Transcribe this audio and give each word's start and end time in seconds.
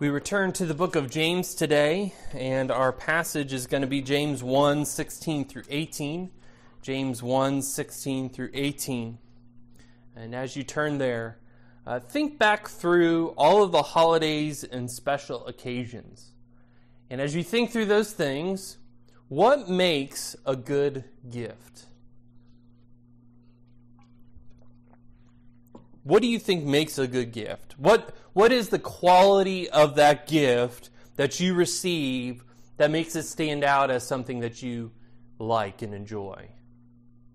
We 0.00 0.10
return 0.10 0.52
to 0.52 0.64
the 0.64 0.74
book 0.74 0.94
of 0.94 1.10
James 1.10 1.56
today, 1.56 2.14
and 2.32 2.70
our 2.70 2.92
passage 2.92 3.52
is 3.52 3.66
going 3.66 3.80
to 3.80 3.88
be 3.88 4.00
James 4.00 4.44
1 4.44 4.84
16 4.84 5.46
through 5.46 5.64
18. 5.68 6.30
James 6.82 7.20
1 7.20 7.62
16 7.62 8.30
through 8.30 8.50
18. 8.54 9.18
And 10.14 10.36
as 10.36 10.54
you 10.54 10.62
turn 10.62 10.98
there, 10.98 11.38
uh, 11.84 11.98
think 11.98 12.38
back 12.38 12.68
through 12.68 13.30
all 13.30 13.64
of 13.64 13.72
the 13.72 13.82
holidays 13.82 14.62
and 14.62 14.88
special 14.88 15.44
occasions. 15.48 16.30
And 17.10 17.20
as 17.20 17.34
you 17.34 17.42
think 17.42 17.72
through 17.72 17.86
those 17.86 18.12
things, 18.12 18.76
what 19.26 19.68
makes 19.68 20.36
a 20.46 20.54
good 20.54 21.06
gift? 21.28 21.86
What 26.04 26.22
do 26.22 26.28
you 26.28 26.38
think 26.38 26.64
makes 26.64 26.98
a 26.98 27.08
good 27.08 27.32
gift? 27.32 27.74
What 27.78 28.14
what 28.38 28.52
is 28.52 28.68
the 28.68 28.78
quality 28.78 29.68
of 29.68 29.96
that 29.96 30.28
gift 30.28 30.90
that 31.16 31.40
you 31.40 31.54
receive 31.54 32.44
that 32.76 32.88
makes 32.88 33.16
it 33.16 33.24
stand 33.24 33.64
out 33.64 33.90
as 33.90 34.06
something 34.06 34.38
that 34.38 34.62
you 34.62 34.92
like 35.40 35.82
and 35.82 35.92
enjoy? 35.92 36.48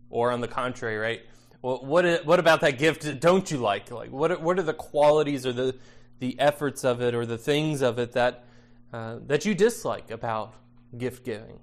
Or 0.10 0.32
on 0.32 0.40
the 0.40 0.48
contrary, 0.48 0.98
right? 0.98 1.22
What 1.60 2.26
what 2.26 2.40
about 2.40 2.62
that 2.62 2.78
gift 2.78 3.20
don't 3.20 3.52
you 3.52 3.58
like? 3.58 3.92
Like 3.92 4.12
what 4.12 4.42
what 4.42 4.58
are 4.58 4.64
the 4.64 4.74
qualities 4.74 5.46
or 5.46 5.52
the 5.52 5.76
the 6.20 6.40
efforts 6.40 6.86
of 6.86 7.02
it 7.02 7.14
or 7.14 7.26
the 7.26 7.38
things 7.38 7.82
of 7.82 8.00
it 8.00 8.14
that 8.14 8.46
uh, 8.94 9.18
that 9.28 9.44
you 9.44 9.54
dislike 9.54 10.10
about 10.10 10.54
gift 10.98 11.26
giving? 11.26 11.60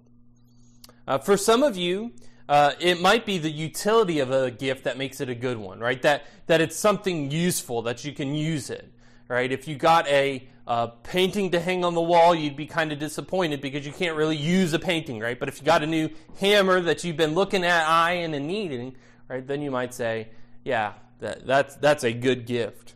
Uh, 1.09 1.16
for 1.16 1.38
some 1.38 1.62
of 1.62 1.78
you, 1.78 2.12
uh, 2.47 2.72
it 2.78 3.00
might 3.00 3.25
be 3.25 3.38
the 3.38 3.50
utility 3.50 4.19
of 4.19 4.30
a 4.30 4.50
gift 4.50 4.84
that 4.84 4.98
makes 4.98 5.19
it 5.19 5.30
a 5.30 5.34
good 5.34 5.56
one, 5.56 5.80
right? 5.80 6.02
That 6.02 6.27
that 6.47 6.61
it's 6.61 6.77
something 6.77 7.30
useful 7.30 7.80
that 7.83 8.05
you 8.05 8.12
can 8.12 8.34
use 8.34 8.69
it 8.69 8.92
right? 9.30 9.52
If 9.52 9.69
you 9.69 9.77
got 9.77 10.09
a 10.09 10.47
uh, 10.66 10.89
painting 10.89 11.52
to 11.52 11.61
hang 11.61 11.84
on 11.84 11.95
the 11.95 12.02
wall, 12.02 12.34
you'd 12.34 12.57
be 12.57 12.66
kind 12.66 12.91
of 12.91 12.98
disappointed 12.98 13.61
because 13.61 13.87
you 13.87 13.93
can't 13.93 14.16
really 14.16 14.37
use 14.37 14.72
a 14.72 14.78
painting, 14.78 15.20
right? 15.20 15.39
But 15.39 15.48
if 15.48 15.61
you 15.61 15.64
got 15.64 15.84
a 15.84 15.87
new 15.87 16.11
hammer 16.41 16.81
that 16.81 17.05
you've 17.05 17.17
been 17.17 17.34
looking 17.34 17.64
at, 17.64 17.89
eyeing, 17.89 18.34
and 18.34 18.48
needing, 18.48 18.97
right, 19.28 19.47
then 19.47 19.62
you 19.62 19.70
might 19.70 19.95
say, 19.95 20.31
yeah, 20.64 20.95
that, 21.20 21.47
that's, 21.47 21.77
that's 21.77 22.03
a 22.03 22.12
good 22.12 22.45
gift. 22.45 22.95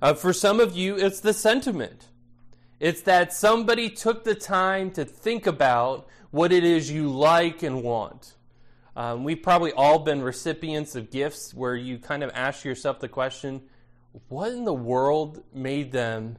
Uh, 0.00 0.14
for 0.14 0.32
some 0.32 0.60
of 0.60 0.76
you, 0.76 0.96
it's 0.96 1.18
the 1.18 1.34
sentiment. 1.34 2.08
It's 2.78 3.02
that 3.02 3.32
somebody 3.32 3.90
took 3.90 4.22
the 4.22 4.36
time 4.36 4.92
to 4.92 5.04
think 5.04 5.48
about 5.48 6.06
what 6.30 6.52
it 6.52 6.62
is 6.62 6.90
you 6.90 7.08
like 7.08 7.64
and 7.64 7.82
want. 7.82 8.36
Um, 8.94 9.24
we've 9.24 9.42
probably 9.42 9.72
all 9.72 9.98
been 9.98 10.22
recipients 10.22 10.94
of 10.94 11.10
gifts 11.10 11.52
where 11.52 11.74
you 11.74 11.98
kind 11.98 12.22
of 12.22 12.30
ask 12.34 12.64
yourself 12.64 13.00
the 13.00 13.08
question, 13.08 13.62
what 14.28 14.52
in 14.52 14.64
the 14.64 14.74
world 14.74 15.42
made 15.52 15.92
them 15.92 16.38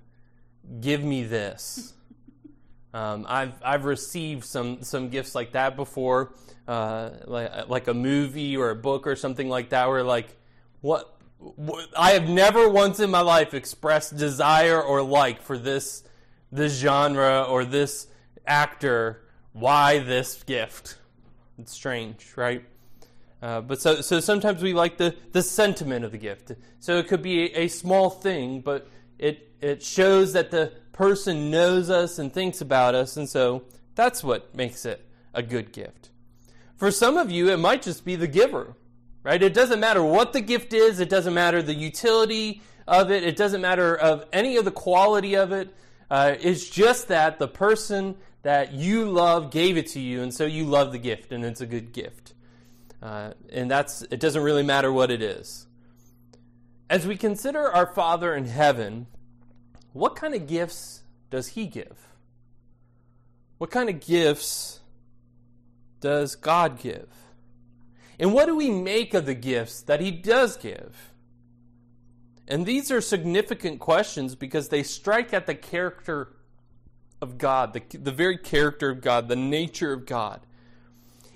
give 0.79 1.03
me 1.03 1.23
this? 1.23 1.93
Um, 2.93 3.25
I've 3.27 3.53
I've 3.63 3.85
received 3.85 4.45
some 4.45 4.81
some 4.81 5.09
gifts 5.09 5.35
like 5.35 5.51
that 5.51 5.75
before, 5.75 6.33
uh, 6.67 7.11
like 7.25 7.69
like 7.69 7.87
a 7.87 7.93
movie 7.93 8.57
or 8.57 8.69
a 8.69 8.75
book 8.75 9.05
or 9.07 9.15
something 9.15 9.49
like 9.49 9.69
that. 9.69 9.87
Where 9.87 10.03
like, 10.03 10.35
what, 10.81 11.15
I 11.97 12.11
have 12.11 12.27
never 12.27 12.69
once 12.69 12.99
in 12.99 13.11
my 13.11 13.21
life 13.21 13.53
expressed 13.53 14.17
desire 14.17 14.81
or 14.81 15.01
like 15.01 15.41
for 15.41 15.57
this 15.57 16.03
this 16.51 16.79
genre 16.79 17.43
or 17.43 17.65
this 17.65 18.07
actor. 18.45 19.23
Why 19.53 19.99
this 19.99 20.43
gift? 20.43 20.97
It's 21.57 21.73
strange, 21.73 22.33
right? 22.35 22.63
Uh, 23.41 23.61
but 23.61 23.79
so, 23.79 24.01
so 24.01 24.19
sometimes 24.19 24.63
we 24.63 24.73
like 24.73 24.97
the, 24.97 25.15
the 25.31 25.43
sentiment 25.43 26.03
of 26.03 26.11
the 26.11 26.17
gift. 26.17 26.51
So 26.79 26.97
it 26.97 27.07
could 27.07 27.21
be 27.21 27.53
a, 27.53 27.63
a 27.63 27.67
small 27.67 28.09
thing, 28.09 28.61
but 28.61 28.89
it, 29.19 29.51
it 29.61 29.83
shows 29.83 30.33
that 30.33 30.51
the 30.51 30.73
person 30.91 31.51
knows 31.51 31.89
us 31.89 32.17
and 32.17 32.33
thinks 32.33 32.61
about 32.61 32.95
us, 32.95 33.17
and 33.17 33.29
so 33.29 33.63
that's 33.93 34.23
what 34.23 34.55
makes 34.55 34.85
it 34.85 35.05
a 35.33 35.43
good 35.43 35.71
gift. 35.71 36.09
For 36.75 36.89
some 36.89 37.17
of 37.17 37.31
you, 37.31 37.49
it 37.49 37.57
might 37.57 37.83
just 37.83 38.03
be 38.03 38.15
the 38.15 38.27
giver, 38.27 38.73
right? 39.23 39.41
It 39.41 39.53
doesn't 39.53 39.79
matter 39.79 40.03
what 40.03 40.33
the 40.33 40.41
gift 40.41 40.73
is, 40.73 40.99
it 40.99 41.09
doesn't 41.09 41.33
matter 41.33 41.61
the 41.61 41.75
utility 41.75 42.61
of 42.87 43.11
it, 43.11 43.23
it 43.23 43.35
doesn't 43.35 43.61
matter 43.61 43.95
of 43.95 44.25
any 44.33 44.57
of 44.57 44.65
the 44.65 44.71
quality 44.71 45.35
of 45.35 45.51
it. 45.51 45.75
Uh, 46.09 46.35
it's 46.39 46.67
just 46.67 47.09
that 47.09 47.37
the 47.37 47.47
person 47.47 48.15
that 48.41 48.73
you 48.73 49.09
love 49.09 49.51
gave 49.51 49.77
it 49.77 49.87
to 49.87 49.99
you, 49.99 50.23
and 50.23 50.33
so 50.33 50.45
you 50.45 50.65
love 50.65 50.91
the 50.91 50.97
gift, 50.97 51.31
and 51.31 51.43
it's 51.45 51.61
a 51.61 51.65
good 51.65 51.91
gift. 51.91 52.33
Uh, 53.01 53.33
and 53.51 53.69
that's 53.69 54.01
it 54.03 54.19
doesn't 54.19 54.41
really 54.41 54.63
matter 54.63 54.91
what 54.91 55.11
it 55.11 55.21
is. 55.21 55.67
As 56.89 57.05
we 57.05 57.17
consider 57.17 57.71
our 57.71 57.85
Father 57.93 58.35
in 58.35 58.45
heaven, 58.45 59.07
what 59.93 60.15
kind 60.15 60.33
of 60.33 60.47
gifts 60.47 61.03
does 61.29 61.49
He 61.49 61.67
give? 61.67 61.97
What 63.57 63.71
kind 63.71 63.89
of 63.89 63.99
gifts 63.99 64.79
does 65.99 66.35
God 66.35 66.79
give? 66.79 67.09
And 68.19 68.33
what 68.33 68.45
do 68.45 68.55
we 68.55 68.71
make 68.71 69.13
of 69.13 69.25
the 69.25 69.33
gifts 69.35 69.81
that 69.81 70.01
He 70.01 70.11
does 70.11 70.57
give? 70.57 71.13
And 72.47 72.65
these 72.65 72.91
are 72.91 73.01
significant 73.01 73.79
questions 73.79 74.35
because 74.35 74.69
they 74.69 74.83
strike 74.83 75.33
at 75.33 75.45
the 75.45 75.55
character 75.55 76.29
of 77.21 77.37
God, 77.37 77.73
the, 77.73 77.97
the 77.97 78.11
very 78.11 78.37
character 78.37 78.89
of 78.89 79.01
God, 79.01 79.27
the 79.27 79.35
nature 79.35 79.91
of 79.91 80.05
God. 80.05 80.39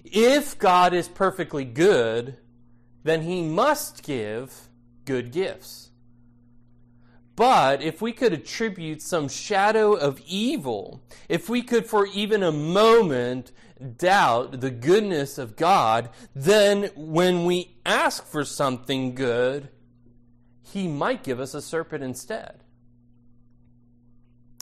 If 0.03 0.57
God 0.57 0.93
is 0.93 1.07
perfectly 1.07 1.65
good, 1.65 2.37
then 3.03 3.21
he 3.21 3.41
must 3.41 4.03
give 4.03 4.69
good 5.05 5.31
gifts. 5.31 5.89
But 7.35 7.81
if 7.81 8.01
we 8.01 8.11
could 8.11 8.33
attribute 8.33 9.01
some 9.01 9.27
shadow 9.27 9.93
of 9.93 10.21
evil, 10.27 11.01
if 11.29 11.49
we 11.49 11.61
could 11.61 11.85
for 11.85 12.05
even 12.07 12.43
a 12.43 12.51
moment 12.51 13.51
doubt 13.97 14.59
the 14.61 14.69
goodness 14.69 15.37
of 15.37 15.55
God, 15.55 16.09
then 16.35 16.91
when 16.95 17.45
we 17.45 17.77
ask 17.85 18.25
for 18.25 18.45
something 18.45 19.15
good, 19.15 19.69
he 20.61 20.87
might 20.87 21.23
give 21.23 21.39
us 21.39 21.53
a 21.53 21.61
serpent 21.61 22.03
instead. 22.03 22.63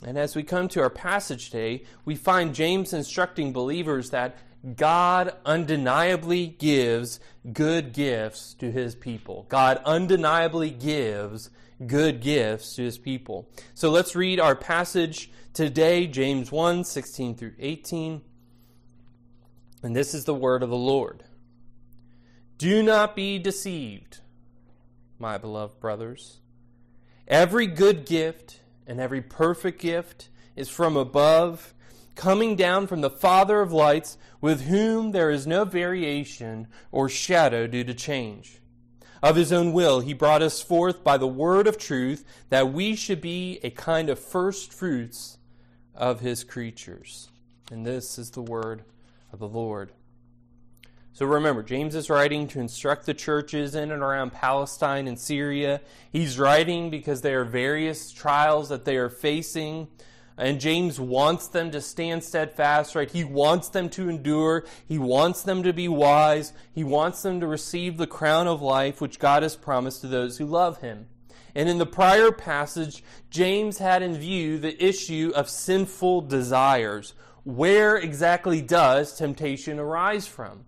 And 0.04 0.18
as 0.18 0.36
we 0.36 0.44
come 0.44 0.70
to 0.70 0.82
our 0.82 0.90
passage 0.90 1.50
today, 1.50 1.84
we 2.06 2.16
find 2.16 2.56
James 2.56 2.94
instructing 2.94 3.52
believers 3.52 4.12
that 4.12 4.38
God 4.76 5.34
undeniably 5.46 6.48
gives 6.48 7.20
good 7.54 7.94
gifts 7.94 8.54
to 8.56 8.72
his 8.72 8.94
people. 8.94 9.46
God 9.48 9.82
undeniably 9.86 10.70
gives 10.70 11.50
good 11.86 12.20
gifts 12.20 12.76
to 12.76 12.84
his 12.84 12.98
people. 12.98 13.50
So 13.74 13.90
let's 13.90 14.16
read 14.16 14.40
our 14.40 14.56
passage 14.56 15.32
today, 15.54 16.08
James 16.08 16.52
1 16.52 16.84
16 16.84 17.36
through 17.36 17.54
18. 17.58 18.22
And 19.82 19.96
this 19.96 20.14
is 20.14 20.26
the 20.26 20.34
word 20.34 20.62
of 20.62 20.70
the 20.70 20.76
Lord. 20.76 21.24
Do 22.58 22.84
not 22.84 23.16
be 23.16 23.40
deceived, 23.40 24.20
my 25.18 25.38
beloved 25.38 25.80
brothers. 25.80 26.42
Every 27.30 27.68
good 27.68 28.06
gift 28.06 28.60
and 28.86 29.00
every 29.00 29.22
perfect 29.22 29.80
gift 29.80 30.28
is 30.58 30.68
from 30.68 30.98
above 30.98 31.74
coming 32.20 32.58
down 32.58 32.86
from 32.86 33.00
the 33.00 33.10
Father 33.10 33.62
of 33.62 33.72
lights, 33.72 34.18
with 34.42 34.62
whom 34.62 35.12
there 35.12 35.30
is 35.30 35.46
no 35.46 35.66
variation 35.66 36.68
or 36.92 37.10
shadow 37.10 37.68
due 37.68 37.84
to 37.84 37.94
change. 37.94 38.60
Of 39.22 39.36
his 39.36 39.52
own 39.52 39.74
will, 39.74 40.00
he 40.00 40.14
brought 40.14 40.42
us 40.42 40.62
forth 40.62 41.04
by 41.04 41.18
the 41.18 41.28
word 41.28 41.68
of 41.68 41.78
truth, 41.78 42.24
that 42.50 42.72
we 42.72 42.96
should 42.96 43.20
be 43.20 43.60
a 43.64 43.70
kind 43.70 44.10
of 44.10 44.18
first 44.18 44.72
fruits 44.72 45.38
of 45.94 46.22
his 46.22 46.44
creatures. 46.44 47.30
And 47.70 47.86
this 47.86 48.18
is 48.18 48.32
the 48.32 48.42
word 48.42 48.84
of 49.34 49.40
the 49.40 49.48
Lord. 49.48 49.92
So 51.12 51.26
remember, 51.26 51.64
James 51.64 51.96
is 51.96 52.10
writing 52.10 52.48
to 52.50 52.62
instruct 52.62 53.06
the 53.06 53.14
churches 53.14 53.76
in 53.76 53.92
and 53.92 54.02
around 54.02 54.32
Palestine 54.32 55.06
and 55.06 55.20
Syria. 55.20 55.82
He's 56.14 56.40
writing 56.40 56.90
because 56.90 57.22
there 57.22 57.42
are 57.42 57.46
various 57.46 58.12
trials 58.14 58.70
that 58.70 58.86
they 58.86 58.96
are 58.96 59.10
facing. 59.10 59.90
And 60.40 60.62
James 60.62 61.02
wants 61.02 61.50
them 61.50 61.70
to 61.72 61.82
stand 61.82 62.24
steadfast, 62.24 62.96
right? 62.96 63.12
He 63.12 63.26
wants 63.26 63.68
them 63.68 63.90
to 63.90 64.08
endure. 64.08 64.64
He 64.88 64.98
wants 64.98 65.44
them 65.44 65.64
to 65.64 65.74
be 65.74 65.90
wise. 65.90 66.54
He 66.72 66.84
wants 66.84 67.22
them 67.22 67.42
to 67.42 67.48
receive 67.48 67.98
the 67.98 68.08
crown 68.08 68.48
of 68.48 68.62
life 68.62 69.02
which 69.02 69.20
God 69.20 69.44
has 69.44 69.58
promised 69.58 70.00
to 70.02 70.08
those 70.08 70.38
who 70.38 70.46
love 70.46 70.80
him. 70.80 71.08
And 71.54 71.68
in 71.68 71.78
the 71.78 71.86
prior 71.86 72.32
passage, 72.32 73.04
James 73.30 73.80
had 73.80 74.02
in 74.02 74.16
view 74.16 74.58
the 74.58 74.82
issue 74.82 75.34
of 75.36 75.50
sinful 75.50 76.22
desires. 76.22 77.14
Where 77.44 77.98
exactly 77.98 78.62
does 78.62 79.18
temptation 79.18 79.78
arise 79.78 80.26
from? 80.26 80.64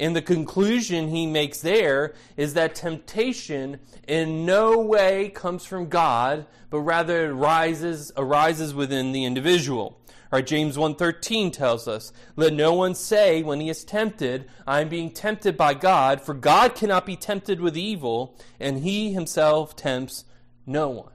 And 0.00 0.16
the 0.16 0.22
conclusion 0.22 1.08
he 1.08 1.26
makes 1.26 1.60
there 1.60 2.14
is 2.34 2.54
that 2.54 2.74
temptation 2.74 3.80
in 4.08 4.46
no 4.46 4.78
way 4.78 5.28
comes 5.28 5.66
from 5.66 5.90
God, 5.90 6.46
but 6.70 6.80
rather 6.80 7.26
it 7.26 7.30
arises, 7.32 8.74
within 8.74 9.12
the 9.12 9.26
individual. 9.26 10.00
Right, 10.32 10.46
James 10.46 10.76
1.13 10.78 11.52
tells 11.52 11.86
us, 11.86 12.12
Let 12.34 12.54
no 12.54 12.72
one 12.72 12.94
say 12.94 13.42
when 13.42 13.60
he 13.60 13.68
is 13.68 13.84
tempted, 13.84 14.48
I 14.66 14.80
am 14.80 14.88
being 14.88 15.10
tempted 15.10 15.56
by 15.58 15.74
God, 15.74 16.22
for 16.22 16.34
God 16.34 16.74
cannot 16.74 17.04
be 17.04 17.16
tempted 17.16 17.60
with 17.60 17.76
evil, 17.76 18.38
and 18.58 18.78
he 18.78 19.12
himself 19.12 19.76
tempts 19.76 20.24
no 20.64 20.88
one. 20.88 21.12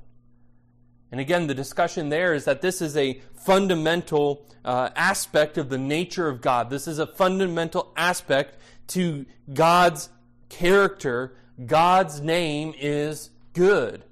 And 1.12 1.22
again, 1.22 1.48
the 1.48 1.54
discussion 1.56 2.10
there 2.10 2.34
is 2.34 2.46
that 2.46 2.62
this 2.62 2.82
is 2.82 2.98
a 2.98 3.22
fundamental 3.34 4.46
uh, 4.66 4.90
aspect 4.96 5.58
of 5.58 5.70
the 5.70 5.78
nature 5.78 6.28
of 6.28 6.42
God. 6.42 6.70
This 6.70 6.88
is 6.88 7.00
a 7.00 7.08
fundamental 7.08 7.94
aspect 7.96 8.58
to 8.88 9.26
God's 9.52 10.10
character. 10.50 11.36
God's 11.66 12.22
name 12.22 12.74
is 12.78 13.30
good. 13.54 14.04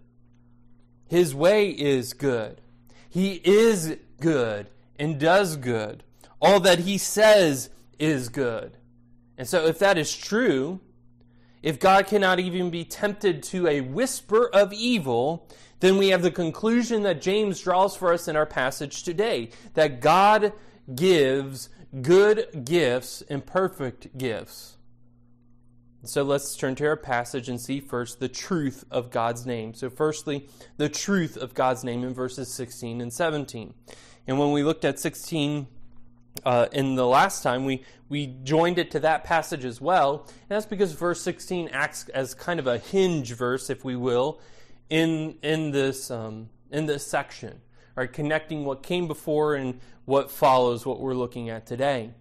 His 1.08 1.36
way 1.36 1.70
is 1.70 2.14
good. 2.14 2.62
He 3.10 3.34
is 3.34 3.98
good 4.20 4.68
and 4.98 5.20
does 5.20 5.58
good. 5.58 6.04
All 6.42 6.60
that 6.62 6.80
he 6.80 6.98
says 6.98 7.70
is 8.00 8.30
good. 8.30 8.78
And 9.38 9.48
so, 9.48 9.66
if 9.66 9.80
that 9.80 9.98
is 9.98 10.16
true, 10.16 10.80
if 11.62 11.80
God 11.80 12.08
cannot 12.08 12.40
even 12.40 12.70
be 12.70 12.84
tempted 12.84 13.42
to 13.44 13.68
a 13.68 13.82
whisper 13.82 14.50
of 14.54 14.74
evil, 14.74 15.48
then 15.80 15.98
we 15.98 16.10
have 16.10 16.22
the 16.22 16.32
conclusion 16.32 17.04
that 17.04 17.22
James 17.22 17.62
draws 17.62 17.96
for 17.96 18.14
us 18.14 18.28
in 18.28 18.36
our 18.36 18.46
passage 18.46 19.04
today 19.04 19.50
that 19.74 20.02
God 20.02 20.54
gives 20.94 21.70
good 22.02 22.66
gifts 22.66 23.24
and 23.30 23.46
perfect 23.46 24.18
gifts. 24.18 24.78
So 26.06 26.24
let's 26.24 26.58
turn 26.58 26.76
to 26.76 26.86
our 26.86 26.98
passage 26.98 27.48
and 27.48 27.62
see 27.62 27.80
first 27.80 28.20
the 28.20 28.28
truth 28.28 28.84
of 28.92 29.10
God's 29.10 29.46
name. 29.46 29.74
So, 29.74 29.90
firstly, 29.90 30.50
the 30.76 30.90
truth 30.90 31.38
of 31.38 31.54
God's 31.54 31.86
name 31.86 32.04
in 32.04 32.14
verses 32.14 32.54
16 32.54 33.00
and 33.00 33.14
17. 33.14 33.74
And 34.28 34.38
when 34.38 34.52
we 34.52 34.64
looked 34.64 34.84
at 34.84 35.00
16 35.00 35.66
uh, 36.46 36.68
in 36.74 36.96
the 36.96 37.08
last 37.08 37.42
time, 37.42 37.64
we, 37.64 37.86
we 38.10 38.36
joined 38.44 38.80
it 38.80 38.92
to 38.92 39.00
that 39.00 39.24
passage 39.24 39.64
as 39.64 39.80
well. 39.80 40.26
And 40.28 40.50
that's 40.50 40.66
because 40.66 40.92
verse 40.92 41.22
16 41.22 41.70
acts 41.72 42.10
as 42.10 42.34
kind 42.34 42.60
of 42.60 42.68
a 42.68 42.80
hinge 42.80 43.32
verse, 43.34 43.70
if 43.70 43.86
we 43.86 43.96
will, 43.96 44.42
in, 44.90 45.38
in, 45.42 45.72
this, 45.72 46.12
um, 46.12 46.50
in 46.70 46.86
this 46.86 47.08
section, 47.08 47.62
right? 47.96 48.12
Connecting 48.12 48.66
what 48.66 48.84
came 48.84 49.08
before 49.08 49.56
and 49.56 49.80
what 50.06 50.32
follows 50.32 50.86
what 50.86 51.00
we're 51.00 51.14
looking 51.14 51.50
at 51.50 51.66
today. 51.66 52.12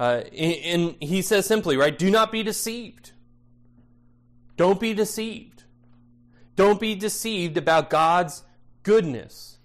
Uh, 0.00 0.22
and 0.36 0.96
he 1.00 1.22
says 1.22 1.46
simply, 1.46 1.76
right, 1.76 1.98
do 1.98 2.10
not 2.10 2.30
be 2.30 2.42
deceived. 2.42 3.12
Don't 4.56 4.80
be 4.80 4.94
deceived. 4.94 5.64
Don't 6.56 6.80
be 6.80 6.94
deceived 6.94 7.56
about 7.56 7.90
God's 7.90 8.42
goodness. 8.82 9.58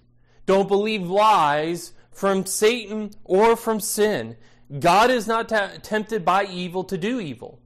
Don't 0.46 0.68
believe 0.68 1.10
lies 1.10 1.94
from 2.12 2.46
Satan 2.46 3.12
or 3.24 3.56
from 3.56 3.80
sin. 3.80 4.36
God 4.80 5.12
is 5.12 5.28
not 5.28 5.50
t- 5.50 5.80
tempted 5.82 6.26
by 6.26 6.46
evil 6.46 6.84
to 6.86 6.98
do 6.98 7.20
evil. 7.20 7.60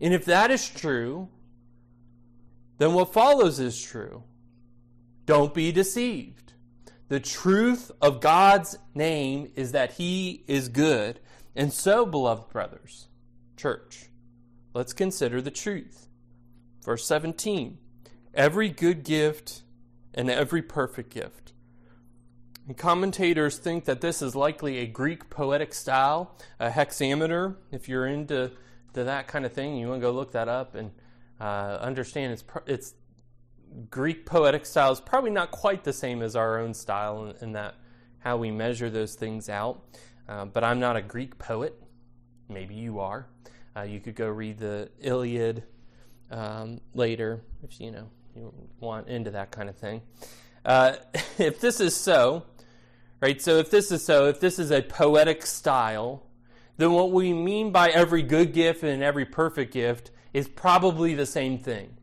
And 0.00 0.12
if 0.12 0.24
that 0.26 0.50
is 0.50 0.68
true, 0.68 1.28
then 2.78 2.92
what 2.94 3.12
follows 3.12 3.58
is 3.58 3.80
true. 3.80 4.22
Don't 5.26 5.54
be 5.54 5.72
deceived. 5.72 6.43
The 7.08 7.20
truth 7.20 7.90
of 8.00 8.20
God's 8.20 8.78
name 8.94 9.52
is 9.56 9.72
that 9.72 9.92
He 9.92 10.44
is 10.46 10.68
good. 10.68 11.20
And 11.54 11.72
so, 11.72 12.04
beloved 12.06 12.50
brothers, 12.50 13.08
church, 13.56 14.06
let's 14.72 14.92
consider 14.92 15.40
the 15.40 15.50
truth. 15.50 16.08
Verse 16.84 17.06
17 17.06 17.78
Every 18.32 18.68
good 18.68 19.04
gift 19.04 19.62
and 20.14 20.30
every 20.30 20.62
perfect 20.62 21.12
gift 21.12 21.44
and 22.66 22.76
commentators 22.76 23.58
think 23.58 23.84
that 23.84 24.00
this 24.00 24.22
is 24.22 24.34
likely 24.34 24.78
a 24.78 24.86
Greek 24.86 25.28
poetic 25.28 25.74
style, 25.74 26.34
a 26.58 26.70
hexameter. 26.70 27.56
If 27.70 27.88
you're 27.88 28.06
into 28.06 28.52
to 28.94 29.04
that 29.04 29.28
kind 29.28 29.44
of 29.44 29.52
thing, 29.52 29.76
you 29.76 29.88
want 29.88 30.00
to 30.00 30.06
go 30.06 30.12
look 30.12 30.32
that 30.32 30.48
up 30.48 30.74
and 30.74 30.90
uh, 31.40 31.78
understand 31.80 32.32
it's 32.32 32.44
it's 32.66 32.94
Greek 33.90 34.26
poetic 34.26 34.66
style 34.66 34.92
is 34.92 35.00
probably 35.00 35.30
not 35.30 35.50
quite 35.50 35.84
the 35.84 35.92
same 35.92 36.22
as 36.22 36.36
our 36.36 36.58
own 36.58 36.74
style 36.74 37.26
in, 37.26 37.36
in 37.40 37.52
that 37.52 37.74
how 38.18 38.36
we 38.36 38.50
measure 38.50 38.88
those 38.88 39.14
things 39.14 39.48
out. 39.48 39.82
Uh, 40.28 40.44
but 40.46 40.64
I'm 40.64 40.80
not 40.80 40.96
a 40.96 41.02
Greek 41.02 41.38
poet. 41.38 41.78
Maybe 42.48 42.74
you 42.74 43.00
are. 43.00 43.26
Uh, 43.76 43.82
you 43.82 44.00
could 44.00 44.14
go 44.14 44.28
read 44.28 44.58
the 44.58 44.90
Iliad 45.00 45.64
um, 46.30 46.80
later 46.94 47.42
if 47.62 47.80
you 47.80 47.90
know 47.90 48.08
you 48.34 48.52
want 48.80 49.08
into 49.08 49.32
that 49.32 49.50
kind 49.50 49.68
of 49.68 49.76
thing. 49.76 50.02
Uh, 50.64 50.96
if 51.38 51.60
this 51.60 51.80
is 51.80 51.94
so, 51.94 52.44
Right? 53.24 53.40
So 53.40 53.56
if 53.56 53.70
this 53.70 53.90
is 53.90 54.04
so, 54.04 54.26
if 54.26 54.38
this 54.38 54.58
is 54.58 54.70
a 54.70 54.82
poetic 54.82 55.46
style, 55.46 56.26
then 56.76 56.92
what 56.92 57.10
we 57.10 57.32
mean 57.32 57.70
by 57.70 57.88
every 57.88 58.22
good 58.22 58.52
gift 58.52 58.82
and 58.82 59.02
every 59.02 59.24
perfect 59.24 59.72
gift 59.72 60.10
is 60.34 60.46
probably 60.46 61.14
the 61.14 61.24
same 61.24 61.56
thing. 61.56 61.96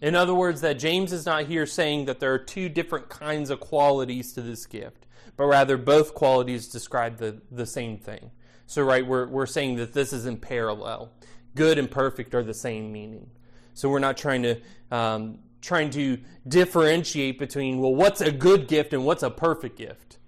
In 0.00 0.14
other 0.14 0.34
words, 0.34 0.60
that 0.60 0.78
James 0.78 1.12
is 1.12 1.26
not 1.26 1.46
here 1.46 1.66
saying 1.66 2.04
that 2.04 2.20
there 2.20 2.32
are 2.32 2.38
two 2.38 2.68
different 2.68 3.08
kinds 3.08 3.50
of 3.50 3.60
qualities 3.60 4.32
to 4.34 4.42
this 4.42 4.66
gift, 4.66 5.06
but 5.36 5.46
rather 5.46 5.76
both 5.76 6.14
qualities 6.14 6.68
describe 6.68 7.18
the, 7.18 7.40
the 7.50 7.66
same 7.66 7.98
thing. 7.98 8.30
So, 8.66 8.82
right, 8.82 9.06
we're, 9.06 9.26
we're 9.26 9.46
saying 9.46 9.76
that 9.76 9.94
this 9.94 10.12
is 10.12 10.26
in 10.26 10.36
parallel. 10.36 11.10
Good 11.54 11.78
and 11.78 11.90
perfect 11.90 12.34
are 12.34 12.42
the 12.42 12.54
same 12.54 12.92
meaning. 12.92 13.30
So, 13.74 13.88
we're 13.88 13.98
not 13.98 14.16
trying 14.16 14.42
to 14.42 14.60
um, 14.90 15.40
trying 15.60 15.90
to 15.90 16.18
differentiate 16.46 17.38
between 17.38 17.78
well, 17.78 17.94
what's 17.94 18.20
a 18.20 18.30
good 18.30 18.68
gift 18.68 18.92
and 18.92 19.04
what's 19.04 19.22
a 19.22 19.30
perfect 19.30 19.76
gift 19.76 20.18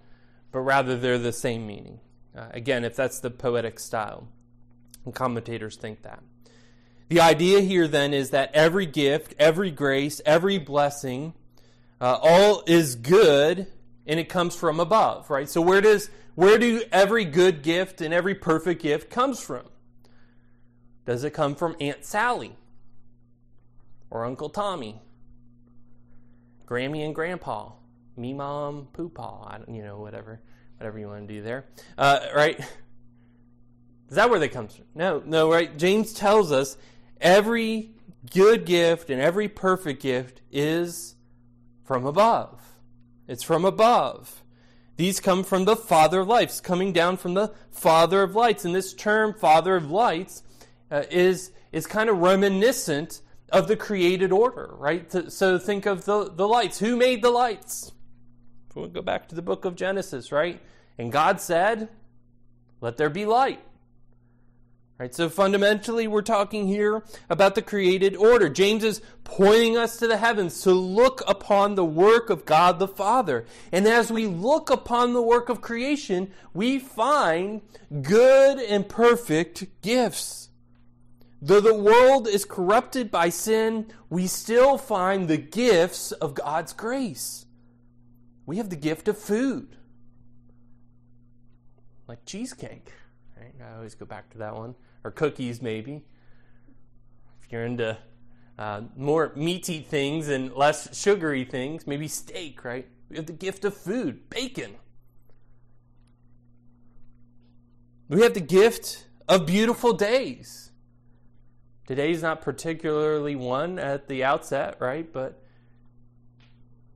but 0.52 0.60
rather 0.60 0.96
they're 0.96 1.18
the 1.18 1.32
same 1.32 1.66
meaning. 1.66 2.00
Uh, 2.36 2.48
again, 2.52 2.84
if 2.84 2.96
that's 2.96 3.20
the 3.20 3.30
poetic 3.30 3.78
style, 3.78 4.28
and 5.04 5.14
commentators 5.14 5.76
think 5.76 6.02
that. 6.02 6.22
The 7.10 7.20
idea 7.20 7.60
here 7.60 7.88
then 7.88 8.14
is 8.14 8.30
that 8.30 8.54
every 8.54 8.86
gift, 8.86 9.34
every 9.36 9.72
grace, 9.72 10.20
every 10.24 10.58
blessing, 10.58 11.34
uh, 12.00 12.18
all 12.22 12.62
is 12.68 12.94
good 12.94 13.66
and 14.06 14.20
it 14.20 14.28
comes 14.28 14.54
from 14.54 14.78
above, 14.78 15.28
right? 15.28 15.48
So 15.48 15.60
where 15.60 15.80
does 15.80 16.08
where 16.36 16.56
do 16.56 16.82
every 16.92 17.24
good 17.24 17.62
gift 17.62 18.00
and 18.00 18.14
every 18.14 18.36
perfect 18.36 18.80
gift 18.80 19.10
comes 19.10 19.40
from? 19.40 19.64
Does 21.04 21.24
it 21.24 21.32
come 21.32 21.56
from 21.56 21.74
Aunt 21.80 22.04
Sally 22.04 22.56
or 24.08 24.24
Uncle 24.24 24.48
Tommy, 24.48 25.02
Grammy 26.64 27.04
and 27.04 27.14
Grandpa? 27.14 27.72
me 28.16 28.32
mom, 28.34 28.86
poo 28.92 29.08
paw, 29.08 29.58
you 29.66 29.82
know, 29.82 29.98
whatever, 29.98 30.40
whatever 30.76 30.98
you 30.98 31.08
want 31.08 31.26
to 31.26 31.34
do 31.34 31.42
there, 31.42 31.64
uh, 31.98 32.20
right? 32.36 32.60
Is 34.10 34.16
that 34.16 34.28
where 34.28 34.38
they 34.38 34.48
come 34.48 34.68
from? 34.68 34.84
No, 34.94 35.22
no, 35.24 35.50
right? 35.50 35.76
James 35.78 36.12
tells 36.12 36.52
us 36.52 36.76
every 37.20 37.90
good 38.30 38.64
gift 38.64 39.10
and 39.10 39.20
every 39.20 39.48
perfect 39.48 40.02
gift 40.02 40.40
is 40.50 41.14
from 41.84 42.06
above. 42.06 42.60
It's 43.26 43.42
from 43.42 43.64
above. 43.64 44.42
These 44.96 45.20
come 45.20 45.44
from 45.44 45.64
the 45.64 45.76
Father 45.76 46.20
of 46.20 46.28
lights, 46.28 46.60
coming 46.60 46.92
down 46.92 47.16
from 47.16 47.34
the 47.34 47.54
Father 47.70 48.22
of 48.22 48.34
lights. 48.34 48.64
And 48.64 48.74
this 48.74 48.92
term, 48.92 49.32
Father 49.32 49.76
of 49.76 49.90
lights, 49.90 50.42
uh, 50.90 51.04
is, 51.10 51.52
is 51.72 51.86
kind 51.86 52.10
of 52.10 52.18
reminiscent 52.18 53.22
of 53.50 53.66
the 53.66 53.76
created 53.76 54.30
order, 54.30 54.74
right? 54.76 55.10
So 55.32 55.58
think 55.58 55.86
of 55.86 56.04
the, 56.04 56.30
the 56.30 56.46
lights. 56.46 56.78
Who 56.80 56.96
made 56.96 57.22
the 57.22 57.30
lights? 57.30 57.92
We'll 58.74 58.88
go 58.88 59.02
back 59.02 59.28
to 59.28 59.34
the 59.34 59.42
book 59.42 59.64
of 59.64 59.74
Genesis, 59.74 60.32
right? 60.32 60.60
And 60.98 61.10
God 61.10 61.40
said, 61.40 61.88
Let 62.80 62.96
there 62.96 63.10
be 63.10 63.26
light. 63.26 63.60
Right, 65.00 65.14
so 65.14 65.30
fundamentally, 65.30 66.06
we're 66.08 66.20
talking 66.20 66.66
here 66.66 67.02
about 67.30 67.54
the 67.54 67.62
created 67.62 68.14
order. 68.14 68.50
James 68.50 68.84
is 68.84 69.00
pointing 69.24 69.78
us 69.78 69.96
to 69.96 70.06
the 70.06 70.18
heavens 70.18 70.60
to 70.64 70.72
look 70.72 71.22
upon 71.26 71.74
the 71.74 71.86
work 71.86 72.28
of 72.28 72.44
God 72.44 72.78
the 72.78 72.86
Father. 72.86 73.46
And 73.72 73.88
as 73.88 74.12
we 74.12 74.26
look 74.26 74.68
upon 74.68 75.14
the 75.14 75.22
work 75.22 75.48
of 75.48 75.62
creation, 75.62 76.30
we 76.52 76.78
find 76.78 77.62
good 78.02 78.58
and 78.58 78.86
perfect 78.86 79.80
gifts. 79.80 80.50
Though 81.40 81.62
the 81.62 81.74
world 81.74 82.28
is 82.28 82.44
corrupted 82.44 83.10
by 83.10 83.30
sin, 83.30 83.86
we 84.10 84.26
still 84.26 84.76
find 84.76 85.28
the 85.28 85.38
gifts 85.38 86.12
of 86.12 86.34
God's 86.34 86.74
grace. 86.74 87.46
We 88.44 88.58
have 88.58 88.68
the 88.68 88.76
gift 88.76 89.08
of 89.08 89.16
food, 89.16 89.76
like 92.06 92.26
cheesecake. 92.26 92.92
Right? 93.34 93.54
I 93.66 93.76
always 93.76 93.94
go 93.94 94.04
back 94.04 94.28
to 94.32 94.38
that 94.38 94.54
one, 94.54 94.74
or 95.04 95.10
cookies, 95.10 95.62
maybe. 95.62 96.02
If 97.42 97.52
you're 97.52 97.64
into 97.64 97.98
uh, 98.58 98.82
more 98.96 99.32
meaty 99.34 99.80
things 99.80 100.28
and 100.28 100.52
less 100.52 100.96
sugary 100.96 101.44
things, 101.44 101.86
maybe 101.86 102.08
steak, 102.08 102.64
right? 102.64 102.86
We 103.08 103.16
have 103.16 103.26
the 103.26 103.32
gift 103.32 103.64
of 103.64 103.76
food, 103.76 104.28
bacon. 104.30 104.76
We 108.08 108.22
have 108.22 108.34
the 108.34 108.40
gift 108.40 109.06
of 109.28 109.46
beautiful 109.46 109.92
days. 109.92 110.72
Today's 111.86 112.22
not 112.22 112.42
particularly 112.42 113.34
one 113.34 113.78
at 113.78 114.08
the 114.08 114.22
outset, 114.22 114.76
right? 114.78 115.12
But 115.12 115.42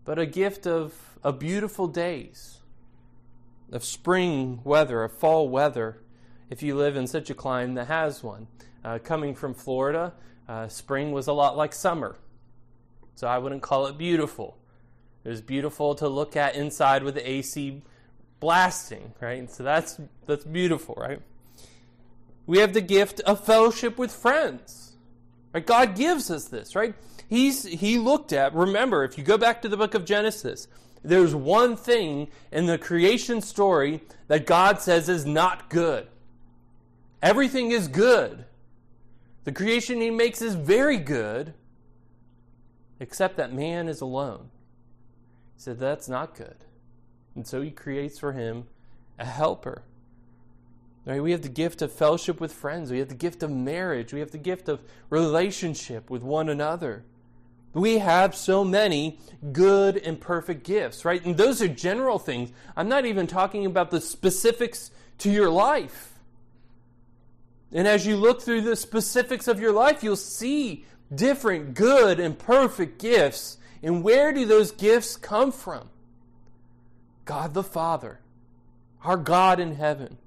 but 0.04 0.18
a 0.18 0.26
gift 0.26 0.66
of 0.66 0.94
of 1.22 1.38
beautiful 1.38 1.88
days, 1.88 2.58
of 3.72 3.82
spring 3.82 4.60
weather, 4.62 5.02
of 5.02 5.12
fall 5.12 5.48
weather, 5.48 6.03
if 6.50 6.62
you 6.62 6.74
live 6.74 6.96
in 6.96 7.06
such 7.06 7.30
a 7.30 7.34
climate 7.34 7.76
that 7.76 7.86
has 7.86 8.22
one. 8.22 8.46
Uh, 8.84 8.98
coming 8.98 9.34
from 9.34 9.54
Florida, 9.54 10.12
uh, 10.48 10.68
spring 10.68 11.12
was 11.12 11.26
a 11.26 11.32
lot 11.32 11.56
like 11.56 11.72
summer. 11.72 12.16
So 13.14 13.26
I 13.26 13.38
wouldn't 13.38 13.62
call 13.62 13.86
it 13.86 13.96
beautiful. 13.96 14.58
It 15.24 15.28
was 15.28 15.40
beautiful 15.40 15.94
to 15.96 16.08
look 16.08 16.36
at 16.36 16.54
inside 16.54 17.02
with 17.02 17.14
the 17.14 17.28
AC 17.28 17.82
blasting, 18.40 19.14
right? 19.20 19.50
So 19.50 19.62
that's 19.62 19.98
that's 20.26 20.44
beautiful, 20.44 20.94
right? 20.98 21.20
We 22.46 22.58
have 22.58 22.74
the 22.74 22.82
gift 22.82 23.20
of 23.20 23.42
fellowship 23.42 23.96
with 23.96 24.12
friends. 24.12 24.92
Right? 25.54 25.64
God 25.64 25.96
gives 25.96 26.30
us 26.30 26.48
this, 26.48 26.76
right? 26.76 26.94
He's 27.28 27.64
he 27.64 27.98
looked 27.98 28.32
at, 28.32 28.54
remember, 28.54 29.04
if 29.04 29.16
you 29.16 29.24
go 29.24 29.38
back 29.38 29.62
to 29.62 29.68
the 29.68 29.76
book 29.76 29.94
of 29.94 30.04
Genesis, 30.04 30.68
there's 31.02 31.34
one 31.34 31.76
thing 31.76 32.28
in 32.52 32.66
the 32.66 32.76
creation 32.76 33.40
story 33.40 34.02
that 34.28 34.46
God 34.46 34.80
says 34.80 35.08
is 35.08 35.24
not 35.24 35.70
good. 35.70 36.06
Everything 37.24 37.70
is 37.70 37.88
good. 37.88 38.44
The 39.44 39.52
creation 39.52 39.98
he 40.02 40.10
makes 40.10 40.42
is 40.42 40.54
very 40.54 40.98
good, 40.98 41.54
except 43.00 43.38
that 43.38 43.50
man 43.50 43.88
is 43.88 44.02
alone. 44.02 44.50
He 45.56 45.62
said 45.62 45.78
that's 45.78 46.06
not 46.06 46.34
good. 46.34 46.56
And 47.34 47.46
so 47.46 47.62
he 47.62 47.70
creates 47.70 48.18
for 48.18 48.32
him 48.32 48.66
a 49.18 49.24
helper. 49.24 49.82
Right? 51.06 51.22
We 51.22 51.32
have 51.32 51.40
the 51.40 51.48
gift 51.48 51.80
of 51.80 51.92
fellowship 51.92 52.42
with 52.42 52.52
friends. 52.52 52.90
We 52.90 52.98
have 52.98 53.08
the 53.08 53.14
gift 53.14 53.42
of 53.42 53.50
marriage. 53.50 54.12
We 54.12 54.20
have 54.20 54.30
the 54.30 54.38
gift 54.38 54.68
of 54.68 54.82
relationship 55.08 56.10
with 56.10 56.22
one 56.22 56.50
another. 56.50 57.04
We 57.72 57.98
have 57.98 58.36
so 58.36 58.64
many 58.64 59.18
good 59.50 59.96
and 59.96 60.20
perfect 60.20 60.62
gifts, 60.62 61.06
right? 61.06 61.24
And 61.24 61.38
those 61.38 61.62
are 61.62 61.68
general 61.68 62.18
things. 62.18 62.52
I'm 62.76 62.88
not 62.90 63.06
even 63.06 63.26
talking 63.26 63.64
about 63.64 63.90
the 63.90 64.02
specifics 64.02 64.90
to 65.18 65.30
your 65.30 65.48
life. 65.48 66.13
And 67.74 67.88
as 67.88 68.06
you 68.06 68.16
look 68.16 68.40
through 68.40 68.60
the 68.60 68.76
specifics 68.76 69.48
of 69.48 69.58
your 69.58 69.72
life, 69.72 70.04
you'll 70.04 70.16
see 70.16 70.84
different 71.12 71.74
good 71.74 72.20
and 72.20 72.38
perfect 72.38 73.00
gifts. 73.00 73.58
And 73.82 74.04
where 74.04 74.32
do 74.32 74.46
those 74.46 74.70
gifts 74.70 75.16
come 75.16 75.50
from? 75.50 75.90
God 77.24 77.52
the 77.52 77.64
Father, 77.64 78.20
our 79.02 79.16
God 79.16 79.58
in 79.58 79.74
heaven. 79.74 80.18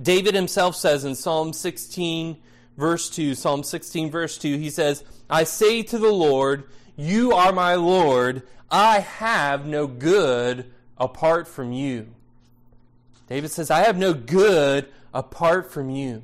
David 0.00 0.34
himself 0.34 0.76
says 0.76 1.04
in 1.04 1.14
Psalm 1.14 1.52
16, 1.52 2.36
verse 2.76 3.08
2, 3.10 3.34
Psalm 3.34 3.64
16, 3.64 4.10
verse 4.10 4.36
2, 4.36 4.58
he 4.58 4.70
says, 4.70 5.02
I 5.30 5.44
say 5.44 5.82
to 5.84 5.98
the 5.98 6.12
Lord, 6.12 6.64
You 6.96 7.32
are 7.32 7.52
my 7.52 7.74
Lord. 7.74 8.42
I 8.70 9.00
have 9.00 9.64
no 9.64 9.86
good 9.86 10.70
apart 10.98 11.48
from 11.48 11.72
you. 11.72 12.08
David 13.28 13.50
says, 13.50 13.70
I 13.70 13.80
have 13.80 13.98
no 13.98 14.14
good 14.14 14.88
apart 15.12 15.70
from 15.70 15.90
you. 15.90 16.22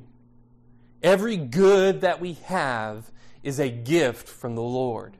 Every 1.03 1.37
good 1.37 2.01
that 2.01 2.19
we 2.19 2.33
have 2.45 3.11
is 3.43 3.59
a 3.59 3.69
gift 3.69 4.27
from 4.27 4.55
the 4.55 4.63
Lord. 4.63 5.15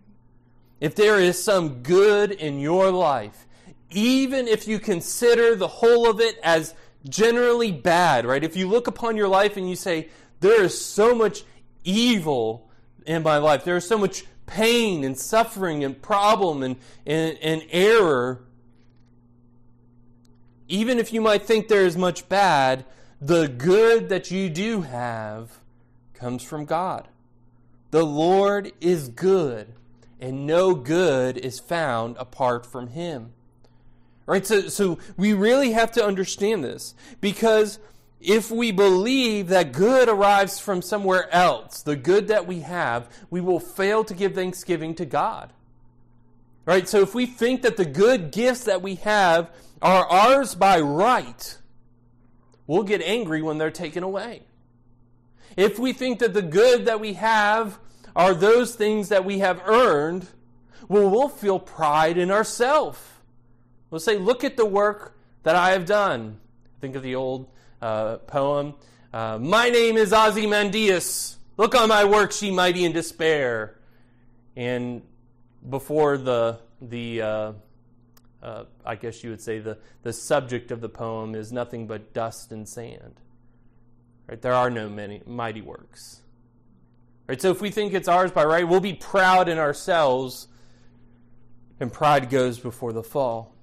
If 0.81 0.95
there 0.95 1.19
is 1.19 1.41
some 1.41 1.83
good 1.83 2.31
in 2.31 2.59
your 2.59 2.89
life, 2.91 3.45
even 3.91 4.47
if 4.47 4.67
you 4.67 4.79
consider 4.79 5.55
the 5.55 5.67
whole 5.67 6.09
of 6.09 6.19
it 6.19 6.37
as 6.43 6.73
generally 7.07 7.71
bad, 7.71 8.25
right? 8.25 8.43
If 8.43 8.55
you 8.55 8.67
look 8.67 8.87
upon 8.87 9.15
your 9.15 9.27
life 9.27 9.57
and 9.57 9.69
you 9.69 9.75
say, 9.75 10.09
there 10.39 10.63
is 10.63 10.79
so 10.83 11.13
much 11.13 11.43
evil 11.83 12.69
in 13.05 13.23
my 13.23 13.37
life, 13.37 13.63
there 13.63 13.77
is 13.77 13.87
so 13.87 13.97
much 13.97 14.25
pain 14.47 15.03
and 15.03 15.17
suffering 15.17 15.83
and 15.83 16.01
problem 16.01 16.63
and, 16.63 16.75
and, 17.05 17.37
and 17.41 17.63
error, 17.69 18.43
even 20.67 20.99
if 20.99 21.13
you 21.13 21.21
might 21.21 21.43
think 21.43 21.67
there 21.67 21.85
is 21.85 21.97
much 21.97 22.27
bad, 22.27 22.85
the 23.21 23.47
good 23.47 24.09
that 24.09 24.31
you 24.31 24.49
do 24.49 24.81
have 24.81 25.59
comes 26.13 26.43
from 26.43 26.65
God. 26.65 27.07
The 27.91 28.05
Lord 28.05 28.71
is 28.81 29.09
good, 29.09 29.73
and 30.19 30.45
no 30.45 30.73
good 30.73 31.37
is 31.37 31.59
found 31.59 32.17
apart 32.17 32.65
from 32.65 32.87
Him. 32.87 33.31
Right? 34.25 34.45
So, 34.45 34.67
so 34.69 34.97
we 35.17 35.33
really 35.33 35.71
have 35.71 35.91
to 35.93 36.05
understand 36.05 36.63
this 36.63 36.95
because 37.21 37.79
if 38.19 38.49
we 38.49 38.71
believe 38.71 39.49
that 39.49 39.71
good 39.71 40.09
arrives 40.09 40.59
from 40.59 40.81
somewhere 40.81 41.31
else, 41.31 41.83
the 41.83 41.95
good 41.95 42.27
that 42.29 42.47
we 42.47 42.61
have, 42.61 43.07
we 43.29 43.39
will 43.39 43.59
fail 43.59 44.03
to 44.03 44.15
give 44.15 44.33
thanksgiving 44.33 44.95
to 44.95 45.05
God. 45.05 45.53
Right? 46.65 46.89
So 46.89 47.01
if 47.01 47.13
we 47.13 47.27
think 47.27 47.61
that 47.61 47.77
the 47.77 47.85
good 47.85 48.31
gifts 48.31 48.63
that 48.63 48.81
we 48.81 48.95
have 48.95 49.51
are 49.81 50.05
ours 50.05 50.55
by 50.55 50.79
right, 50.79 51.57
we'll 52.67 52.83
get 52.83 53.01
angry 53.01 53.41
when 53.41 53.57
they're 53.57 53.71
taken 53.71 54.03
away. 54.03 54.43
If 55.57 55.79
we 55.79 55.93
think 55.93 56.19
that 56.19 56.33
the 56.33 56.41
good 56.41 56.85
that 56.85 56.99
we 56.99 57.13
have 57.13 57.79
are 58.15 58.33
those 58.33 58.75
things 58.75 59.09
that 59.09 59.25
we 59.25 59.39
have 59.39 59.61
earned, 59.65 60.27
well, 60.87 61.09
we'll 61.09 61.29
feel 61.29 61.59
pride 61.59 62.17
in 62.17 62.31
ourselves. 62.31 62.99
We'll 63.89 63.99
say, 63.99 64.17
Look 64.17 64.43
at 64.43 64.57
the 64.57 64.65
work 64.65 65.17
that 65.43 65.55
I 65.55 65.71
have 65.71 65.85
done. 65.85 66.39
Think 66.81 66.95
of 66.95 67.03
the 67.03 67.15
old 67.15 67.49
uh, 67.81 68.17
poem 68.17 68.73
uh, 69.13 69.39
My 69.39 69.69
name 69.69 69.95
is 69.95 70.11
Ozymandias. 70.11 71.37
Look 71.57 71.73
on 71.73 71.87
my 71.87 72.03
works, 72.03 72.43
ye 72.43 72.51
mighty 72.51 72.83
in 72.83 72.91
despair. 72.91 73.77
And 74.57 75.01
before 75.69 76.17
the, 76.17 76.59
the 76.81 77.21
uh, 77.21 77.53
uh, 78.45 78.65
I 78.85 78.95
guess 78.95 79.23
you 79.23 79.31
would 79.31 79.41
say 79.41 79.57
the, 79.57 79.79
the 80.03 80.13
subject 80.13 80.69
of 80.69 80.79
the 80.79 80.87
poem 80.87 81.33
is 81.33 81.51
nothing 81.51 81.87
but 81.87 82.13
dust 82.13 82.51
and 82.51 82.69
sand. 82.69 83.19
Right? 84.27 84.39
There 84.39 84.53
are 84.53 84.69
no 84.69 84.87
many 84.87 85.23
mighty 85.25 85.61
works. 85.61 86.21
Right? 87.27 87.41
So 87.41 87.49
if 87.49 87.59
we 87.59 87.71
think 87.71 87.93
it's 87.95 88.07
ours 88.07 88.31
by 88.31 88.45
right, 88.45 88.67
we'll 88.67 88.79
be 88.79 88.93
proud 88.93 89.49
in 89.49 89.57
ourselves, 89.57 90.47
and 91.79 91.91
pride 91.91 92.29
goes 92.29 92.59
before 92.59 92.93
the 92.93 93.01
fall. 93.01 93.55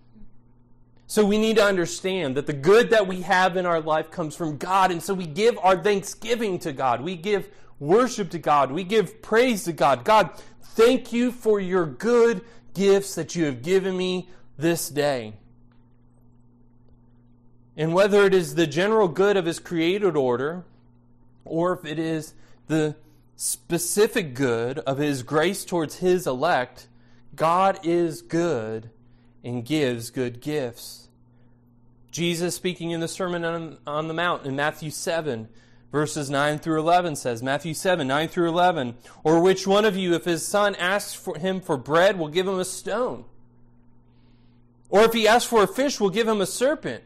So 1.06 1.24
we 1.24 1.38
need 1.38 1.56
to 1.56 1.64
understand 1.64 2.36
that 2.36 2.46
the 2.46 2.52
good 2.52 2.90
that 2.90 3.06
we 3.06 3.20
have 3.20 3.56
in 3.56 3.66
our 3.66 3.80
life 3.80 4.10
comes 4.10 4.34
from 4.34 4.56
God. 4.56 4.90
And 4.90 5.00
so 5.00 5.14
we 5.14 5.26
give 5.26 5.58
our 5.58 5.80
thanksgiving 5.80 6.58
to 6.60 6.72
God. 6.72 7.02
We 7.02 7.14
give 7.14 7.48
worship 7.78 8.30
to 8.30 8.38
God. 8.38 8.72
We 8.72 8.82
give 8.82 9.22
praise 9.22 9.64
to 9.64 9.72
God. 9.72 10.04
God, 10.04 10.30
thank 10.60 11.12
you 11.12 11.30
for 11.30 11.60
your 11.60 11.86
good 11.86 12.42
gifts 12.74 13.14
that 13.14 13.36
you 13.36 13.44
have 13.44 13.62
given 13.62 13.96
me 13.96 14.28
this 14.62 14.88
day. 14.88 15.34
And 17.76 17.92
whether 17.92 18.24
it 18.24 18.34
is 18.34 18.54
the 18.54 18.66
general 18.66 19.08
good 19.08 19.36
of 19.36 19.44
his 19.44 19.58
created 19.58 20.16
order, 20.16 20.64
or 21.44 21.72
if 21.72 21.84
it 21.84 21.98
is 21.98 22.34
the 22.68 22.96
specific 23.36 24.34
good 24.34 24.78
of 24.80 24.98
his 24.98 25.22
grace 25.22 25.64
towards 25.64 25.96
his 25.96 26.26
elect, 26.26 26.86
God 27.34 27.80
is 27.82 28.22
good 28.22 28.90
and 29.42 29.64
gives 29.64 30.10
good 30.10 30.40
gifts. 30.40 31.08
Jesus, 32.10 32.54
speaking 32.54 32.90
in 32.90 33.00
the 33.00 33.08
Sermon 33.08 33.44
on, 33.44 33.78
on 33.86 34.06
the 34.06 34.14
Mount 34.14 34.44
in 34.44 34.54
Matthew 34.54 34.90
7, 34.90 35.48
verses 35.90 36.28
9 36.28 36.58
through 36.58 36.78
11 36.78 37.16
says, 37.16 37.42
Matthew 37.42 37.72
7, 37.72 38.06
9 38.06 38.28
through 38.28 38.48
11, 38.48 38.94
Or 39.24 39.40
which 39.40 39.66
one 39.66 39.86
of 39.86 39.96
you, 39.96 40.14
if 40.14 40.24
his 40.24 40.46
son 40.46 40.74
asks 40.76 41.14
for 41.14 41.38
him 41.38 41.60
for 41.62 41.78
bread, 41.78 42.18
will 42.18 42.28
give 42.28 42.46
him 42.46 42.58
a 42.58 42.66
stone? 42.66 43.24
Or 44.92 45.04
if 45.04 45.14
he 45.14 45.26
asks 45.26 45.48
for 45.48 45.62
a 45.62 45.66
fish, 45.66 45.98
we'll 45.98 46.10
give 46.10 46.28
him 46.28 46.42
a 46.42 46.46
serpent? 46.46 47.02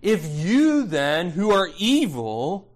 If 0.00 0.24
you 0.24 0.84
then, 0.84 1.28
who 1.28 1.50
are 1.50 1.68
evil, 1.76 2.66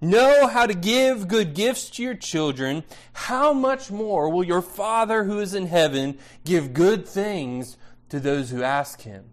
know 0.00 0.46
how 0.46 0.64
to 0.64 0.72
give 0.72 1.28
good 1.28 1.52
gifts 1.52 1.90
to 1.90 2.02
your 2.02 2.14
children, 2.14 2.84
how 3.12 3.52
much 3.52 3.90
more 3.90 4.30
will 4.30 4.44
your 4.44 4.62
Father 4.62 5.24
who 5.24 5.40
is 5.40 5.52
in 5.52 5.66
heaven 5.66 6.18
give 6.42 6.72
good 6.72 7.06
things 7.06 7.76
to 8.08 8.18
those 8.18 8.48
who 8.48 8.62
ask 8.62 9.02
him? 9.02 9.24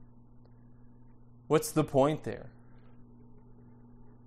What's 1.47 1.71
the 1.71 1.85
point 1.85 2.25
there? 2.25 2.49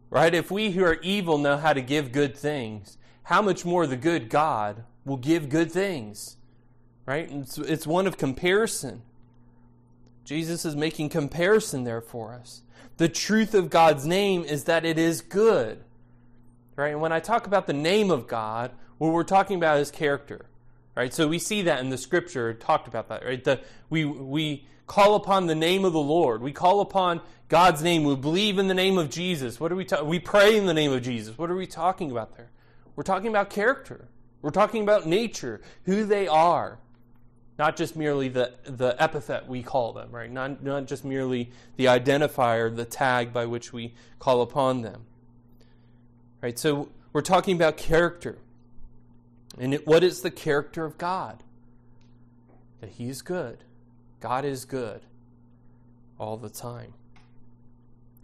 Right? 0.09 0.35
If 0.35 0.51
we 0.51 0.71
who 0.71 0.83
are 0.83 0.99
evil 1.03 1.37
know 1.37 1.59
how 1.59 1.75
to 1.75 1.83
give 1.83 2.11
good 2.11 2.39
things, 2.39 2.97
how 3.25 3.43
much 3.43 3.67
more 3.67 3.87
the 3.87 3.99
good 3.99 4.31
God 4.31 4.85
will 5.05 5.19
give 5.19 5.51
good 5.51 5.71
things? 5.71 6.39
Right? 7.05 7.31
It's, 7.31 7.59
it's 7.59 7.87
one 7.87 8.07
of 8.07 8.17
comparison. 8.17 9.03
Jesus 10.25 10.65
is 10.65 10.77
making 10.77 11.09
comparison 11.09 11.85
there 11.85 12.01
for 12.01 12.33
us. 12.33 12.63
The 12.97 13.09
truth 13.09 13.55
of 13.55 13.71
God's 13.71 14.07
name 14.07 14.45
is 14.45 14.65
that 14.65 14.85
it 14.85 14.99
is 14.99 15.21
good. 15.21 15.83
Right? 16.77 16.93
And 16.93 17.01
when 17.01 17.13
I 17.13 17.21
talk 17.21 17.47
about 17.47 17.67
the 17.67 17.73
name 17.73 18.11
of 18.11 18.27
God, 18.27 18.73
what 18.99 19.13
we're 19.13 19.25
talking 19.25 19.57
about 19.57 19.79
is 19.79 19.91
character. 19.91 20.47
Right? 20.95 21.13
So 21.13 21.27
we 21.27 21.39
see 21.39 21.63
that 21.63 21.81
in 21.81 21.91
the 21.91 21.99
scripture 21.99 22.55
talked 22.55 22.87
about 22.87 23.09
that, 23.09 23.25
right? 23.25 23.43
The, 23.43 23.61
we 23.89 24.05
we 24.05 24.67
call 24.87 25.15
upon 25.15 25.47
the 25.47 25.55
name 25.55 25.85
of 25.85 25.95
the 25.95 26.01
Lord. 26.01 26.43
We 26.43 26.53
call 26.53 26.81
upon 26.81 27.23
God's 27.49 27.83
name. 27.83 28.05
We 28.05 28.15
believe 28.15 28.59
in 28.59 28.69
the 28.69 28.75
name 28.75 28.99
of 28.99 29.09
Jesus. 29.09 29.59
What 29.59 29.73
are 29.73 29.77
we 29.77 29.87
ta- 29.87 30.03
we 30.03 30.19
pray 30.19 30.57
in 30.57 30.67
the 30.67 30.75
name 30.75 30.93
of 30.93 31.03
Jesus. 31.03 31.39
What 31.39 31.51
are 31.51 31.57
we 31.57 31.67
talking 31.67 32.11
about 32.11 32.37
there? 32.37 32.51
We're 32.95 33.05
talking 33.05 33.29
about 33.29 33.49
character. 33.49 34.09
We're 34.43 34.51
talking 34.51 34.83
about 34.83 35.07
nature, 35.07 35.61
who 35.85 36.05
they 36.05 36.29
are. 36.29 36.79
Not 37.59 37.77
just 37.77 37.97
merely 37.97 38.29
the, 38.29 38.55
the 38.65 38.97
epithet 39.01 39.47
we 39.47 39.63
call 39.63 39.93
them, 39.93 40.11
right? 40.11 40.31
Not, 40.31 40.63
not 40.63 40.87
just 40.87 41.05
merely 41.05 41.51
the 41.77 41.85
identifier, 41.87 42.75
the 42.75 42.85
tag 42.85 43.33
by 43.33 43.47
which 43.47 43.73
we 43.73 43.95
call 44.19 44.41
upon 44.43 44.83
them. 44.83 45.05
Right? 46.41 46.59
So 46.59 46.89
we're 47.13 47.21
talking 47.21 47.55
about 47.55 47.77
character. 47.77 48.39
And 49.59 49.75
it, 49.75 49.87
what 49.87 50.03
is 50.03 50.23
the 50.23 50.31
character 50.31 50.85
of 50.85 50.97
God? 50.99 51.43
that 52.83 52.91
He 52.91 53.09
is 53.09 53.23
good. 53.23 53.59
God 54.21 54.45
is 54.45 54.67
good 54.67 55.01
all 56.19 56.37
the 56.37 56.51
time. 56.51 56.93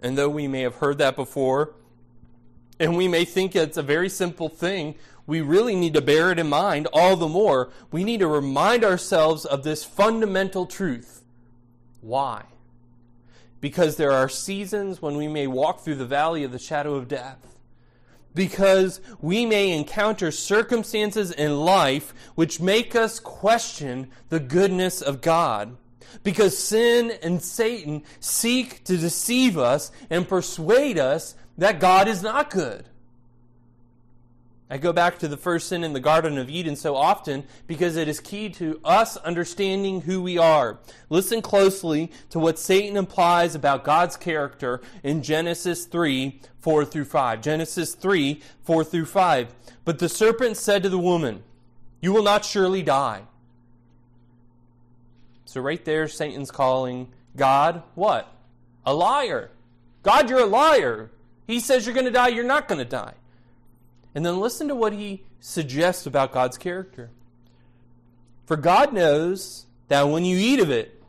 And 0.01 0.19
though 0.19 0.29
we 0.29 0.47
may 0.47 0.63
have 0.63 0.77
heard 0.77 0.99
that 0.99 1.17
before, 1.17 1.75
and 2.79 2.97
we 2.97 3.09
may 3.09 3.25
think 3.25 3.57
it's 3.57 3.77
a 3.77 3.83
very 3.83 4.09
simple 4.09 4.49
thing, 4.49 4.97
we 5.29 5.43
really 5.43 5.77
need 5.77 5.93
to 5.93 6.01
bear 6.01 6.33
it 6.33 6.39
in 6.39 6.49
mind 6.49 6.89
all 6.91 7.15
the 7.15 7.29
more. 7.29 7.69
We 7.93 8.03
need 8.03 8.21
to 8.21 8.27
remind 8.27 8.83
ourselves 8.83 9.45
of 9.45 9.63
this 9.63 9.85
fundamental 9.85 10.65
truth. 10.65 11.23
Why? 12.01 12.47
Because 13.61 13.97
there 13.97 14.13
are 14.13 14.31
seasons 14.31 15.03
when 15.03 15.19
we 15.19 15.29
may 15.29 15.47
walk 15.47 15.81
through 15.81 15.97
the 15.97 16.07
valley 16.07 16.45
of 16.45 16.53
the 16.53 16.59
shadow 16.59 16.95
of 16.95 17.09
death. 17.09 17.59
Because 18.35 19.03
we 19.21 19.45
may 19.45 19.71
encounter 19.71 20.31
circumstances 20.31 21.31
in 21.31 21.59
life 21.59 22.15
which 22.35 22.59
make 22.59 22.97
us 22.97 23.21
question 23.21 24.11
the 24.31 24.41
goodness 24.41 25.03
of 25.03 25.21
God 25.21 25.77
because 26.23 26.57
sin 26.57 27.13
and 27.23 27.43
Satan 27.43 28.03
seek 28.19 28.83
to 28.85 28.97
deceive 28.97 29.59
us 29.59 29.93
and 30.09 30.27
persuade 30.27 30.99
us 30.99 31.35
that 31.59 31.81
God 31.81 32.09
is 32.09 32.23
not 32.23 32.49
good. 32.49 32.87
I 34.71 34.77
go 34.77 34.93
back 34.93 35.19
to 35.21 35.29
the 35.29 35.39
first 35.39 35.69
sin 35.69 35.83
in 35.83 35.95
the 35.95 36.01
Garden 36.01 36.37
of 36.37 36.51
Eden 36.51 36.77
so 36.77 36.95
often 36.95 37.45
because 37.67 37.97
it 37.97 38.07
is 38.07 38.21
key 38.21 38.51
to 38.51 38.79
us 38.85 39.17
understanding 39.17 40.03
who 40.03 40.21
we 40.21 40.37
are. 40.37 40.79
Listen 41.09 41.41
closely 41.41 42.13
to 42.29 42.39
what 42.39 42.59
Satan 42.59 42.97
implies 42.97 43.55
about 43.55 43.83
God's 43.83 44.17
character 44.17 44.83
in 45.03 45.23
Genesis 45.23 45.87
3 45.87 46.41
4 46.61 46.85
through 46.85 47.07
5. 47.07 47.41
Genesis 47.41 47.95
3 47.95 48.43
4 48.63 48.85
through 48.85 49.07
5. 49.07 49.55
But 49.87 50.01
the 50.01 50.09
serpent 50.09 50.59
said 50.59 50.83
to 50.83 50.91
the 50.91 50.99
woman, 50.99 51.43
You 52.03 52.13
will 52.13 52.23
not 52.23 52.45
surely 52.45 52.83
die. 52.83 53.23
So, 55.47 55.63
right 55.63 55.83
there, 55.83 56.09
Satan's 56.09 56.51
calling 56.51 57.09
God 57.35 57.83
what? 57.95 58.31
A 58.85 58.93
liar. 58.93 59.51
God, 60.03 60.29
you're 60.29 60.41
a 60.41 60.47
liar. 60.47 61.11
He 61.47 61.59
says 61.59 61.87
you're 61.87 61.95
going 61.95 62.05
to 62.05 62.13
die, 62.13 62.29
you're 62.29 62.45
not 62.45 62.69
going 62.69 62.81
to 62.81 62.85
die. 62.85 63.15
And 64.19 64.27
then 64.27 64.41
listen 64.41 64.67
to 64.67 64.75
what 64.75 64.93
he 64.93 65.23
suggests 65.39 66.05
about 66.05 66.33
God's 66.33 66.59
character. 66.59 67.09
For 68.47 68.57
God 68.57 68.93
knows 68.93 69.67
that 69.87 70.09
when 70.09 70.25
you 70.25 70.37
eat 70.37 70.59
of 70.59 70.71
it, 70.71 71.01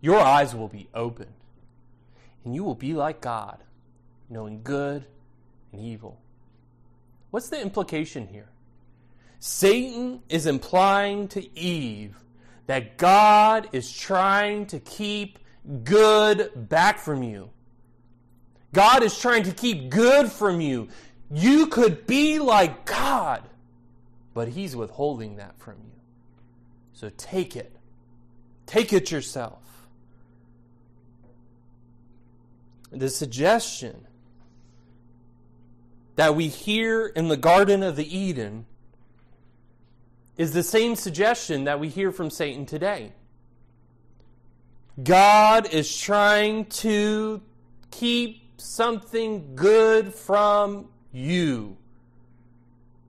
your 0.00 0.18
eyes 0.18 0.52
will 0.52 0.66
be 0.66 0.88
opened, 0.92 1.34
and 2.44 2.52
you 2.52 2.64
will 2.64 2.74
be 2.74 2.94
like 2.94 3.20
God, 3.20 3.58
knowing 4.28 4.60
good 4.64 5.04
and 5.70 5.82
evil. 5.82 6.18
What's 7.30 7.48
the 7.48 7.62
implication 7.62 8.26
here? 8.26 8.48
Satan 9.38 10.20
is 10.28 10.46
implying 10.46 11.28
to 11.28 11.56
Eve 11.56 12.16
that 12.66 12.98
God 12.98 13.68
is 13.70 13.92
trying 13.92 14.66
to 14.66 14.80
keep 14.80 15.38
good 15.84 16.50
back 16.68 16.98
from 16.98 17.22
you. 17.22 17.50
God 18.72 19.04
is 19.04 19.16
trying 19.16 19.44
to 19.44 19.52
keep 19.52 19.90
good 19.90 20.32
from 20.32 20.60
you. 20.60 20.88
You 21.32 21.66
could 21.68 22.06
be 22.06 22.38
like 22.38 22.84
God, 22.84 23.42
but 24.34 24.48
He's 24.48 24.76
withholding 24.76 25.36
that 25.36 25.58
from 25.58 25.76
you. 25.82 26.00
So 26.92 27.10
take 27.16 27.56
it. 27.56 27.74
Take 28.66 28.92
it 28.92 29.10
yourself. 29.10 29.58
The 32.90 33.08
suggestion 33.08 34.06
that 36.16 36.36
we 36.36 36.48
hear 36.48 37.06
in 37.06 37.28
the 37.28 37.38
Garden 37.38 37.82
of 37.82 37.96
the 37.96 38.16
Eden 38.16 38.66
is 40.36 40.52
the 40.52 40.62
same 40.62 40.96
suggestion 40.96 41.64
that 41.64 41.80
we 41.80 41.88
hear 41.88 42.12
from 42.12 42.28
Satan 42.28 42.66
today. 42.66 43.12
God 45.02 45.72
is 45.72 45.96
trying 45.98 46.66
to 46.66 47.40
keep 47.90 48.42
something 48.58 49.54
good 49.54 50.12
from 50.12 50.88
you. 51.12 51.76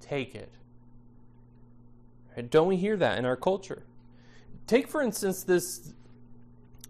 Take 0.01 0.35
it. 0.35 0.49
Don't 2.49 2.67
we 2.67 2.77
hear 2.77 2.97
that 2.97 3.17
in 3.17 3.25
our 3.25 3.35
culture? 3.35 3.83
Take, 4.65 4.87
for 4.87 5.01
instance, 5.01 5.43
this 5.43 5.93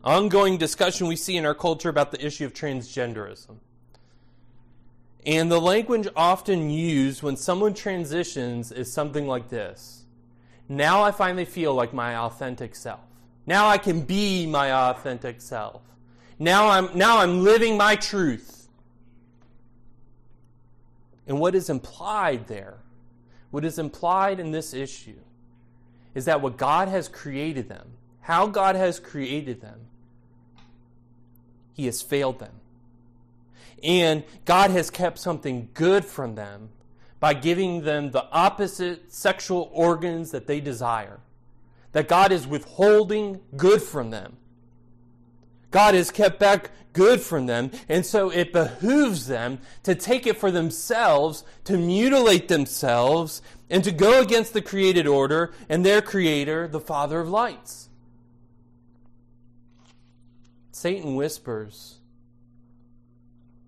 ongoing 0.03 0.57
discussion 0.57 1.07
we 1.07 1.15
see 1.15 1.37
in 1.37 1.45
our 1.45 1.55
culture 1.55 1.89
about 1.89 2.11
the 2.11 2.25
issue 2.25 2.45
of 2.45 2.53
transgenderism. 2.53 3.57
And 5.25 5.51
the 5.51 5.59
language 5.59 6.07
often 6.15 6.69
used 6.69 7.23
when 7.23 7.37
someone 7.37 7.73
transitions 7.73 8.71
is 8.71 8.91
something 8.91 9.27
like 9.27 9.49
this 9.49 10.03
now 10.69 11.03
I 11.03 11.11
finally 11.11 11.45
feel 11.45 11.73
like 11.73 11.93
my 11.93 12.15
authentic 12.15 12.75
self. 12.75 13.01
Now 13.45 13.67
I 13.67 13.77
can 13.77 14.01
be 14.01 14.45
my 14.45 14.71
authentic 14.71 15.41
self. 15.41 15.81
Now 16.39 16.69
I'm, 16.69 16.97
now 16.97 17.19
I'm 17.19 17.43
living 17.43 17.77
my 17.77 17.95
truth. 17.95 18.62
And 21.27 21.39
what 21.39 21.55
is 21.55 21.69
implied 21.69 22.47
there, 22.47 22.77
what 23.51 23.63
is 23.63 23.79
implied 23.79 24.39
in 24.39 24.51
this 24.51 24.73
issue, 24.73 25.19
is 26.13 26.25
that 26.25 26.41
what 26.41 26.57
God 26.57 26.87
has 26.87 27.07
created 27.07 27.69
them, 27.69 27.87
how 28.21 28.47
God 28.47 28.75
has 28.75 28.99
created 28.99 29.61
them, 29.61 29.79
He 31.73 31.85
has 31.85 32.01
failed 32.01 32.39
them. 32.39 32.53
And 33.81 34.23
God 34.45 34.71
has 34.71 34.89
kept 34.89 35.19
something 35.19 35.69
good 35.73 36.05
from 36.05 36.35
them 36.35 36.69
by 37.19 37.33
giving 37.33 37.83
them 37.83 38.11
the 38.11 38.25
opposite 38.31 39.13
sexual 39.13 39.69
organs 39.73 40.31
that 40.31 40.47
they 40.47 40.59
desire. 40.59 41.19
That 41.91 42.07
God 42.07 42.31
is 42.31 42.47
withholding 42.47 43.39
good 43.55 43.81
from 43.81 44.09
them. 44.09 44.37
God 45.71 45.95
has 45.95 46.11
kept 46.11 46.39
back 46.39 46.71
good 46.93 47.21
from 47.21 47.47
them, 47.47 47.71
and 47.89 48.05
so 48.05 48.29
it 48.29 48.53
behooves 48.53 49.27
them 49.27 49.59
to 49.83 49.95
take 49.95 50.25
it 50.25 50.37
for 50.37 50.51
themselves, 50.51 51.43
to 51.65 51.77
mutilate 51.77 52.47
themselves, 52.47 53.41
and 53.69 53.83
to 53.83 53.91
go 53.91 54.21
against 54.21 54.53
the 54.53 54.61
created 54.61 55.07
order 55.07 55.53
and 55.67 55.85
their 55.85 56.01
creator, 56.01 56.67
the 56.67 56.79
Father 56.79 57.19
of 57.19 57.29
lights. 57.29 57.89
Satan 60.71 61.15
whispers, 61.15 61.95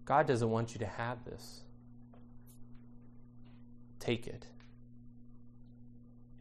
God 0.06 0.28
doesn't 0.28 0.50
want 0.50 0.74
you 0.74 0.80
to 0.80 0.86
have 0.86 1.24
this 1.26 1.62
take 4.00 4.28
it. 4.28 4.46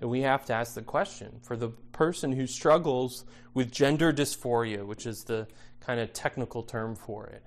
And 0.00 0.10
we 0.10 0.22
have 0.22 0.44
to 0.46 0.54
ask 0.54 0.74
the 0.74 0.82
question 0.82 1.40
for 1.42 1.56
the 1.56 1.68
person 1.92 2.32
who 2.32 2.46
struggles 2.46 3.24
with 3.54 3.70
gender 3.70 4.12
dysphoria, 4.12 4.84
which 4.84 5.06
is 5.06 5.24
the 5.24 5.46
kind 5.80 6.00
of 6.00 6.12
technical 6.12 6.62
term 6.62 6.96
for 6.96 7.26
it. 7.26 7.44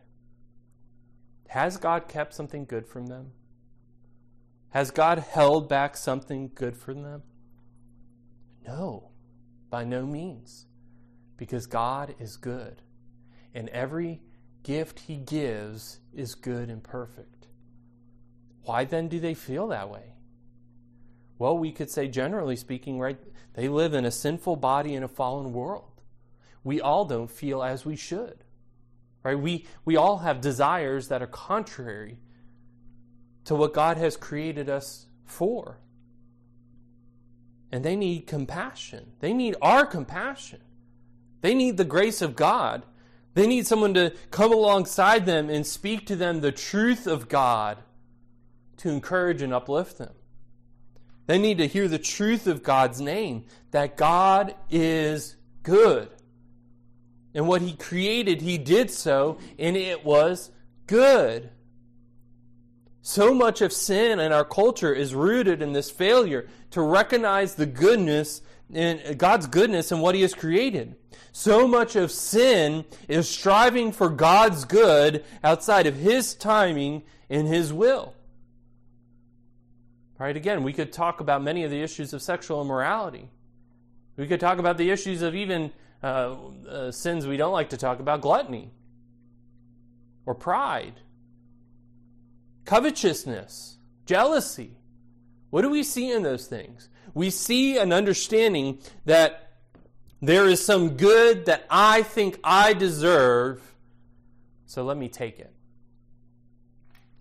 Has 1.47 1.77
God 1.77 2.07
kept 2.07 2.33
something 2.33 2.65
good 2.65 2.87
from 2.87 3.07
them? 3.07 3.31
Has 4.69 4.91
God 4.91 5.19
held 5.19 5.69
back 5.69 5.95
something 5.95 6.51
good 6.53 6.75
from 6.75 7.01
them? 7.03 7.23
No, 8.65 9.09
by 9.69 9.83
no 9.83 10.05
means. 10.05 10.65
Because 11.37 11.65
God 11.65 12.15
is 12.19 12.35
good. 12.35 12.81
And 13.53 13.69
every 13.69 14.21
gift 14.63 14.99
He 14.99 15.17
gives 15.17 15.99
is 16.13 16.35
good 16.35 16.69
and 16.69 16.83
perfect. 16.83 17.47
Why 18.63 18.83
then 18.83 19.07
do 19.07 19.19
they 19.19 19.33
feel 19.33 19.67
that 19.67 19.89
way? 19.89 20.16
Well, 21.39 21.57
we 21.57 21.71
could 21.71 21.89
say, 21.89 22.07
generally 22.07 22.55
speaking, 22.55 22.99
right, 22.99 23.17
they 23.53 23.67
live 23.67 23.93
in 23.93 24.05
a 24.05 24.11
sinful 24.11 24.57
body 24.57 24.95
in 24.95 25.03
a 25.03 25.07
fallen 25.07 25.53
world. 25.53 26.01
We 26.63 26.81
all 26.81 27.05
don't 27.05 27.29
feel 27.29 27.63
as 27.63 27.85
we 27.85 27.95
should. 27.95 28.43
Right? 29.23 29.39
We, 29.39 29.65
we 29.85 29.97
all 29.97 30.19
have 30.19 30.41
desires 30.41 31.09
that 31.09 31.21
are 31.21 31.27
contrary 31.27 32.17
to 33.45 33.55
what 33.55 33.73
God 33.73 33.97
has 33.97 34.17
created 34.17 34.69
us 34.69 35.07
for. 35.25 35.79
And 37.71 37.83
they 37.83 37.95
need 37.95 38.27
compassion. 38.27 39.11
They 39.19 39.33
need 39.33 39.55
our 39.61 39.85
compassion. 39.85 40.59
They 41.41 41.53
need 41.53 41.77
the 41.77 41.85
grace 41.85 42.21
of 42.21 42.35
God. 42.35 42.83
They 43.33 43.47
need 43.47 43.67
someone 43.67 43.93
to 43.93 44.13
come 44.31 44.51
alongside 44.51 45.25
them 45.25 45.49
and 45.49 45.65
speak 45.65 46.05
to 46.07 46.15
them 46.15 46.41
the 46.41 46.51
truth 46.51 47.05
of 47.05 47.29
God 47.29 47.77
to 48.77 48.89
encourage 48.89 49.41
and 49.41 49.53
uplift 49.53 49.97
them. 49.97 50.13
They 51.27 51.37
need 51.37 51.59
to 51.59 51.67
hear 51.67 51.87
the 51.87 51.99
truth 51.99 52.47
of 52.47 52.63
God's 52.63 52.99
name 52.99 53.45
that 53.71 53.97
God 53.97 54.55
is 54.69 55.35
good. 55.61 56.09
And 57.35 57.47
what 57.47 57.61
He 57.61 57.73
created, 57.73 58.41
He 58.41 58.57
did 58.57 58.89
so, 58.89 59.37
and 59.59 59.77
it 59.77 60.03
was 60.03 60.51
good. 60.87 61.51
So 63.01 63.33
much 63.33 63.61
of 63.61 63.71
sin 63.71 64.19
in 64.19 64.31
our 64.31 64.43
culture 64.43 64.93
is 64.93 65.13
rooted 65.13 65.61
in 65.61 65.73
this 65.73 65.91
failure 65.91 66.47
to 66.71 66.81
recognize 66.81 67.55
the 67.55 67.65
goodness 67.65 68.41
and 68.73 69.17
God's 69.17 69.47
goodness 69.47 69.91
and 69.91 70.01
what 70.01 70.15
He 70.15 70.21
has 70.21 70.33
created. 70.33 70.95
So 71.31 71.67
much 71.67 71.95
of 71.95 72.11
sin 72.11 72.85
is 73.07 73.29
striving 73.29 73.91
for 73.91 74.09
God's 74.09 74.65
good 74.65 75.23
outside 75.43 75.87
of 75.87 75.95
His 75.95 76.33
timing 76.33 77.03
and 77.29 77.47
His 77.47 77.71
will. 77.71 78.13
Right? 80.19 80.35
Again, 80.35 80.63
we 80.63 80.73
could 80.73 80.91
talk 80.91 81.21
about 81.21 81.43
many 81.43 81.63
of 81.63 81.71
the 81.71 81.81
issues 81.81 82.13
of 82.13 82.21
sexual 82.21 82.61
immorality. 82.61 83.29
We 84.15 84.25
could 84.25 84.39
talk 84.39 84.57
about 84.57 84.77
the 84.77 84.89
issues 84.89 85.21
of 85.21 85.35
even 85.35 85.71
uh, 86.01 86.35
uh, 86.67 86.91
sins 86.91 87.27
we 87.27 87.37
don't 87.37 87.53
like 87.53 87.69
to 87.69 87.77
talk 87.77 87.99
about 87.99 88.21
gluttony 88.21 88.71
or 90.25 90.33
pride, 90.33 90.99
covetousness, 92.65 93.77
jealousy. 94.05 94.77
What 95.51 95.61
do 95.61 95.69
we 95.69 95.83
see 95.83 96.11
in 96.11 96.23
those 96.23 96.47
things? 96.47 96.89
We 97.13 97.29
see 97.29 97.77
an 97.77 97.93
understanding 97.93 98.79
that 99.05 99.43
there 100.21 100.47
is 100.47 100.65
some 100.65 100.97
good 100.97 101.45
that 101.45 101.65
I 101.69 102.01
think 102.01 102.39
I 102.43 102.73
deserve, 102.73 103.61
so 104.65 104.83
let 104.83 104.97
me 104.97 105.09
take 105.09 105.39
it. 105.39 105.53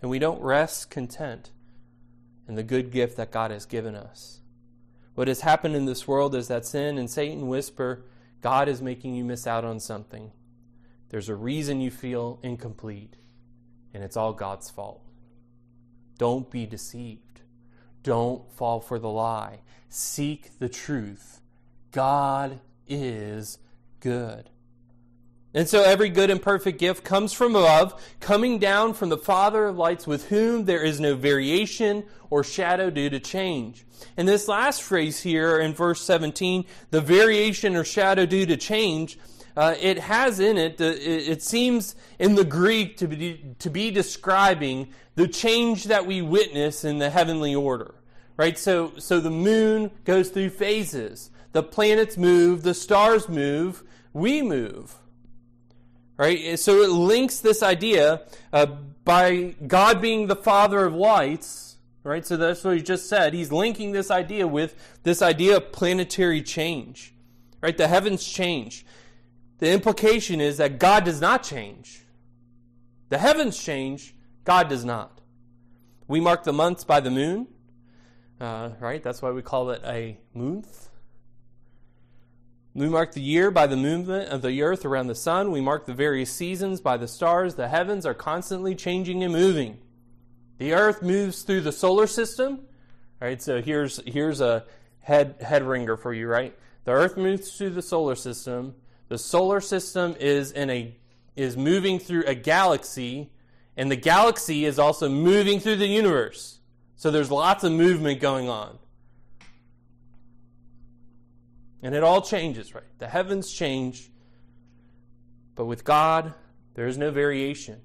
And 0.00 0.10
we 0.10 0.18
don't 0.18 0.40
rest 0.40 0.90
content 0.90 1.50
in 2.48 2.54
the 2.54 2.62
good 2.62 2.90
gift 2.90 3.16
that 3.16 3.30
God 3.30 3.50
has 3.50 3.66
given 3.66 3.94
us. 3.94 4.40
What 5.14 5.28
has 5.28 5.40
happened 5.40 5.74
in 5.74 5.86
this 5.86 6.06
world 6.06 6.34
is 6.34 6.48
that 6.48 6.66
sin 6.66 6.98
and 6.98 7.10
Satan 7.10 7.48
whisper, 7.48 8.04
God 8.42 8.68
is 8.68 8.82
making 8.82 9.14
you 9.14 9.24
miss 9.24 9.46
out 9.46 9.64
on 9.64 9.80
something. 9.80 10.30
There's 11.08 11.28
a 11.28 11.34
reason 11.34 11.80
you 11.80 11.90
feel 11.90 12.38
incomplete, 12.42 13.16
and 13.94 14.04
it's 14.04 14.16
all 14.16 14.32
God's 14.32 14.70
fault. 14.70 15.02
Don't 16.18 16.50
be 16.50 16.66
deceived. 16.66 17.40
Don't 18.02 18.52
fall 18.52 18.80
for 18.80 18.98
the 18.98 19.08
lie. 19.08 19.60
Seek 19.88 20.58
the 20.58 20.68
truth. 20.68 21.40
God 21.92 22.60
is 22.86 23.58
good. 24.00 24.50
And 25.56 25.66
so 25.66 25.82
every 25.82 26.10
good 26.10 26.28
and 26.28 26.40
perfect 26.40 26.78
gift 26.78 27.02
comes 27.02 27.32
from 27.32 27.56
above, 27.56 27.98
coming 28.20 28.58
down 28.58 28.92
from 28.92 29.08
the 29.08 29.16
Father 29.16 29.64
of 29.64 29.78
lights, 29.78 30.06
with 30.06 30.28
whom 30.28 30.66
there 30.66 30.82
is 30.82 31.00
no 31.00 31.14
variation 31.16 32.04
or 32.28 32.44
shadow 32.44 32.90
due 32.90 33.08
to 33.08 33.18
change. 33.18 33.86
And 34.18 34.28
this 34.28 34.48
last 34.48 34.82
phrase 34.82 35.22
here 35.22 35.58
in 35.58 35.72
verse 35.72 36.02
17, 36.02 36.66
the 36.90 37.00
variation 37.00 37.74
or 37.74 37.84
shadow 37.84 38.26
due 38.26 38.44
to 38.44 38.58
change, 38.58 39.18
uh, 39.56 39.74
it 39.80 39.98
has 39.98 40.40
in 40.40 40.58
it, 40.58 40.76
the, 40.76 41.30
it, 41.30 41.42
seems 41.42 41.96
in 42.18 42.34
the 42.34 42.44
Greek 42.44 42.98
to 42.98 43.08
be, 43.08 43.42
to 43.58 43.70
be 43.70 43.90
describing 43.90 44.88
the 45.14 45.26
change 45.26 45.84
that 45.84 46.04
we 46.04 46.20
witness 46.20 46.84
in 46.84 46.98
the 46.98 47.08
heavenly 47.08 47.54
order. 47.54 47.94
Right? 48.36 48.58
So, 48.58 48.92
so 48.98 49.20
the 49.20 49.30
moon 49.30 49.90
goes 50.04 50.28
through 50.28 50.50
phases. 50.50 51.30
The 51.52 51.62
planets 51.62 52.18
move, 52.18 52.62
the 52.62 52.74
stars 52.74 53.26
move, 53.26 53.82
we 54.12 54.42
move. 54.42 54.98
Right? 56.16 56.58
So 56.58 56.82
it 56.82 56.90
links 56.90 57.40
this 57.40 57.62
idea 57.62 58.22
uh, 58.52 58.66
by 59.04 59.54
God 59.66 60.00
being 60.00 60.26
the 60.26 60.36
Father 60.36 60.84
of 60.84 60.94
lights. 60.94 61.76
Right? 62.02 62.24
So 62.24 62.36
that's 62.36 62.62
what 62.64 62.76
he 62.76 62.82
just 62.82 63.08
said. 63.08 63.34
He's 63.34 63.50
linking 63.50 63.92
this 63.92 64.10
idea 64.10 64.46
with 64.46 64.74
this 65.02 65.22
idea 65.22 65.56
of 65.56 65.72
planetary 65.72 66.42
change. 66.42 67.14
Right? 67.60 67.76
The 67.76 67.88
heavens 67.88 68.24
change. 68.24 68.86
The 69.58 69.70
implication 69.72 70.40
is 70.40 70.58
that 70.58 70.78
God 70.78 71.04
does 71.04 71.20
not 71.20 71.42
change. 71.42 72.02
The 73.08 73.18
heavens 73.18 73.56
change, 73.62 74.14
God 74.44 74.68
does 74.68 74.84
not. 74.84 75.20
We 76.08 76.20
mark 76.20 76.44
the 76.44 76.52
months 76.52 76.84
by 76.84 77.00
the 77.00 77.10
moon. 77.10 77.48
Uh, 78.40 78.70
right? 78.80 79.02
That's 79.02 79.22
why 79.22 79.30
we 79.30 79.42
call 79.42 79.70
it 79.70 79.82
a 79.84 80.18
month. 80.34 80.88
We 82.76 82.90
mark 82.90 83.12
the 83.12 83.22
year 83.22 83.50
by 83.50 83.66
the 83.68 83.76
movement 83.76 84.28
of 84.28 84.42
the 84.42 84.60
earth 84.60 84.84
around 84.84 85.06
the 85.06 85.14
sun. 85.14 85.50
We 85.50 85.62
mark 85.62 85.86
the 85.86 85.94
various 85.94 86.30
seasons 86.30 86.78
by 86.82 86.98
the 86.98 87.08
stars. 87.08 87.54
The 87.54 87.68
heavens 87.68 88.04
are 88.04 88.12
constantly 88.12 88.74
changing 88.74 89.24
and 89.24 89.32
moving. 89.32 89.78
The 90.58 90.74
earth 90.74 91.00
moves 91.00 91.40
through 91.40 91.62
the 91.62 91.72
solar 91.72 92.06
system. 92.06 92.66
All 93.22 93.28
right, 93.28 93.40
so 93.40 93.62
here's 93.62 94.02
here's 94.04 94.42
a 94.42 94.66
head 95.00 95.36
head 95.40 95.62
ringer 95.62 95.96
for 95.96 96.12
you, 96.12 96.28
right? 96.28 96.54
The 96.84 96.90
earth 96.90 97.16
moves 97.16 97.56
through 97.56 97.70
the 97.70 97.80
solar 97.80 98.14
system. 98.14 98.74
The 99.08 99.16
solar 99.16 99.62
system 99.62 100.14
is 100.20 100.52
in 100.52 100.68
a 100.68 100.94
is 101.34 101.56
moving 101.56 101.98
through 101.98 102.24
a 102.26 102.34
galaxy, 102.34 103.30
and 103.78 103.90
the 103.90 103.96
galaxy 103.96 104.66
is 104.66 104.78
also 104.78 105.08
moving 105.08 105.60
through 105.60 105.76
the 105.76 105.86
universe. 105.86 106.58
So 106.96 107.10
there's 107.10 107.30
lots 107.30 107.64
of 107.64 107.72
movement 107.72 108.20
going 108.20 108.50
on. 108.50 108.78
And 111.82 111.94
it 111.94 112.02
all 112.02 112.22
changes, 112.22 112.74
right? 112.74 112.84
The 112.98 113.08
heavens 113.08 113.52
change, 113.52 114.10
but 115.54 115.66
with 115.66 115.84
God, 115.84 116.34
there 116.74 116.86
is 116.86 116.98
no 116.98 117.10
variation 117.10 117.80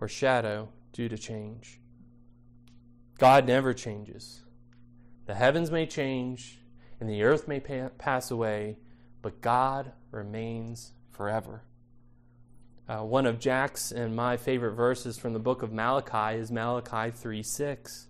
or 0.00 0.08
shadow 0.08 0.68
due 0.92 1.08
to 1.08 1.18
change. 1.18 1.80
God 3.18 3.46
never 3.46 3.72
changes. 3.72 4.40
The 5.26 5.34
heavens 5.34 5.70
may 5.70 5.86
change 5.86 6.58
and 7.00 7.08
the 7.08 7.22
earth 7.22 7.48
may 7.48 7.60
pa- 7.60 7.90
pass 7.98 8.30
away, 8.30 8.78
but 9.22 9.40
God 9.40 9.92
remains 10.10 10.92
forever. 11.10 11.62
Uh, 12.88 12.98
one 12.98 13.26
of 13.26 13.38
Jack's 13.38 13.92
and 13.92 14.14
my 14.14 14.36
favorite 14.36 14.72
verses 14.72 15.18
from 15.18 15.32
the 15.32 15.38
book 15.38 15.62
of 15.62 15.72
Malachi 15.72 16.38
is 16.38 16.50
Malachi 16.50 17.10
3 17.10 17.42
6. 17.42 18.08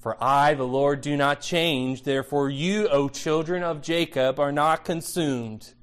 For 0.00 0.16
I, 0.22 0.54
the 0.54 0.66
Lord, 0.66 1.02
do 1.02 1.14
not 1.14 1.42
change. 1.42 2.02
Therefore, 2.02 2.48
you, 2.48 2.88
O 2.88 3.10
children 3.10 3.62
of 3.62 3.82
Jacob, 3.82 4.40
are 4.40 4.50
not 4.50 4.82
consumed. 4.82 5.74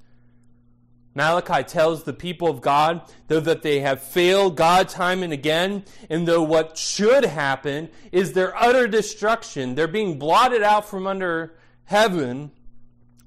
Malachi 1.14 1.62
tells 1.62 2.02
the 2.02 2.12
people 2.12 2.48
of 2.48 2.60
God, 2.60 3.02
though 3.28 3.40
that 3.40 3.62
they 3.62 3.78
have 3.80 4.02
failed 4.02 4.56
God 4.56 4.88
time 4.88 5.22
and 5.22 5.32
again, 5.32 5.84
and 6.10 6.26
though 6.26 6.42
what 6.42 6.76
should 6.76 7.24
happen 7.24 7.90
is 8.10 8.32
their 8.32 8.56
utter 8.56 8.88
destruction, 8.88 9.76
they're 9.76 9.86
being 9.86 10.18
blotted 10.18 10.62
out 10.62 10.88
from 10.88 11.06
under 11.06 11.56
heaven, 11.84 12.50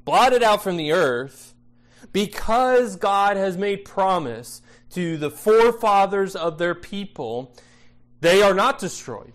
blotted 0.04 0.44
out 0.44 0.62
from 0.62 0.76
the 0.76 0.92
earth, 0.92 1.54
because 2.12 2.98
God 2.98 3.38
has 3.38 3.58
made 3.58 3.86
promise 3.86 4.62
to 4.92 5.18
the 5.18 5.32
forefathers 5.32 6.36
of 6.36 6.58
their 6.58 6.76
people, 6.76 7.56
they 8.20 8.42
are 8.42 8.54
not 8.54 8.78
destroyed 8.78 9.34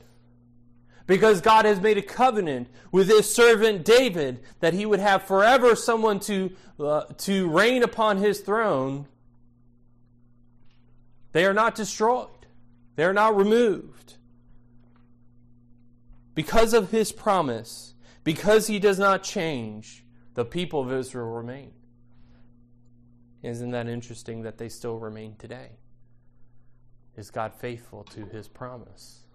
because 1.06 1.40
God 1.40 1.64
has 1.64 1.80
made 1.80 1.98
a 1.98 2.02
covenant 2.02 2.68
with 2.90 3.08
his 3.08 3.32
servant 3.32 3.84
David 3.84 4.40
that 4.60 4.74
he 4.74 4.84
would 4.84 5.00
have 5.00 5.22
forever 5.22 5.76
someone 5.76 6.20
to, 6.20 6.52
uh, 6.80 7.04
to 7.18 7.48
reign 7.48 7.82
upon 7.82 8.18
his 8.18 8.40
throne, 8.40 9.06
they 11.32 11.44
are 11.44 11.54
not 11.54 11.74
destroyed. 11.74 12.28
They 12.96 13.04
are 13.04 13.12
not 13.12 13.36
removed. 13.36 14.14
Because 16.34 16.74
of 16.74 16.90
his 16.90 17.12
promise, 17.12 17.94
because 18.24 18.66
he 18.66 18.78
does 18.78 18.98
not 18.98 19.22
change, 19.22 20.04
the 20.34 20.44
people 20.44 20.80
of 20.80 20.92
Israel 20.92 21.30
remain. 21.30 21.72
Isn't 23.42 23.70
that 23.70 23.86
interesting 23.86 24.42
that 24.42 24.58
they 24.58 24.68
still 24.68 24.98
remain 24.98 25.36
today? 25.36 25.72
Is 27.16 27.30
God 27.30 27.54
faithful 27.54 28.02
to 28.04 28.26
his 28.26 28.48
promise? 28.48 29.25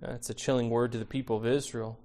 That's 0.00 0.30
a 0.30 0.34
chilling 0.34 0.70
word 0.70 0.92
to 0.92 0.98
the 0.98 1.04
people 1.04 1.36
of 1.36 1.46
Israel. 1.46 1.98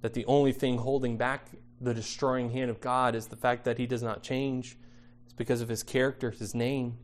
That 0.00 0.14
the 0.14 0.24
only 0.26 0.52
thing 0.52 0.78
holding 0.78 1.16
back 1.16 1.46
the 1.80 1.94
destroying 1.94 2.50
hand 2.50 2.70
of 2.70 2.80
God 2.80 3.14
is 3.14 3.26
the 3.26 3.36
fact 3.36 3.64
that 3.64 3.78
He 3.78 3.86
does 3.86 4.02
not 4.02 4.22
change. 4.22 4.76
It's 5.24 5.32
because 5.32 5.60
of 5.60 5.68
His 5.68 5.82
character, 5.82 6.30
His 6.30 6.54
name. 6.54 6.98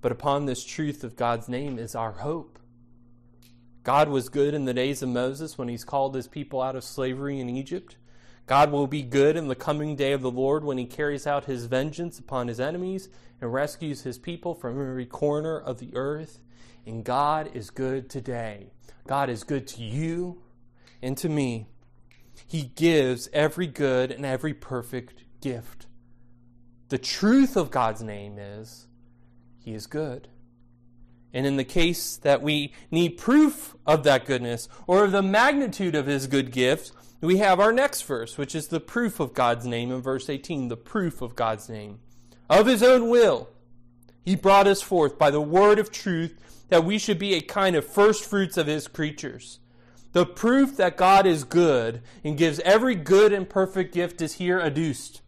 But 0.00 0.12
upon 0.12 0.46
this 0.46 0.64
truth 0.64 1.04
of 1.04 1.16
God's 1.16 1.48
name 1.48 1.78
is 1.78 1.94
our 1.94 2.12
hope. 2.12 2.58
God 3.82 4.08
was 4.08 4.28
good 4.28 4.54
in 4.54 4.64
the 4.66 4.74
days 4.74 5.02
of 5.02 5.08
Moses 5.08 5.56
when 5.56 5.68
He's 5.68 5.84
called 5.84 6.14
His 6.14 6.28
people 6.28 6.60
out 6.60 6.76
of 6.76 6.84
slavery 6.84 7.40
in 7.40 7.48
Egypt. 7.48 7.96
God 8.50 8.72
will 8.72 8.88
be 8.88 9.02
good 9.02 9.36
in 9.36 9.46
the 9.46 9.54
coming 9.54 9.94
day 9.94 10.10
of 10.10 10.22
the 10.22 10.30
Lord 10.30 10.64
when 10.64 10.76
He 10.76 10.84
carries 10.84 11.24
out 11.24 11.44
His 11.44 11.66
vengeance 11.66 12.18
upon 12.18 12.48
His 12.48 12.58
enemies 12.58 13.08
and 13.40 13.52
rescues 13.52 14.02
His 14.02 14.18
people 14.18 14.56
from 14.56 14.72
every 14.72 15.06
corner 15.06 15.56
of 15.56 15.78
the 15.78 15.94
earth. 15.94 16.40
And 16.84 17.04
God 17.04 17.52
is 17.54 17.70
good 17.70 18.10
today. 18.10 18.72
God 19.06 19.30
is 19.30 19.44
good 19.44 19.68
to 19.68 19.82
you 19.84 20.42
and 21.00 21.16
to 21.18 21.28
me. 21.28 21.68
He 22.44 22.72
gives 22.74 23.28
every 23.32 23.68
good 23.68 24.10
and 24.10 24.26
every 24.26 24.54
perfect 24.54 25.22
gift. 25.40 25.86
The 26.88 26.98
truth 26.98 27.56
of 27.56 27.70
God's 27.70 28.02
name 28.02 28.36
is 28.36 28.88
He 29.60 29.74
is 29.74 29.86
good. 29.86 30.26
And 31.32 31.46
in 31.46 31.56
the 31.56 31.62
case 31.62 32.16
that 32.16 32.42
we 32.42 32.72
need 32.90 33.10
proof 33.10 33.76
of 33.86 34.02
that 34.02 34.26
goodness 34.26 34.68
or 34.88 35.04
of 35.04 35.12
the 35.12 35.22
magnitude 35.22 35.94
of 35.94 36.06
His 36.06 36.26
good 36.26 36.50
gift, 36.50 36.90
we 37.20 37.38
have 37.38 37.60
our 37.60 37.72
next 37.72 38.02
verse, 38.02 38.38
which 38.38 38.54
is 38.54 38.68
the 38.68 38.80
proof 38.80 39.20
of 39.20 39.34
God's 39.34 39.66
name 39.66 39.92
in 39.92 40.00
verse 40.00 40.28
18, 40.28 40.68
the 40.68 40.76
proof 40.76 41.20
of 41.22 41.36
God's 41.36 41.68
name. 41.68 42.00
Of 42.48 42.66
His 42.66 42.82
own 42.82 43.08
will, 43.08 43.48
He 44.22 44.36
brought 44.36 44.66
us 44.66 44.82
forth 44.82 45.18
by 45.18 45.30
the 45.30 45.40
word 45.40 45.78
of 45.78 45.92
truth 45.92 46.36
that 46.70 46.84
we 46.84 46.98
should 46.98 47.18
be 47.18 47.34
a 47.34 47.40
kind 47.40 47.76
of 47.76 47.86
first 47.86 48.24
fruits 48.24 48.56
of 48.56 48.66
his 48.66 48.88
creatures. 48.88 49.58
The 50.12 50.24
proof 50.24 50.76
that 50.76 50.96
God 50.96 51.26
is 51.26 51.44
good 51.44 52.00
and 52.24 52.38
gives 52.38 52.58
every 52.60 52.94
good 52.94 53.32
and 53.32 53.48
perfect 53.48 53.92
gift 53.92 54.22
is 54.22 54.34
here 54.34 54.58
adduced. 54.58 55.20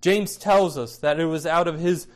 James 0.00 0.36
tells 0.36 0.76
us 0.76 0.96
that 0.98 1.20
it 1.20 1.26
was 1.26 1.46
out 1.46 1.68
of 1.68 1.78
his 1.78 2.08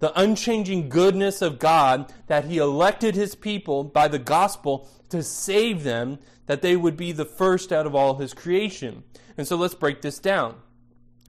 the 0.00 0.18
unchanging 0.18 0.88
goodness 0.88 1.40
of 1.40 1.58
God 1.58 2.12
that 2.26 2.46
He 2.46 2.58
elected 2.58 3.14
His 3.14 3.34
people 3.34 3.84
by 3.84 4.08
the 4.08 4.18
gospel 4.18 4.88
to 5.10 5.22
save 5.22 5.84
them, 5.84 6.18
that 6.46 6.62
they 6.62 6.74
would 6.74 6.96
be 6.96 7.12
the 7.12 7.24
first 7.24 7.72
out 7.72 7.86
of 7.86 7.94
all 7.94 8.16
His 8.16 8.34
creation. 8.34 9.04
And 9.36 9.46
so 9.46 9.56
let's 9.56 9.74
break 9.74 10.02
this 10.02 10.18
down. 10.18 10.56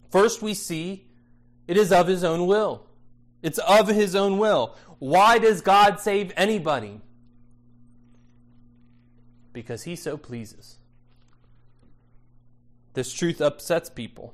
First, 0.10 0.42
we 0.42 0.54
see 0.54 1.06
it 1.68 1.78
is 1.78 1.92
of 1.92 2.08
His 2.08 2.24
own 2.24 2.48
will. 2.48 2.88
It's 3.42 3.60
of 3.60 3.88
His 3.88 4.16
own 4.16 4.38
will. 4.38 4.76
Why 5.00 5.38
does 5.38 5.62
God 5.62 6.00
save 6.00 6.32
anybody? 6.38 7.02
Because 9.52 9.84
He 9.84 9.96
so 9.96 10.16
pleases. 10.18 10.78
This 12.94 13.14
truth 13.14 13.42
upsets 13.42 13.90
people. 13.90 14.34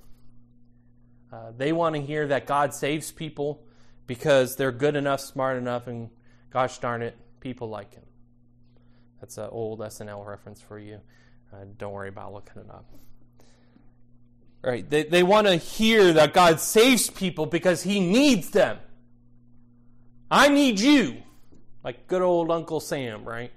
Uh, 1.32 1.52
they 1.56 1.72
want 1.72 1.96
to 1.96 2.02
hear 2.02 2.28
that 2.28 2.46
God 2.46 2.74
saves 2.74 3.12
people 3.12 3.64
because 4.08 4.56
they're 4.56 4.72
good 4.72 4.96
enough, 4.96 5.20
smart 5.20 5.58
enough, 5.58 5.88
and 5.88 6.10
gosh 6.50 6.80
darn 6.80 7.02
it, 7.02 7.16
people 7.40 7.70
like 7.70 7.94
Him. 7.94 8.04
That's 9.20 9.38
an 9.38 9.50
old 9.52 9.80
SNL 9.80 10.26
reference 10.26 10.62
for 10.62 10.80
you. 10.80 11.00
Uh, 11.54 11.66
don't 11.78 11.94
worry 11.94 12.10
about 12.10 12.34
looking 12.34 12.62
it 12.62 12.70
up. 12.70 12.86
Right? 14.64 14.90
They, 14.90 15.04
they 15.04 15.24
want 15.24 15.48
to 15.48 15.56
hear 15.56 16.14
that 16.14 16.34
God 16.34 16.60
saves 16.60 17.10
people 17.10 17.46
because 17.46 17.84
He 17.84 18.00
needs 18.00 18.50
them. 18.50 18.80
I 20.30 20.50
need 20.50 20.80
you. 20.80 21.18
Like 21.84 22.08
good 22.08 22.22
old 22.22 22.52
Uncle 22.52 22.80
Sam, 22.80 23.24
right? 23.24 23.52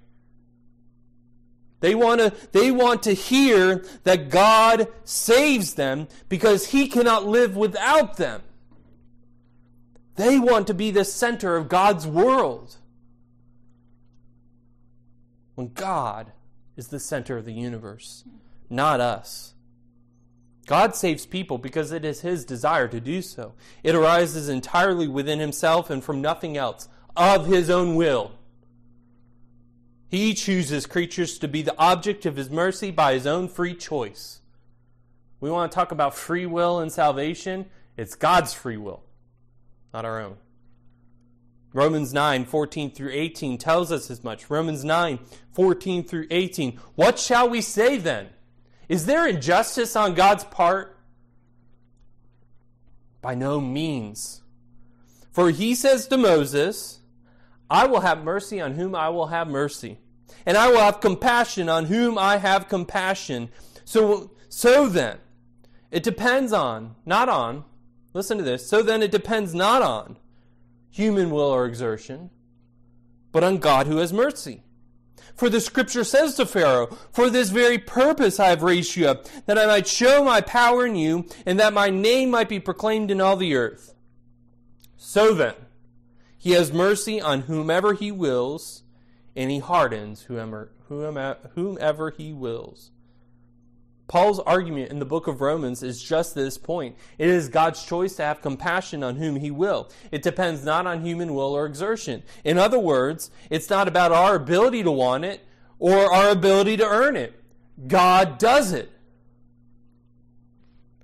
They 1.80 1.94
want 1.94 2.20
to 2.20 2.32
they 2.52 2.70
want 2.70 3.02
to 3.04 3.12
hear 3.12 3.84
that 4.04 4.30
God 4.30 4.88
saves 5.04 5.74
them 5.74 6.08
because 6.28 6.66
he 6.68 6.88
cannot 6.88 7.26
live 7.26 7.56
without 7.56 8.18
them. 8.18 8.42
They 10.20 10.38
want 10.38 10.66
to 10.66 10.74
be 10.74 10.90
the 10.90 11.06
center 11.06 11.56
of 11.56 11.70
God's 11.70 12.06
world. 12.06 12.76
When 15.54 15.72
God 15.72 16.32
is 16.76 16.88
the 16.88 17.00
center 17.00 17.38
of 17.38 17.46
the 17.46 17.54
universe, 17.54 18.24
not 18.68 19.00
us. 19.00 19.54
God 20.66 20.94
saves 20.94 21.24
people 21.24 21.56
because 21.56 21.90
it 21.90 22.04
is 22.04 22.20
his 22.20 22.44
desire 22.44 22.86
to 22.88 23.00
do 23.00 23.22
so. 23.22 23.54
It 23.82 23.94
arises 23.94 24.50
entirely 24.50 25.08
within 25.08 25.38
himself 25.38 25.88
and 25.88 26.04
from 26.04 26.20
nothing 26.20 26.54
else, 26.54 26.90
of 27.16 27.46
his 27.46 27.70
own 27.70 27.96
will. 27.96 28.32
He 30.10 30.34
chooses 30.34 30.84
creatures 30.84 31.38
to 31.38 31.48
be 31.48 31.62
the 31.62 31.78
object 31.78 32.26
of 32.26 32.36
his 32.36 32.50
mercy 32.50 32.90
by 32.90 33.14
his 33.14 33.26
own 33.26 33.48
free 33.48 33.74
choice. 33.74 34.42
We 35.40 35.50
want 35.50 35.72
to 35.72 35.74
talk 35.74 35.92
about 35.92 36.14
free 36.14 36.44
will 36.44 36.78
and 36.78 36.92
salvation. 36.92 37.70
It's 37.96 38.14
God's 38.14 38.52
free 38.52 38.76
will, 38.76 39.02
not 39.92 40.04
our 40.04 40.20
own. 40.20 40.36
Romans 41.72 42.12
9, 42.12 42.44
14 42.46 42.90
through 42.90 43.12
18 43.12 43.58
tells 43.58 43.92
us 43.92 44.10
as 44.10 44.24
much. 44.24 44.50
Romans 44.50 44.84
9, 44.84 45.20
14 45.52 46.04
through 46.04 46.26
18. 46.30 46.76
What 46.96 47.18
shall 47.18 47.48
we 47.48 47.60
say 47.60 47.96
then? 47.96 48.28
Is 48.88 49.06
there 49.06 49.26
injustice 49.26 49.94
on 49.94 50.14
God's 50.14 50.42
part? 50.44 50.96
By 53.22 53.36
no 53.36 53.60
means. 53.60 54.42
For 55.30 55.50
he 55.50 55.76
says 55.76 56.08
to 56.08 56.18
Moses, 56.18 56.98
I 57.70 57.86
will 57.86 58.00
have 58.00 58.24
mercy 58.24 58.60
on 58.60 58.74
whom 58.74 58.96
I 58.96 59.10
will 59.10 59.28
have 59.28 59.46
mercy, 59.46 59.98
and 60.44 60.56
I 60.56 60.68
will 60.70 60.80
have 60.80 61.00
compassion 61.00 61.68
on 61.68 61.84
whom 61.84 62.18
I 62.18 62.38
have 62.38 62.68
compassion. 62.68 63.48
So, 63.84 64.32
so 64.48 64.88
then, 64.88 65.18
it 65.92 66.02
depends 66.02 66.52
on, 66.52 66.96
not 67.06 67.28
on, 67.28 67.64
listen 68.12 68.38
to 68.38 68.44
this, 68.44 68.68
so 68.68 68.82
then 68.82 69.02
it 69.02 69.10
depends 69.10 69.54
not 69.54 69.82
on 69.82 70.16
human 70.90 71.30
will 71.30 71.42
or 71.50 71.66
exertion, 71.66 72.30
but 73.32 73.44
on 73.44 73.58
God 73.58 73.86
who 73.86 73.98
has 73.98 74.12
mercy. 74.12 74.62
For 75.36 75.48
the 75.48 75.60
scripture 75.60 76.04
says 76.04 76.34
to 76.34 76.44
Pharaoh, 76.44 76.98
For 77.12 77.30
this 77.30 77.50
very 77.50 77.78
purpose 77.78 78.38
I 78.38 78.48
have 78.48 78.62
raised 78.62 78.96
you 78.96 79.08
up, 79.08 79.26
that 79.46 79.58
I 79.58 79.66
might 79.66 79.86
show 79.86 80.22
my 80.24 80.40
power 80.40 80.84
in 80.84 80.96
you, 80.96 81.26
and 81.46 81.58
that 81.58 81.72
my 81.72 81.88
name 81.88 82.30
might 82.30 82.48
be 82.48 82.60
proclaimed 82.60 83.10
in 83.10 83.20
all 83.20 83.36
the 83.36 83.54
earth. 83.54 83.94
So 84.96 85.32
then, 85.32 85.54
he 86.36 86.52
has 86.52 86.72
mercy 86.72 87.20
on 87.20 87.42
whomever 87.42 87.94
he 87.94 88.12
wills, 88.12 88.82
and 89.36 89.50
he 89.50 89.60
hardens 89.60 90.22
whomever, 90.22 90.72
whomever 91.54 92.10
he 92.10 92.32
wills. 92.32 92.90
Paul's 94.10 94.40
argument 94.40 94.90
in 94.90 94.98
the 94.98 95.04
book 95.04 95.28
of 95.28 95.40
Romans 95.40 95.84
is 95.84 96.02
just 96.02 96.34
this 96.34 96.58
point. 96.58 96.96
It 97.16 97.28
is 97.28 97.48
God's 97.48 97.84
choice 97.84 98.16
to 98.16 98.24
have 98.24 98.42
compassion 98.42 99.04
on 99.04 99.14
whom 99.14 99.36
he 99.36 99.52
will. 99.52 99.88
It 100.10 100.20
depends 100.20 100.64
not 100.64 100.84
on 100.84 101.04
human 101.04 101.32
will 101.32 101.54
or 101.54 101.64
exertion. 101.64 102.24
In 102.42 102.58
other 102.58 102.80
words, 102.80 103.30
it's 103.50 103.70
not 103.70 103.86
about 103.86 104.10
our 104.10 104.34
ability 104.34 104.82
to 104.82 104.90
want 104.90 105.24
it 105.24 105.42
or 105.78 106.12
our 106.12 106.30
ability 106.30 106.76
to 106.78 106.84
earn 106.84 107.14
it. 107.14 107.40
God 107.86 108.38
does 108.38 108.72
it. 108.72 108.90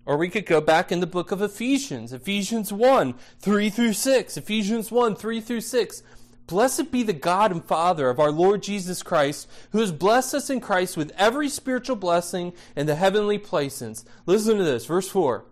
Or 0.04 0.16
we 0.16 0.28
could 0.28 0.44
go 0.44 0.60
back 0.60 0.90
in 0.90 0.98
the 0.98 1.06
book 1.06 1.30
of 1.30 1.40
Ephesians, 1.40 2.12
Ephesians 2.12 2.72
1, 2.72 3.14
3 3.38 3.70
through 3.70 3.92
6. 3.92 4.36
Ephesians 4.36 4.90
1, 4.90 5.14
3 5.14 5.40
through 5.40 5.60
6. 5.60 6.02
Blessed 6.46 6.92
be 6.92 7.02
the 7.02 7.12
God 7.12 7.50
and 7.50 7.64
Father 7.64 8.08
of 8.08 8.20
our 8.20 8.30
Lord 8.30 8.62
Jesus 8.62 9.02
Christ, 9.02 9.48
who 9.72 9.80
has 9.80 9.90
blessed 9.90 10.34
us 10.34 10.50
in 10.50 10.60
Christ 10.60 10.96
with 10.96 11.12
every 11.16 11.48
spiritual 11.48 11.96
blessing 11.96 12.52
in 12.76 12.86
the 12.86 12.94
heavenly 12.94 13.38
places. 13.38 14.04
Listen 14.26 14.58
to 14.58 14.64
this, 14.64 14.86
verse 14.86 15.08
4. 15.08 15.44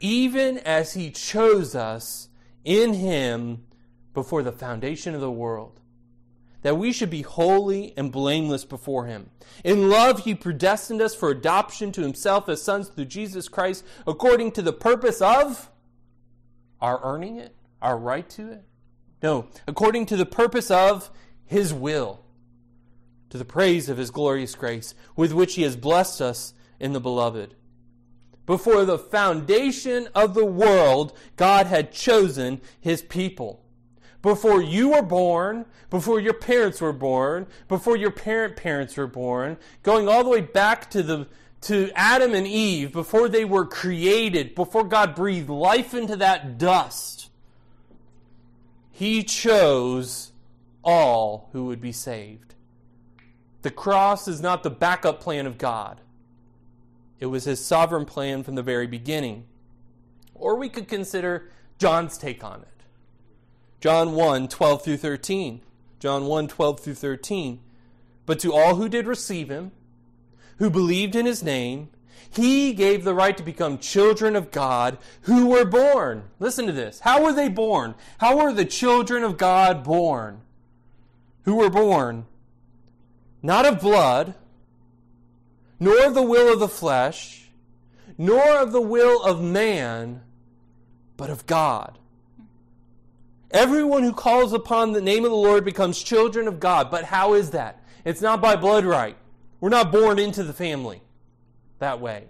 Even 0.00 0.58
as 0.58 0.94
he 0.94 1.10
chose 1.10 1.74
us 1.74 2.28
in 2.64 2.94
him 2.94 3.64
before 4.14 4.42
the 4.42 4.52
foundation 4.52 5.14
of 5.14 5.20
the 5.20 5.30
world 5.30 5.80
that 6.62 6.76
we 6.76 6.92
should 6.92 7.10
be 7.10 7.22
holy 7.22 7.94
and 7.96 8.12
blameless 8.12 8.64
before 8.64 9.06
Him. 9.06 9.30
In 9.64 9.88
love, 9.88 10.24
He 10.24 10.34
predestined 10.34 11.00
us 11.00 11.14
for 11.14 11.30
adoption 11.30 11.92
to 11.92 12.02
Himself 12.02 12.48
as 12.48 12.62
sons 12.62 12.88
through 12.88 13.06
Jesus 13.06 13.48
Christ, 13.48 13.84
according 14.06 14.52
to 14.52 14.62
the 14.62 14.72
purpose 14.72 15.22
of 15.22 15.70
our 16.80 17.00
earning 17.02 17.36
it, 17.36 17.54
our 17.80 17.96
right 17.96 18.28
to 18.30 18.52
it. 18.52 18.64
No, 19.22 19.46
according 19.66 20.06
to 20.06 20.16
the 20.16 20.26
purpose 20.26 20.70
of 20.70 21.10
His 21.44 21.72
will, 21.72 22.20
to 23.30 23.38
the 23.38 23.44
praise 23.44 23.88
of 23.88 23.98
His 23.98 24.10
glorious 24.10 24.54
grace, 24.54 24.94
with 25.16 25.32
which 25.32 25.54
He 25.54 25.62
has 25.62 25.76
blessed 25.76 26.20
us 26.20 26.54
in 26.78 26.92
the 26.92 27.00
Beloved. 27.00 27.54
Before 28.46 28.84
the 28.84 28.98
foundation 28.98 30.08
of 30.14 30.34
the 30.34 30.46
world, 30.46 31.16
God 31.36 31.66
had 31.66 31.92
chosen 31.92 32.60
His 32.80 33.02
people 33.02 33.62
before 34.22 34.62
you 34.62 34.90
were 34.90 35.02
born, 35.02 35.64
before 35.88 36.20
your 36.20 36.34
parents 36.34 36.80
were 36.80 36.92
born, 36.92 37.46
before 37.68 37.96
your 37.96 38.10
parent 38.10 38.56
parents 38.56 38.96
were 38.96 39.06
born, 39.06 39.56
going 39.82 40.08
all 40.08 40.22
the 40.22 40.30
way 40.30 40.40
back 40.40 40.90
to 40.90 41.02
the 41.02 41.26
to 41.62 41.90
Adam 41.94 42.32
and 42.32 42.46
Eve, 42.46 42.90
before 42.90 43.28
they 43.28 43.44
were 43.44 43.66
created, 43.66 44.54
before 44.54 44.82
God 44.82 45.14
breathed 45.14 45.50
life 45.50 45.92
into 45.92 46.16
that 46.16 46.56
dust, 46.56 47.19
He 49.00 49.22
chose 49.22 50.30
all 50.84 51.48
who 51.52 51.64
would 51.64 51.80
be 51.80 51.90
saved. 51.90 52.52
The 53.62 53.70
cross 53.70 54.28
is 54.28 54.42
not 54.42 54.62
the 54.62 54.68
backup 54.68 55.20
plan 55.20 55.46
of 55.46 55.56
God. 55.56 56.02
It 57.18 57.24
was 57.24 57.44
his 57.44 57.64
sovereign 57.64 58.04
plan 58.04 58.42
from 58.42 58.56
the 58.56 58.62
very 58.62 58.86
beginning. 58.86 59.46
Or 60.34 60.54
we 60.54 60.68
could 60.68 60.86
consider 60.86 61.48
John's 61.78 62.18
take 62.18 62.44
on 62.44 62.60
it. 62.60 62.82
John 63.80 64.12
1 64.12 64.48
12 64.48 64.84
through 64.84 64.98
13. 64.98 65.62
John 65.98 66.26
1 66.26 66.48
12 66.48 66.80
through 66.80 66.94
13. 66.94 67.60
But 68.26 68.38
to 68.40 68.52
all 68.52 68.74
who 68.74 68.90
did 68.90 69.06
receive 69.06 69.48
him, 69.48 69.72
who 70.58 70.68
believed 70.68 71.16
in 71.16 71.24
his 71.24 71.42
name, 71.42 71.88
he 72.32 72.72
gave 72.72 73.02
the 73.02 73.14
right 73.14 73.36
to 73.36 73.42
become 73.42 73.78
children 73.78 74.36
of 74.36 74.52
God 74.52 74.98
who 75.22 75.48
were 75.48 75.64
born. 75.64 76.24
Listen 76.38 76.66
to 76.66 76.72
this. 76.72 77.00
How 77.00 77.22
were 77.22 77.32
they 77.32 77.48
born? 77.48 77.96
How 78.18 78.36
were 78.36 78.52
the 78.52 78.64
children 78.64 79.24
of 79.24 79.36
God 79.36 79.82
born? 79.82 80.40
Who 81.42 81.56
were 81.56 81.70
born? 81.70 82.26
Not 83.42 83.66
of 83.66 83.80
blood, 83.80 84.34
nor 85.80 86.04
of 86.04 86.14
the 86.14 86.22
will 86.22 86.52
of 86.52 86.60
the 86.60 86.68
flesh, 86.68 87.48
nor 88.16 88.58
of 88.58 88.70
the 88.70 88.80
will 88.80 89.22
of 89.22 89.42
man, 89.42 90.20
but 91.16 91.30
of 91.30 91.46
God. 91.46 91.98
Everyone 93.50 94.04
who 94.04 94.12
calls 94.12 94.52
upon 94.52 94.92
the 94.92 95.00
name 95.00 95.24
of 95.24 95.30
the 95.30 95.36
Lord 95.36 95.64
becomes 95.64 96.00
children 96.00 96.46
of 96.46 96.60
God. 96.60 96.90
But 96.90 97.04
how 97.04 97.34
is 97.34 97.50
that? 97.50 97.82
It's 98.04 98.20
not 98.20 98.40
by 98.40 98.54
blood 98.54 98.84
right. 98.84 99.16
We're 99.58 99.70
not 99.70 99.90
born 99.90 100.20
into 100.20 100.44
the 100.44 100.52
family 100.52 101.02
that 101.80 102.00
way. 102.00 102.28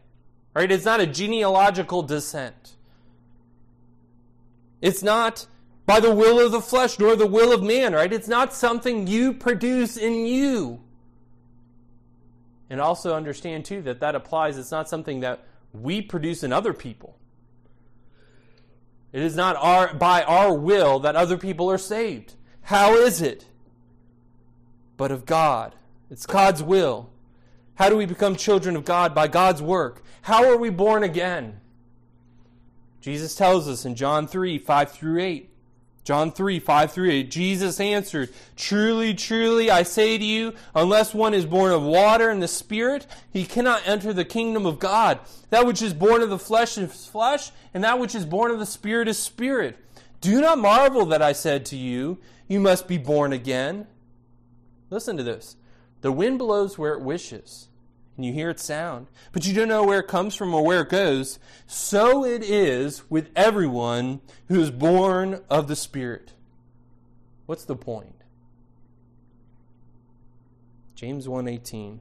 Right? 0.54 0.70
It's 0.72 0.84
not 0.84 1.00
a 1.00 1.06
genealogical 1.06 2.02
descent. 2.02 2.76
It's 4.80 5.02
not 5.02 5.46
by 5.86 6.00
the 6.00 6.14
will 6.14 6.44
of 6.44 6.52
the 6.52 6.60
flesh 6.60 6.98
nor 6.98 7.14
the 7.16 7.26
will 7.26 7.52
of 7.52 7.62
man, 7.62 7.92
right? 7.92 8.12
It's 8.12 8.28
not 8.28 8.54
something 8.54 9.06
you 9.06 9.34
produce 9.34 9.96
in 9.96 10.26
you. 10.26 10.80
And 12.70 12.80
also 12.80 13.14
understand 13.14 13.64
too 13.64 13.82
that 13.82 14.00
that 14.00 14.14
applies 14.14 14.56
it's 14.56 14.70
not 14.70 14.88
something 14.88 15.20
that 15.20 15.44
we 15.72 16.00
produce 16.00 16.42
in 16.42 16.52
other 16.52 16.72
people. 16.72 17.16
It 19.12 19.22
is 19.22 19.34
not 19.34 19.56
our, 19.56 19.92
by 19.92 20.22
our 20.22 20.54
will 20.54 21.00
that 21.00 21.16
other 21.16 21.36
people 21.36 21.70
are 21.70 21.78
saved. 21.78 22.34
How 22.62 22.94
is 22.94 23.20
it? 23.20 23.46
But 24.96 25.10
of 25.10 25.26
God. 25.26 25.74
It's 26.10 26.26
God's 26.26 26.62
will. 26.62 27.10
How 27.76 27.88
do 27.88 27.96
we 27.96 28.06
become 28.06 28.36
children 28.36 28.76
of 28.76 28.84
God? 28.84 29.14
By 29.14 29.28
God's 29.28 29.62
work. 29.62 30.02
How 30.22 30.44
are 30.50 30.56
we 30.56 30.70
born 30.70 31.02
again? 31.02 31.60
Jesus 33.00 33.34
tells 33.34 33.68
us 33.68 33.84
in 33.84 33.94
John 33.94 34.26
3 34.26 34.58
5 34.58 34.92
through 34.92 35.20
8. 35.20 35.50
John 36.02 36.32
3, 36.32 36.58
5 36.58 36.92
through 36.92 37.10
8. 37.10 37.30
Jesus 37.30 37.78
answered, 37.78 38.30
Truly, 38.56 39.14
truly, 39.14 39.70
I 39.70 39.82
say 39.82 40.16
to 40.16 40.24
you, 40.24 40.54
unless 40.74 41.14
one 41.14 41.34
is 41.34 41.44
born 41.44 41.72
of 41.72 41.82
water 41.82 42.30
and 42.30 42.42
the 42.42 42.48
Spirit, 42.48 43.06
he 43.30 43.44
cannot 43.44 43.86
enter 43.86 44.12
the 44.12 44.24
kingdom 44.24 44.64
of 44.64 44.78
God. 44.78 45.20
That 45.50 45.66
which 45.66 45.82
is 45.82 45.92
born 45.92 46.22
of 46.22 46.30
the 46.30 46.38
flesh 46.38 46.78
is 46.78 47.06
flesh, 47.06 47.52
and 47.74 47.84
that 47.84 47.98
which 47.98 48.14
is 48.14 48.24
born 48.24 48.50
of 48.50 48.58
the 48.58 48.66
Spirit 48.66 49.08
is 49.08 49.18
spirit. 49.18 49.76
Do 50.20 50.40
not 50.40 50.58
marvel 50.58 51.06
that 51.06 51.22
I 51.22 51.32
said 51.32 51.64
to 51.66 51.76
you, 51.76 52.18
You 52.48 52.60
must 52.60 52.88
be 52.88 52.98
born 52.98 53.32
again. 53.32 53.86
Listen 54.88 55.16
to 55.16 55.22
this. 55.22 55.56
The 56.00 56.12
wind 56.12 56.38
blows 56.38 56.78
where 56.78 56.94
it 56.94 57.02
wishes 57.02 57.68
and 58.20 58.26
you 58.26 58.34
hear 58.34 58.50
its 58.50 58.64
sound, 58.64 59.06
but 59.32 59.46
you 59.46 59.54
don't 59.54 59.68
know 59.68 59.82
where 59.82 60.00
it 60.00 60.08
comes 60.08 60.34
from 60.34 60.52
or 60.52 60.62
where 60.62 60.82
it 60.82 60.90
goes. 60.90 61.38
So 61.66 62.22
it 62.22 62.42
is 62.42 63.08
with 63.08 63.30
everyone 63.34 64.20
who 64.48 64.60
is 64.60 64.70
born 64.70 65.40
of 65.48 65.68
the 65.68 65.76
Spirit. 65.76 66.34
What's 67.46 67.64
the 67.64 67.76
point? 67.76 68.14
James 70.94 71.26
1:18 71.26 72.00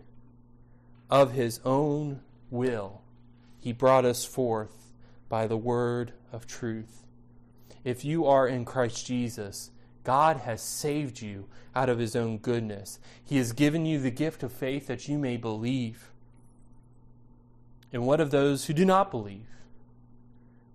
Of 1.09 1.31
his 1.31 1.61
own 1.63 2.19
will 2.51 3.01
he 3.57 3.71
brought 3.71 4.03
us 4.03 4.25
forth 4.25 4.91
by 5.29 5.47
the 5.47 5.55
word 5.55 6.11
of 6.33 6.45
truth. 6.45 7.05
If 7.85 8.03
you 8.03 8.25
are 8.25 8.45
in 8.45 8.65
Christ 8.65 9.05
Jesus, 9.05 9.71
God 10.03 10.37
has 10.37 10.61
saved 10.61 11.21
you 11.21 11.47
out 11.75 11.89
of 11.89 11.99
his 11.99 12.15
own 12.15 12.37
goodness. 12.37 12.99
He 13.23 13.37
has 13.37 13.51
given 13.51 13.85
you 13.85 13.99
the 13.99 14.11
gift 14.11 14.43
of 14.43 14.51
faith 14.51 14.87
that 14.87 15.07
you 15.07 15.17
may 15.17 15.37
believe. 15.37 16.09
And 17.91 18.05
what 18.05 18.19
of 18.19 18.31
those 18.31 18.65
who 18.65 18.73
do 18.73 18.85
not 18.85 19.11
believe? 19.11 19.47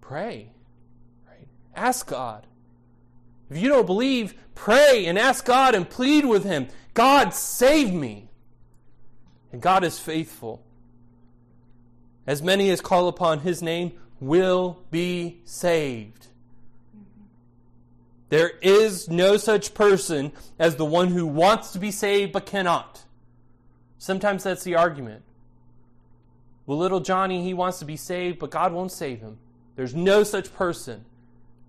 Pray. 0.00 0.50
Right? 1.26 1.46
Ask 1.74 2.06
God. 2.06 2.46
If 3.50 3.58
you 3.58 3.68
don't 3.68 3.86
believe, 3.86 4.34
pray 4.54 5.06
and 5.06 5.18
ask 5.18 5.44
God 5.44 5.74
and 5.74 5.88
plead 5.88 6.24
with 6.24 6.44
him. 6.44 6.68
God, 6.92 7.34
save 7.34 7.92
me. 7.92 8.28
And 9.52 9.60
God 9.60 9.84
is 9.84 9.98
faithful. 9.98 10.62
As 12.26 12.42
many 12.42 12.70
as 12.70 12.80
call 12.80 13.08
upon 13.08 13.40
his 13.40 13.62
name 13.62 13.92
will 14.18 14.82
be 14.90 15.40
saved. 15.44 16.28
There 18.28 18.52
is 18.62 19.08
no 19.08 19.36
such 19.36 19.74
person 19.74 20.32
as 20.58 20.76
the 20.76 20.84
one 20.84 21.08
who 21.08 21.26
wants 21.26 21.72
to 21.72 21.78
be 21.78 21.90
saved 21.90 22.32
but 22.32 22.46
cannot. 22.46 23.04
Sometimes 23.98 24.42
that's 24.42 24.64
the 24.64 24.74
argument. 24.74 25.22
Well, 26.66 26.78
little 26.78 27.00
Johnny, 27.00 27.42
he 27.42 27.54
wants 27.54 27.78
to 27.80 27.84
be 27.84 27.96
saved, 27.96 28.38
but 28.38 28.50
God 28.50 28.72
won't 28.72 28.92
save 28.92 29.20
him. 29.20 29.38
There's 29.76 29.94
no 29.94 30.22
such 30.22 30.54
person. 30.54 31.04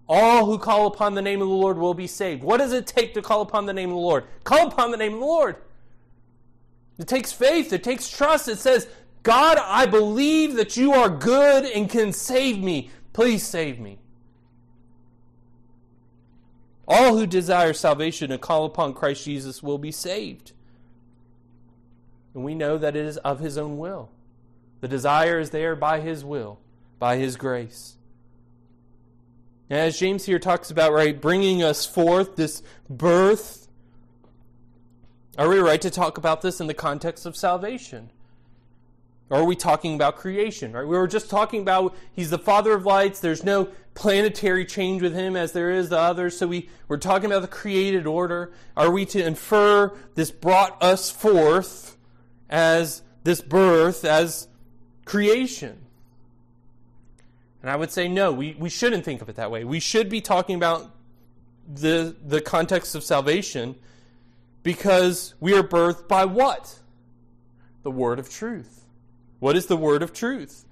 All 0.07 0.45
who 0.45 0.57
call 0.57 0.87
upon 0.87 1.15
the 1.15 1.21
name 1.21 1.41
of 1.41 1.47
the 1.47 1.53
Lord 1.53 1.77
will 1.77 1.93
be 1.93 2.07
saved. 2.07 2.43
What 2.43 2.57
does 2.57 2.71
it 2.71 2.87
take 2.87 3.13
to 3.15 3.21
call 3.21 3.41
upon 3.41 3.65
the 3.65 3.73
name 3.73 3.89
of 3.89 3.95
the 3.95 4.01
Lord? 4.01 4.25
Call 4.43 4.67
upon 4.67 4.91
the 4.91 4.97
name 4.97 5.13
of 5.13 5.19
the 5.19 5.25
Lord. 5.25 5.55
It 6.97 7.07
takes 7.07 7.31
faith, 7.31 7.73
it 7.73 7.83
takes 7.83 8.07
trust. 8.07 8.47
It 8.47 8.57
says, 8.57 8.87
God, 9.23 9.57
I 9.57 9.85
believe 9.85 10.53
that 10.55 10.77
you 10.77 10.93
are 10.93 11.09
good 11.09 11.65
and 11.65 11.89
can 11.89 12.13
save 12.13 12.59
me. 12.59 12.91
Please 13.11 13.43
save 13.43 13.79
me. 13.79 13.97
All 16.87 17.17
who 17.17 17.25
desire 17.25 17.73
salvation 17.73 18.31
and 18.31 18.41
call 18.41 18.65
upon 18.65 18.93
Christ 18.93 19.25
Jesus 19.25 19.63
will 19.63 19.77
be 19.77 19.91
saved. 19.91 20.51
And 22.33 22.43
we 22.43 22.53
know 22.53 22.77
that 22.77 22.95
it 22.95 23.05
is 23.05 23.17
of 23.17 23.39
his 23.39 23.57
own 23.57 23.77
will. 23.77 24.09
The 24.81 24.87
desire 24.87 25.39
is 25.39 25.49
there 25.49 25.75
by 25.75 26.01
his 26.01 26.23
will, 26.23 26.59
by 26.99 27.17
his 27.17 27.37
grace. 27.37 27.97
And 29.69 29.79
as 29.79 29.97
James 29.97 30.25
here 30.25 30.37
talks 30.37 30.69
about, 30.69 30.93
right, 30.93 31.19
bringing 31.19 31.63
us 31.63 31.85
forth, 31.85 32.35
this 32.35 32.61
birth, 32.89 33.67
are 35.37 35.49
we 35.49 35.57
right 35.57 35.81
to 35.81 35.89
talk 35.89 36.17
about 36.17 36.41
this 36.41 36.61
in 36.61 36.67
the 36.67 36.73
context 36.73 37.25
of 37.25 37.35
salvation? 37.35 38.11
Or 39.29 39.39
are 39.39 39.43
we 39.43 39.55
talking 39.55 39.95
about 39.95 40.17
creation? 40.17 40.71
Right? 40.73 40.87
We 40.87 40.97
were 40.97 41.07
just 41.07 41.29
talking 41.29 41.61
about 41.61 41.95
he's 42.13 42.29
the 42.29 42.37
father 42.37 42.73
of 42.73 42.85
lights. 42.85 43.19
There's 43.19 43.43
no 43.43 43.69
planetary 43.95 44.65
change 44.65 45.01
with 45.01 45.15
him 45.15 45.35
as 45.35 45.53
there 45.53 45.71
is 45.71 45.89
the 45.89 45.97
others. 45.97 46.37
So 46.37 46.47
we, 46.47 46.69
we're 46.87 46.97
talking 46.97 47.27
about 47.31 47.41
the 47.41 47.47
created 47.47 48.05
order. 48.05 48.51
Are 48.77 48.91
we 48.91 49.05
to 49.07 49.25
infer 49.25 49.95
this 50.15 50.31
brought 50.31 50.81
us 50.83 51.09
forth 51.09 51.97
as 52.49 53.01
this 53.23 53.41
birth, 53.41 54.05
as 54.05 54.47
creation? 55.05 55.81
And 57.63 57.71
I 57.71 57.77
would 57.77 57.91
say 57.91 58.07
no, 58.07 58.31
we, 58.31 58.55
we 58.59 58.69
shouldn't 58.69 59.05
think 59.05 59.23
of 59.23 59.29
it 59.29 59.37
that 59.37 59.49
way. 59.49 59.63
We 59.63 59.79
should 59.79 60.07
be 60.07 60.21
talking 60.21 60.55
about 60.55 60.91
the, 61.67 62.15
the 62.23 62.39
context 62.39 62.93
of 62.93 63.03
salvation 63.03 63.75
because 64.61 65.33
we 65.39 65.55
are 65.55 65.63
birthed 65.63 66.07
by 66.07 66.25
what? 66.25 66.79
The 67.81 67.89
word 67.89 68.19
of 68.19 68.29
truth. 68.29 68.84
What 69.45 69.55
is 69.55 69.67
the 69.67 69.77
word 69.77 70.01
of 70.01 70.11
truth? 70.11 70.65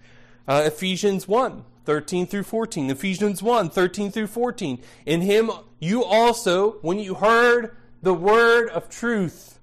Uh, 0.48 0.64
Ephesians 0.66 1.28
1 1.28 1.64
13 1.86 2.26
through 2.26 2.42
14. 2.42 2.90
Ephesians 2.90 3.44
1 3.44 3.70
13 3.70 4.10
through 4.10 4.26
14. 4.26 4.82
In 5.06 5.22
him 5.22 5.52
you 5.78 6.04
also, 6.04 6.80
when 6.82 6.98
you 6.98 7.14
heard 7.14 7.78
the 8.02 8.16
word 8.16 8.70
of 8.70 8.90
truth, 8.90 9.60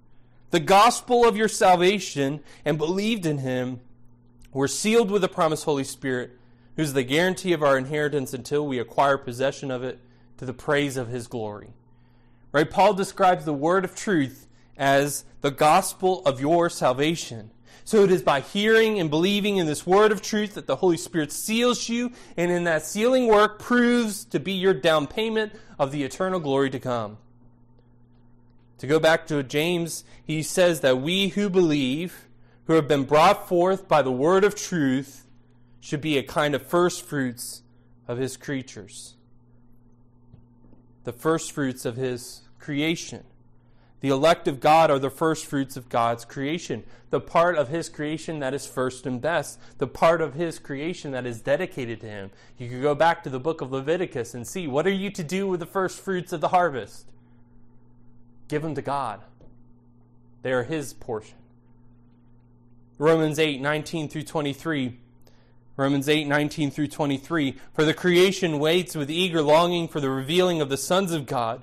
the 0.53 0.61
gospel 0.61 1.27
of 1.27 1.37
your 1.37 1.49
salvation, 1.49 2.39
and 2.65 2.79
believed 2.79 3.27
in 3.27 3.39
him, 3.39 3.81
were 4.53 4.69
sealed 4.69 5.11
with 5.11 5.23
the 5.23 5.29
promised 5.29 5.65
Holy 5.65 5.83
Spirit, 5.83 6.31
who's 6.77 6.93
the 6.93 7.03
guarantee 7.03 7.53
of 7.53 7.65
our 7.65 7.77
inheritance 7.77 8.33
until 8.33 8.65
we 8.65 8.79
acquire 8.79 9.19
possession 9.19 9.73
of 9.73 9.83
it 9.83 9.99
to 10.37 10.47
the 10.47 10.55
praise 10.55 10.97
of 10.97 11.09
his 11.09 11.27
glory. 11.27 11.71
Right? 12.53 12.71
Paul 12.71 12.95
describes 12.95 13.45
the 13.45 13.53
word 13.53 13.85
of 13.85 13.97
truth 13.97 14.47
as 14.77 15.25
the 15.41 15.51
gospel 15.51 16.25
of 16.25 16.41
your 16.41 16.71
salvation. 16.71 17.51
So 17.91 18.05
it 18.05 18.13
is 18.13 18.23
by 18.23 18.39
hearing 18.39 19.01
and 19.01 19.11
believing 19.11 19.57
in 19.57 19.67
this 19.67 19.85
word 19.85 20.13
of 20.13 20.23
truth 20.23 20.55
that 20.55 20.69
the 20.69 20.77
Holy 20.77 20.97
Spirit 20.97 21.33
seals 21.33 21.89
you, 21.89 22.13
and 22.37 22.49
in 22.49 22.63
that 22.63 22.85
sealing 22.85 23.27
work 23.27 23.59
proves 23.59 24.25
to 24.27 24.39
be 24.39 24.53
your 24.53 24.75
down 24.75 25.09
payment 25.09 25.53
of 25.77 25.91
the 25.91 26.05
eternal 26.05 26.39
glory 26.39 26.71
to 26.71 26.79
come. 26.79 27.19
To 28.79 28.87
go 28.87 29.01
back 29.01 29.27
to 29.27 29.43
James, 29.43 30.05
he 30.25 30.41
says 30.41 30.83
that 30.83 31.01
we 31.01 31.31
who 31.31 31.51
believe, 31.51 32.29
who 32.67 32.75
have 32.75 32.87
been 32.87 33.03
brought 33.03 33.49
forth 33.49 33.89
by 33.89 34.03
the 34.03 34.13
word 34.13 34.45
of 34.45 34.55
truth, 34.55 35.27
should 35.81 36.01
be 36.01 36.17
a 36.17 36.23
kind 36.23 36.55
of 36.55 36.65
first 36.65 37.05
fruits 37.05 37.63
of 38.07 38.19
his 38.19 38.37
creatures. 38.37 39.17
The 41.03 41.13
first 41.13 41.51
fruits 41.51 41.85
of 41.85 41.97
his 41.97 42.43
creation. 42.61 43.25
The 44.01 44.09
elect 44.09 44.49
of 44.49 44.61
God 44.61 44.91
are 44.91 44.99
the 44.99 45.11
first 45.11 45.47
fruits 45.47 45.77
of 45.77 45.89
God's 45.89 46.25
creation. 46.25 46.85
The 47.11 47.21
part 47.21 47.57
of 47.57 47.69
His 47.69 47.89
creation 47.89 48.39
that 48.39 48.55
is 48.55 48.67
first 48.67 49.07
and 49.07 49.21
best. 49.21 49.59
The 49.79 49.87
part 49.87 50.21
of 50.23 50.35
His 50.35 50.59
creation 50.59 51.13
that 51.13 51.27
is 51.27 51.41
dedicated 51.41 52.01
to 52.01 52.07
Him. 52.07 52.31
You 52.57 52.69
could 52.69 52.83
go 52.83 52.95
back 52.95 53.23
to 53.25 53.31
the 53.31 53.41
book 53.41 53.61
of 53.61 53.73
Leviticus 53.73 54.35
and 54.35 54.47
see 54.47 54.67
what 54.67 54.87
are 54.87 54.93
you 54.93 55.11
to 55.11 55.23
do 55.23 55.47
with 55.47 55.61
the 55.61 55.67
first 55.67 56.01
fruits 56.01 56.33
of 56.33 56.41
the 56.41 56.49
harvest? 56.49 57.07
Give 58.49 58.63
them 58.63 58.75
to 58.75 58.83
God. 58.83 59.21
They 60.43 60.53
are 60.53 60.65
His 60.65 60.95
portion. 60.95 61.37
Romans 62.97 63.39
8 63.39 63.61
19 63.61 64.09
through 64.09 64.25
23. 64.25 64.99
Romans 65.77 66.09
8 66.09 66.27
19 66.27 66.71
through 66.71 66.89
23. 66.89 67.57
For 67.75 67.85
the 67.85 67.95
creation 67.95 68.59
waits 68.59 68.95
with 68.95 69.11
eager 69.11 69.43
longing 69.43 69.89
for 69.89 70.01
the 70.01 70.11
revealing 70.11 70.61
of 70.61 70.71
the 70.71 70.77
sons 70.77 71.13
of 71.13 71.27
God. 71.27 71.63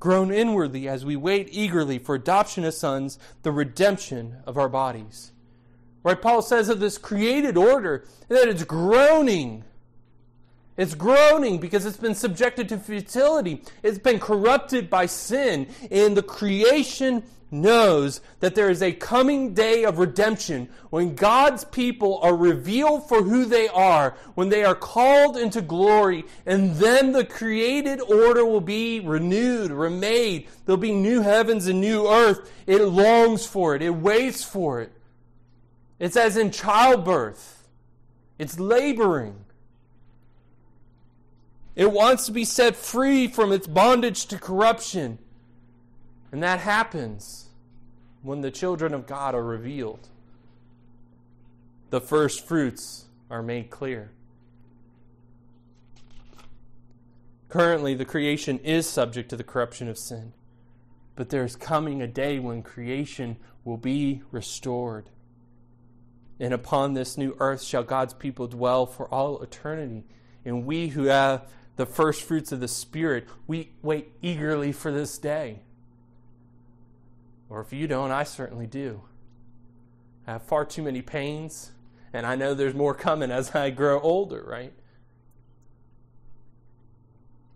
groan 0.00 0.32
inwardly 0.32 0.88
as 0.88 1.04
we 1.04 1.14
wait 1.14 1.48
eagerly 1.52 1.98
for 1.98 2.14
adoption 2.14 2.64
as 2.64 2.76
sons, 2.76 3.18
the 3.42 3.52
redemption 3.52 4.38
of 4.46 4.58
our 4.58 4.68
bodies. 4.68 5.30
Right? 6.02 6.20
Paul 6.20 6.40
says 6.40 6.70
of 6.70 6.80
this 6.80 6.96
created 6.96 7.56
order 7.58 8.04
that 8.28 8.48
it's 8.48 8.64
groaning. 8.64 9.64
It's 10.78 10.94
groaning 10.94 11.58
because 11.58 11.84
it's 11.84 11.98
been 11.98 12.14
subjected 12.14 12.70
to 12.70 12.78
futility. 12.78 13.62
It's 13.82 13.98
been 13.98 14.18
corrupted 14.18 14.88
by 14.88 15.04
sin. 15.04 15.68
And 15.90 16.16
the 16.16 16.22
creation 16.22 17.22
knows 17.50 18.20
that 18.40 18.54
there 18.54 18.70
is 18.70 18.82
a 18.82 18.92
coming 18.92 19.54
day 19.54 19.84
of 19.84 19.98
redemption 19.98 20.68
when 20.90 21.14
God's 21.14 21.64
people 21.64 22.18
are 22.22 22.36
revealed 22.36 23.08
for 23.08 23.22
who 23.22 23.44
they 23.44 23.68
are, 23.68 24.16
when 24.34 24.48
they 24.48 24.64
are 24.64 24.74
called 24.74 25.36
into 25.36 25.60
glory, 25.60 26.24
and 26.46 26.74
then 26.76 27.12
the 27.12 27.24
created 27.24 28.00
order 28.00 28.44
will 28.44 28.60
be 28.60 29.00
renewed, 29.00 29.70
remade. 29.70 30.48
There'll 30.64 30.76
be 30.76 30.94
new 30.94 31.22
heavens 31.22 31.66
and 31.66 31.80
new 31.80 32.08
earth. 32.08 32.50
It 32.66 32.82
longs 32.82 33.46
for 33.46 33.74
it, 33.74 33.82
it 33.82 33.90
waits 33.90 34.44
for 34.44 34.80
it. 34.80 34.92
It's 35.98 36.16
as 36.16 36.36
in 36.36 36.50
childbirth, 36.50 37.66
it's 38.38 38.58
laboring. 38.58 39.44
It 41.76 41.92
wants 41.92 42.26
to 42.26 42.32
be 42.32 42.44
set 42.44 42.76
free 42.76 43.28
from 43.28 43.52
its 43.52 43.66
bondage 43.66 44.26
to 44.26 44.38
corruption. 44.38 45.18
And 46.32 46.42
that 46.42 46.60
happens 46.60 47.48
when 48.22 48.40
the 48.40 48.50
children 48.50 48.94
of 48.94 49.06
God 49.06 49.34
are 49.34 49.42
revealed. 49.42 50.08
The 51.90 52.00
first 52.00 52.46
fruits 52.46 53.06
are 53.30 53.42
made 53.42 53.70
clear. 53.70 54.12
Currently, 57.48 57.94
the 57.94 58.04
creation 58.04 58.60
is 58.60 58.88
subject 58.88 59.28
to 59.30 59.36
the 59.36 59.42
corruption 59.42 59.88
of 59.88 59.98
sin, 59.98 60.32
but 61.16 61.30
there 61.30 61.44
is 61.44 61.56
coming 61.56 62.00
a 62.00 62.06
day 62.06 62.38
when 62.38 62.62
creation 62.62 63.36
will 63.64 63.76
be 63.76 64.22
restored. 64.30 65.08
And 66.38 66.54
upon 66.54 66.94
this 66.94 67.18
new 67.18 67.36
earth 67.40 67.62
shall 67.62 67.82
God's 67.82 68.14
people 68.14 68.46
dwell 68.46 68.86
for 68.86 69.12
all 69.12 69.42
eternity. 69.42 70.04
And 70.44 70.64
we 70.64 70.88
who 70.88 71.04
have 71.04 71.48
the 71.76 71.86
first 71.86 72.22
fruits 72.22 72.52
of 72.52 72.60
the 72.60 72.68
Spirit, 72.68 73.26
we 73.46 73.70
wait 73.82 74.12
eagerly 74.22 74.70
for 74.70 74.92
this 74.92 75.18
day. 75.18 75.60
Or 77.50 77.60
if 77.60 77.72
you 77.72 77.88
don't, 77.88 78.12
I 78.12 78.22
certainly 78.22 78.68
do. 78.68 79.02
I 80.26 80.32
have 80.32 80.42
far 80.44 80.64
too 80.64 80.82
many 80.82 81.02
pains, 81.02 81.72
and 82.12 82.24
I 82.24 82.36
know 82.36 82.54
there's 82.54 82.74
more 82.74 82.94
coming 82.94 83.32
as 83.32 83.54
I 83.54 83.70
grow 83.70 84.00
older, 84.00 84.42
right? 84.46 84.72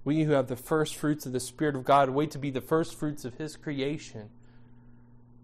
We 0.03 0.25
who 0.25 0.33
have 0.33 0.49
the 0.49 0.57
first 0.57 0.97
fruits 0.97 1.25
of 1.25 1.33
the 1.33 1.41
Spirit 1.41 1.77
of 1.77 1.85
God 1.85 2.11
wait 2.11 2.33
to 2.33 2.39
be 2.39 2.51
the 2.51 2.61
first 2.61 2.99
fruits 2.99 3.25
of 3.25 3.35
His 3.35 3.57
creation, 3.57 4.31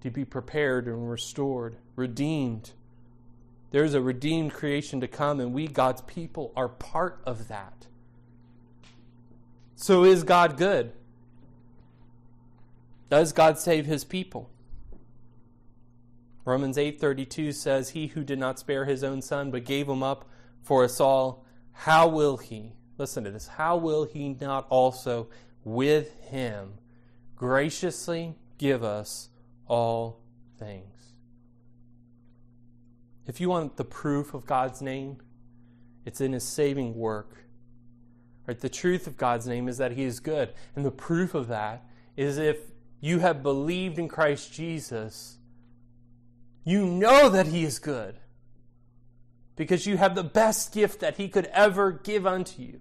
to 0.03 0.11
be 0.11 0.24
prepared 0.24 0.86
and 0.86 1.09
restored, 1.09 1.76
redeemed. 1.94 2.72
There's 3.70 3.94
a 3.94 4.03
redeemed 4.03 4.53
creation 4.53 5.01
to 5.01 5.09
come, 5.09 5.38
and 5.38 5.55
we, 5.55 5.68
God's 5.68 6.03
people, 6.03 6.53
are 6.57 6.68
part 6.68 7.20
of 7.24 7.46
that. 7.48 7.86
So 9.76 10.05
is 10.05 10.24
God 10.24 10.57
good? 10.57 10.92
Does 13.11 13.32
God 13.32 13.58
save 13.58 13.86
his 13.86 14.04
people? 14.04 14.48
Romans 16.44 16.78
8:32 16.78 17.52
says, 17.52 17.90
"He 17.90 18.06
who 18.06 18.24
did 18.24 18.38
not 18.38 18.58
spare 18.58 18.86
his 18.86 19.04
own 19.04 19.20
son 19.20 19.50
but 19.50 19.64
gave 19.64 19.88
him 19.88 20.02
up 20.02 20.28
for 20.62 20.84
us 20.84 21.00
all, 21.00 21.44
how 21.72 22.08
will 22.08 22.38
he? 22.38 22.76
Listen 22.98 23.24
to 23.24 23.30
this. 23.30 23.48
How 23.48 23.76
will 23.76 24.04
he 24.04 24.34
not 24.34 24.66
also 24.68 25.28
with 25.64 26.18
him 26.20 26.78
graciously 27.34 28.36
give 28.58 28.84
us 28.84 29.28
all 29.66 30.20
things?" 30.56 31.14
If 33.26 33.40
you 33.40 33.48
want 33.48 33.76
the 33.76 33.84
proof 33.84 34.34
of 34.34 34.46
God's 34.46 34.80
name, 34.80 35.18
it's 36.04 36.20
in 36.20 36.32
his 36.32 36.44
saving 36.44 36.96
work. 36.96 37.44
Right? 38.46 38.58
The 38.58 38.68
truth 38.68 39.06
of 39.06 39.16
God's 39.16 39.46
name 39.46 39.68
is 39.68 39.78
that 39.78 39.92
he 39.92 40.04
is 40.04 40.20
good, 40.20 40.54
and 40.74 40.84
the 40.84 40.90
proof 40.90 41.34
of 41.34 41.48
that 41.48 41.86
is 42.16 42.38
if 42.38 42.70
you 43.01 43.20
have 43.20 43.42
believed 43.42 43.98
in 43.98 44.09
Christ 44.09 44.53
Jesus, 44.53 45.38
you 46.64 46.84
know 46.84 47.28
that 47.28 47.46
He 47.46 47.64
is 47.64 47.78
good 47.78 48.16
because 49.57 49.86
you 49.86 49.96
have 49.96 50.14
the 50.14 50.24
best 50.24 50.72
gift 50.72 51.01
that 51.01 51.16
He 51.16 51.28
could 51.28 51.46
ever 51.46 51.92
give 51.92 52.26
unto 52.26 52.62
you. 52.62 52.80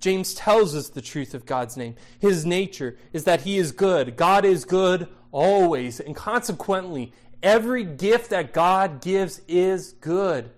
James 0.00 0.34
tells 0.34 0.74
us 0.74 0.88
the 0.88 1.02
truth 1.02 1.34
of 1.34 1.44
God's 1.44 1.76
name. 1.76 1.96
His 2.20 2.46
nature 2.46 2.96
is 3.12 3.24
that 3.24 3.42
He 3.42 3.58
is 3.58 3.72
good. 3.72 4.16
God 4.16 4.44
is 4.44 4.64
good 4.64 5.08
always, 5.32 6.00
and 6.00 6.14
consequently, 6.14 7.12
every 7.42 7.84
gift 7.84 8.30
that 8.30 8.52
God 8.52 9.00
gives 9.00 9.40
is 9.48 9.92
good. 9.92 10.50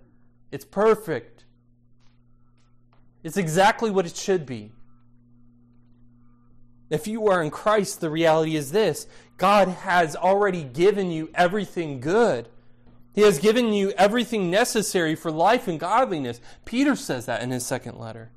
It's 0.53 0.65
perfect. 0.65 1.45
It's 3.23 3.37
exactly 3.37 3.91
what 3.91 4.07
it 4.07 4.17
should 4.17 4.47
be. 4.47 4.73
If 6.91 7.07
you 7.07 7.29
are 7.29 7.43
in 7.43 7.51
Christ, 7.51 8.01
the 8.01 8.11
reality 8.11 8.57
is 8.57 8.73
this 8.73 9.07
God 9.39 9.69
has 9.69 10.17
already 10.17 10.65
given 10.65 11.11
you 11.11 11.31
everything 11.35 12.01
good. 12.01 12.49
He 13.13 13.23
has 13.23 13.39
given 13.39 13.73
you 13.73 13.91
everything 13.97 14.51
necessary 14.51 15.15
for 15.15 15.31
life 15.31 15.67
and 15.67 15.81
godliness. 15.81 16.41
Peter 16.65 16.95
says 16.95 17.27
that 17.27 17.43
in 17.43 17.51
his 17.51 17.65
second 17.65 17.99
letter. 17.99 18.31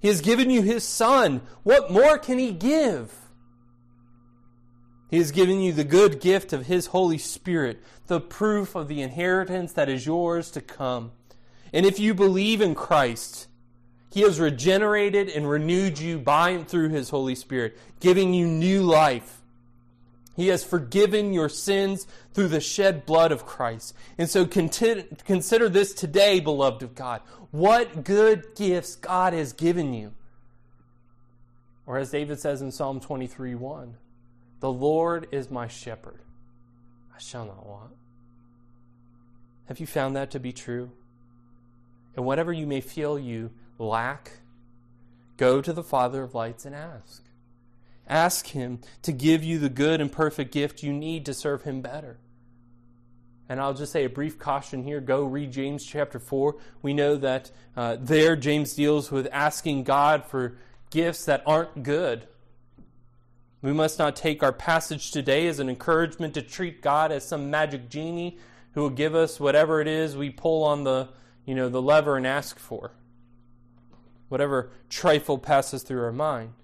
He 0.00 0.08
has 0.08 0.20
given 0.20 0.50
you 0.50 0.62
his 0.62 0.84
Son. 0.84 1.42
What 1.62 1.90
more 1.90 2.18
can 2.18 2.38
he 2.38 2.52
give? 2.52 3.12
He 5.10 5.18
has 5.18 5.30
given 5.30 5.60
you 5.60 5.72
the 5.72 5.84
good 5.84 6.20
gift 6.20 6.52
of 6.52 6.66
his 6.66 6.86
Holy 6.86 7.18
Spirit, 7.18 7.82
the 8.06 8.20
proof 8.20 8.74
of 8.74 8.88
the 8.88 9.02
inheritance 9.02 9.72
that 9.74 9.88
is 9.88 10.06
yours 10.06 10.50
to 10.52 10.60
come. 10.60 11.12
And 11.72 11.84
if 11.84 12.00
you 12.00 12.14
believe 12.14 12.60
in 12.60 12.74
Christ, 12.74 13.46
he 14.12 14.20
has 14.20 14.38
regenerated 14.38 15.30
and 15.30 15.48
renewed 15.48 15.98
you 15.98 16.18
by 16.18 16.50
and 16.50 16.68
through 16.68 16.90
His 16.90 17.08
Holy 17.08 17.34
Spirit, 17.34 17.78
giving 17.98 18.34
you 18.34 18.46
new 18.46 18.82
life. 18.82 19.40
He 20.36 20.48
has 20.48 20.62
forgiven 20.62 21.32
your 21.32 21.48
sins 21.48 22.06
through 22.34 22.48
the 22.48 22.60
shed 22.60 23.06
blood 23.06 23.32
of 23.32 23.46
Christ. 23.46 23.94
And 24.18 24.28
so 24.28 24.44
consider 24.44 25.68
this 25.70 25.94
today, 25.94 26.40
beloved 26.40 26.82
of 26.82 26.94
God. 26.94 27.22
What 27.52 28.04
good 28.04 28.54
gifts 28.54 28.96
God 28.96 29.32
has 29.32 29.54
given 29.54 29.94
you. 29.94 30.12
Or 31.86 31.96
as 31.96 32.10
David 32.10 32.38
says 32.38 32.60
in 32.60 32.70
Psalm 32.70 33.00
23 33.00 33.54
1, 33.54 33.94
the 34.60 34.72
Lord 34.72 35.26
is 35.32 35.50
my 35.50 35.68
shepherd. 35.68 36.20
I 37.16 37.18
shall 37.18 37.46
not 37.46 37.66
want. 37.66 37.92
Have 39.68 39.80
you 39.80 39.86
found 39.86 40.16
that 40.16 40.30
to 40.32 40.38
be 40.38 40.52
true? 40.52 40.90
And 42.14 42.26
whatever 42.26 42.52
you 42.52 42.66
may 42.66 42.82
feel 42.82 43.18
you 43.18 43.52
lack, 43.78 44.38
go 45.36 45.60
to 45.60 45.72
the 45.72 45.82
Father 45.82 46.22
of 46.22 46.34
lights 46.34 46.64
and 46.64 46.74
ask. 46.74 47.24
Ask 48.08 48.48
Him 48.48 48.80
to 49.02 49.12
give 49.12 49.42
you 49.42 49.58
the 49.58 49.68
good 49.68 50.00
and 50.00 50.10
perfect 50.10 50.52
gift 50.52 50.82
you 50.82 50.92
need 50.92 51.24
to 51.26 51.34
serve 51.34 51.62
Him 51.62 51.80
better. 51.80 52.18
And 53.48 53.60
I'll 53.60 53.74
just 53.74 53.92
say 53.92 54.04
a 54.04 54.08
brief 54.08 54.38
caution 54.38 54.82
here. 54.82 55.00
Go 55.00 55.24
read 55.24 55.52
James 55.52 55.84
chapter 55.84 56.18
4. 56.18 56.56
We 56.80 56.94
know 56.94 57.16
that 57.16 57.50
uh, 57.76 57.96
there 58.00 58.36
James 58.36 58.74
deals 58.74 59.10
with 59.10 59.28
asking 59.32 59.84
God 59.84 60.24
for 60.24 60.56
gifts 60.90 61.24
that 61.26 61.42
aren't 61.46 61.82
good. 61.82 62.26
We 63.60 63.72
must 63.72 63.98
not 63.98 64.16
take 64.16 64.42
our 64.42 64.52
passage 64.52 65.10
today 65.10 65.46
as 65.46 65.60
an 65.60 65.68
encouragement 65.68 66.34
to 66.34 66.42
treat 66.42 66.82
God 66.82 67.12
as 67.12 67.26
some 67.26 67.50
magic 67.50 67.88
genie 67.88 68.38
who 68.72 68.82
will 68.82 68.90
give 68.90 69.14
us 69.14 69.38
whatever 69.38 69.80
it 69.80 69.86
is 69.86 70.16
we 70.16 70.30
pull 70.30 70.64
on 70.64 70.84
the, 70.84 71.08
you 71.44 71.54
know, 71.54 71.68
the 71.68 71.82
lever 71.82 72.16
and 72.16 72.26
ask 72.26 72.58
for 72.58 72.92
whatever 74.32 74.70
trifle 74.88 75.38
passes 75.38 75.82
through 75.82 76.02
our 76.02 76.10
mind. 76.10 76.54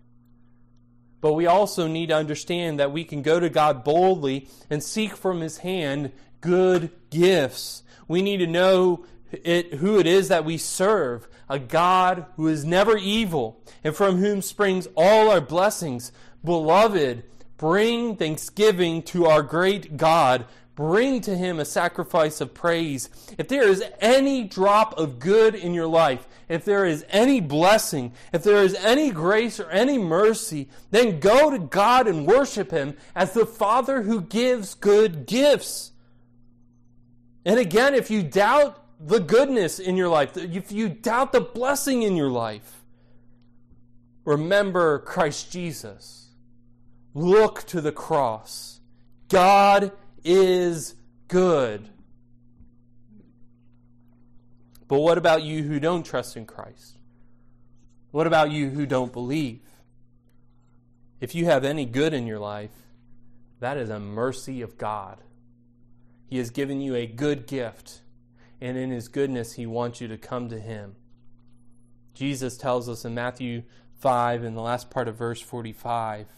But 1.20 1.34
we 1.34 1.46
also 1.46 1.86
need 1.86 2.08
to 2.08 2.16
understand 2.16 2.80
that 2.80 2.92
we 2.92 3.04
can 3.04 3.22
go 3.22 3.38
to 3.38 3.50
God 3.50 3.84
boldly 3.84 4.48
and 4.70 4.82
seek 4.82 5.14
from 5.14 5.40
His 5.40 5.58
hand 5.58 6.12
good 6.40 6.90
gifts. 7.10 7.82
We 8.08 8.22
need 8.22 8.38
to 8.38 8.46
know 8.46 9.04
it, 9.30 9.74
who 9.74 9.98
it 9.98 10.06
is 10.06 10.28
that 10.28 10.46
we 10.46 10.56
serve 10.56 11.28
a 11.48 11.58
God 11.58 12.24
who 12.36 12.48
is 12.48 12.64
never 12.64 12.96
evil 12.96 13.60
and 13.84 13.94
from 13.94 14.16
whom 14.16 14.40
springs 14.40 14.88
all 14.96 15.30
our 15.30 15.40
blessings. 15.40 16.10
Beloved, 16.42 17.22
bring 17.58 18.16
thanksgiving 18.16 19.02
to 19.02 19.26
our 19.26 19.42
great 19.42 19.96
God 19.96 20.46
Bring 20.78 21.20
to 21.22 21.36
him 21.36 21.58
a 21.58 21.64
sacrifice 21.64 22.40
of 22.40 22.54
praise. 22.54 23.10
If 23.36 23.48
there 23.48 23.66
is 23.66 23.82
any 24.00 24.44
drop 24.44 24.96
of 24.96 25.18
good 25.18 25.56
in 25.56 25.74
your 25.74 25.88
life, 25.88 26.28
if 26.49 26.64
there 26.64 26.84
is 26.84 27.05
any 27.11 27.40
blessing, 27.40 28.12
if 28.32 28.42
there 28.42 28.62
is 28.62 28.74
any 28.74 29.11
grace 29.11 29.61
or 29.61 29.70
any 29.70 29.99
mercy, 29.99 30.68
then 30.90 31.20
go 31.20 31.51
to 31.51 31.59
God 31.59 32.09
and 32.09 32.26
worship 32.26 32.70
him 32.70 32.96
as 33.14 33.32
the 33.32 33.46
Father 33.46 34.03
who 34.03 34.22
gives 34.22 34.74
good 34.74 35.26
gifts. 35.26 35.92
And 37.44 37.59
again, 37.59 37.94
if 37.94 38.11
you 38.11 38.22
doubt 38.22 38.82
the 39.01 39.20
goodness 39.20 39.78
in 39.78 39.96
your 39.96 40.09
life, 40.09 40.36
if 40.36 40.72
you 40.72 40.88
doubt 40.88 41.32
the 41.32 41.40
blessing 41.40 42.03
in 42.03 42.16
your 42.16 42.30
life, 42.30 42.82
remember 44.24 44.99
Christ 45.01 45.53
Jesus. 45.53 46.30
Look 47.14 47.64
to 47.66 47.80
the 47.80 47.92
cross. 47.92 48.80
God 49.28 49.92
is 50.24 50.94
good. 51.28 51.88
But 54.89 55.01
what 55.01 55.18
about 55.18 55.43
you 55.43 55.62
who 55.64 55.78
don't 55.78 56.05
trust 56.05 56.36
in 56.36 56.47
Christ? 56.47 56.97
What 58.11 58.26
about 58.26 58.51
you 58.51 58.70
who 58.70 58.86
don't 58.86 59.12
believe? 59.12 59.61
If 61.20 61.34
you 61.34 61.45
have 61.45 61.62
any 61.62 61.84
good 61.84 62.14
in 62.14 62.26
your 62.26 62.39
life, 62.39 62.72
that 63.61 63.76
is 63.76 63.91
a 63.91 64.01
mercy 64.01 64.62
of 64.62 64.78
God. 64.78 65.20
He 66.26 66.39
has 66.39 66.49
given 66.51 66.80
you 66.80 66.95
a 66.95 67.07
good 67.07 67.47
gift, 67.47 68.01
and 68.62 68.78
in 68.78 68.91
His 68.91 69.09
goodness, 69.09 69.55
He 69.55 69.66
wants 69.66 70.01
you 70.01 70.09
to 70.09 70.16
come 70.16 70.49
to 70.49 70.59
Him. 70.59 70.97
Jesus 72.14 72.57
tells 72.57 72.89
us 72.89 73.05
in 73.05 73.14
Matthew 73.14 73.64
5, 74.01 74.43
in 74.43 74.55
the 74.55 74.62
last 74.62 74.91
part 74.91 75.07
of 75.07 75.16
verse 75.16 75.41
45, 75.41 76.28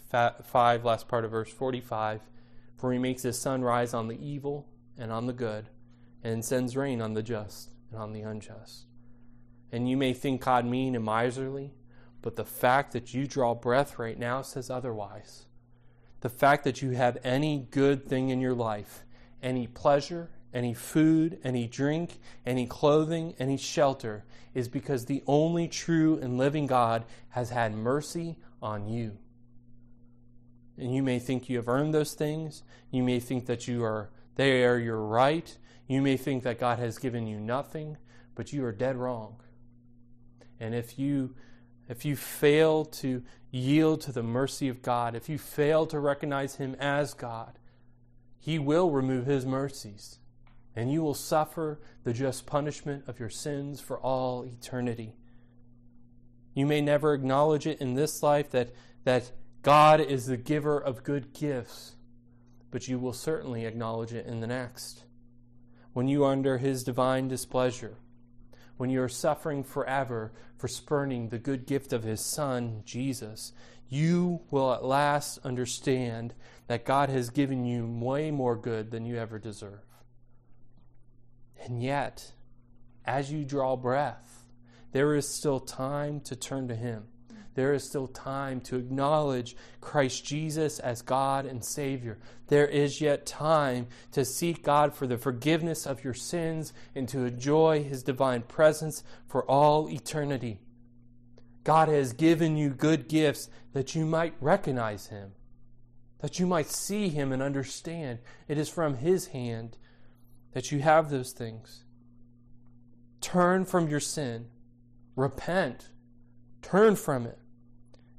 5, 0.43 0.85
last 0.85 1.07
part 1.07 1.23
of 1.23 1.31
verse 1.31 1.51
45, 1.51 2.21
for 2.75 2.91
He 2.91 2.99
makes 2.99 3.23
His 3.23 3.39
sun 3.39 3.61
rise 3.61 3.93
on 3.93 4.09
the 4.09 4.19
evil 4.21 4.67
and 4.97 5.09
on 5.11 5.25
the 5.25 5.33
good, 5.33 5.69
and 6.21 6.43
sends 6.43 6.75
rain 6.75 7.01
on 7.01 7.13
the 7.13 7.23
just 7.23 7.69
and 7.91 8.01
on 8.01 8.13
the 8.13 8.21
unjust. 8.21 8.85
And 9.71 9.89
you 9.89 9.97
may 9.97 10.13
think 10.13 10.41
God 10.41 10.65
mean 10.65 10.95
and 10.95 11.05
miserly, 11.05 11.73
but 12.21 12.35
the 12.35 12.45
fact 12.45 12.93
that 12.93 13.13
you 13.13 13.27
draw 13.27 13.55
breath 13.55 13.97
right 13.97 14.17
now 14.17 14.41
says 14.41 14.69
otherwise. 14.69 15.45
The 16.21 16.29
fact 16.29 16.63
that 16.65 16.81
you 16.81 16.91
have 16.91 17.17
any 17.23 17.67
good 17.71 18.07
thing 18.07 18.29
in 18.29 18.41
your 18.41 18.53
life, 18.53 19.03
any 19.41 19.67
pleasure, 19.67 20.29
any 20.53 20.73
food, 20.73 21.39
any 21.43 21.67
drink, 21.67 22.19
any 22.45 22.67
clothing, 22.67 23.33
any 23.39 23.57
shelter, 23.57 24.25
is 24.53 24.67
because 24.67 25.05
the 25.05 25.23
only 25.25 25.67
true 25.67 26.19
and 26.21 26.37
living 26.37 26.67
God 26.67 27.05
has 27.29 27.49
had 27.49 27.73
mercy 27.73 28.37
on 28.61 28.87
you. 28.87 29.17
And 30.77 30.93
you 30.93 31.01
may 31.01 31.19
think 31.19 31.49
you 31.49 31.57
have 31.57 31.69
earned 31.69 31.93
those 31.93 32.13
things. 32.13 32.63
You 32.91 33.03
may 33.03 33.19
think 33.19 33.45
that 33.45 33.67
you 33.67 33.83
are 33.83 34.09
they 34.35 34.63
are 34.63 34.77
your 34.77 34.99
right. 34.99 35.57
You 35.91 36.01
may 36.01 36.15
think 36.15 36.43
that 36.43 36.57
God 36.57 36.79
has 36.79 36.97
given 36.97 37.27
you 37.27 37.37
nothing, 37.37 37.97
but 38.33 38.53
you 38.53 38.63
are 38.63 38.71
dead 38.71 38.95
wrong. 38.95 39.41
And 40.57 40.73
if 40.73 40.97
you 40.97 41.35
if 41.89 42.05
you 42.05 42.15
fail 42.15 42.85
to 42.85 43.21
yield 43.49 43.99
to 44.03 44.13
the 44.13 44.23
mercy 44.23 44.69
of 44.69 44.81
God, 44.81 45.17
if 45.17 45.27
you 45.27 45.37
fail 45.37 45.85
to 45.87 45.99
recognize 45.99 46.55
him 46.55 46.77
as 46.79 47.13
God, 47.13 47.59
he 48.39 48.57
will 48.57 48.89
remove 48.89 49.25
his 49.25 49.45
mercies 49.45 50.19
and 50.77 50.93
you 50.93 51.01
will 51.01 51.13
suffer 51.13 51.81
the 52.05 52.13
just 52.13 52.45
punishment 52.45 53.03
of 53.05 53.19
your 53.19 53.29
sins 53.29 53.81
for 53.81 53.99
all 53.99 54.45
eternity. 54.45 55.11
You 56.53 56.67
may 56.67 56.79
never 56.79 57.13
acknowledge 57.13 57.67
it 57.67 57.81
in 57.81 57.95
this 57.95 58.23
life 58.23 58.49
that, 58.51 58.69
that 59.03 59.33
God 59.61 59.99
is 59.99 60.27
the 60.27 60.37
giver 60.37 60.79
of 60.79 61.03
good 61.03 61.33
gifts, 61.33 61.95
but 62.71 62.87
you 62.87 62.97
will 62.97 63.11
certainly 63.11 63.65
acknowledge 63.65 64.13
it 64.13 64.25
in 64.25 64.39
the 64.39 64.47
next. 64.47 65.03
When 65.93 66.07
you 66.07 66.23
are 66.23 66.31
under 66.31 66.57
His 66.57 66.83
divine 66.83 67.27
displeasure, 67.27 67.95
when 68.77 68.89
you 68.89 69.01
are 69.01 69.09
suffering 69.09 69.63
forever 69.63 70.31
for 70.57 70.67
spurning 70.67 71.29
the 71.29 71.37
good 71.37 71.65
gift 71.65 71.93
of 71.93 72.03
His 72.03 72.21
Son, 72.21 72.81
Jesus, 72.85 73.53
you 73.89 74.41
will 74.49 74.73
at 74.73 74.85
last 74.85 75.39
understand 75.43 76.33
that 76.67 76.85
God 76.85 77.09
has 77.09 77.29
given 77.29 77.65
you 77.65 77.85
way 77.85 78.31
more 78.31 78.55
good 78.55 78.89
than 78.89 79.05
you 79.05 79.17
ever 79.17 79.37
deserve. 79.37 79.83
And 81.63 81.83
yet, 81.83 82.31
as 83.05 83.31
you 83.31 83.43
draw 83.43 83.75
breath, 83.75 84.45
there 84.93 85.15
is 85.15 85.27
still 85.27 85.59
time 85.59 86.21
to 86.21 86.35
turn 86.35 86.69
to 86.69 86.75
Him. 86.75 87.07
There 87.53 87.73
is 87.73 87.83
still 87.83 88.07
time 88.07 88.61
to 88.61 88.77
acknowledge 88.77 89.55
Christ 89.81 90.23
Jesus 90.23 90.79
as 90.79 91.01
God 91.01 91.45
and 91.45 91.63
Savior. 91.63 92.17
There 92.47 92.67
is 92.67 93.01
yet 93.01 93.25
time 93.25 93.87
to 94.13 94.23
seek 94.23 94.63
God 94.63 94.93
for 94.93 95.05
the 95.05 95.17
forgiveness 95.17 95.85
of 95.85 96.03
your 96.03 96.13
sins 96.13 96.71
and 96.95 97.09
to 97.09 97.25
enjoy 97.25 97.83
His 97.83 98.03
divine 98.03 98.43
presence 98.43 99.03
for 99.27 99.43
all 99.45 99.89
eternity. 99.89 100.59
God 101.63 101.89
has 101.89 102.13
given 102.13 102.55
you 102.55 102.69
good 102.69 103.07
gifts 103.07 103.49
that 103.73 103.95
you 103.95 104.05
might 104.05 104.33
recognize 104.39 105.07
Him, 105.07 105.33
that 106.19 106.39
you 106.39 106.47
might 106.47 106.69
see 106.69 107.09
Him 107.09 107.31
and 107.31 107.41
understand 107.41 108.19
it 108.47 108.57
is 108.57 108.69
from 108.69 108.97
His 108.97 109.27
hand 109.27 109.77
that 110.53 110.71
you 110.71 110.79
have 110.79 111.09
those 111.09 111.31
things. 111.33 111.83
Turn 113.19 113.65
from 113.65 113.87
your 113.87 113.99
sin, 113.99 114.47
repent, 115.15 115.89
turn 116.61 116.95
from 116.95 117.25
it, 117.25 117.37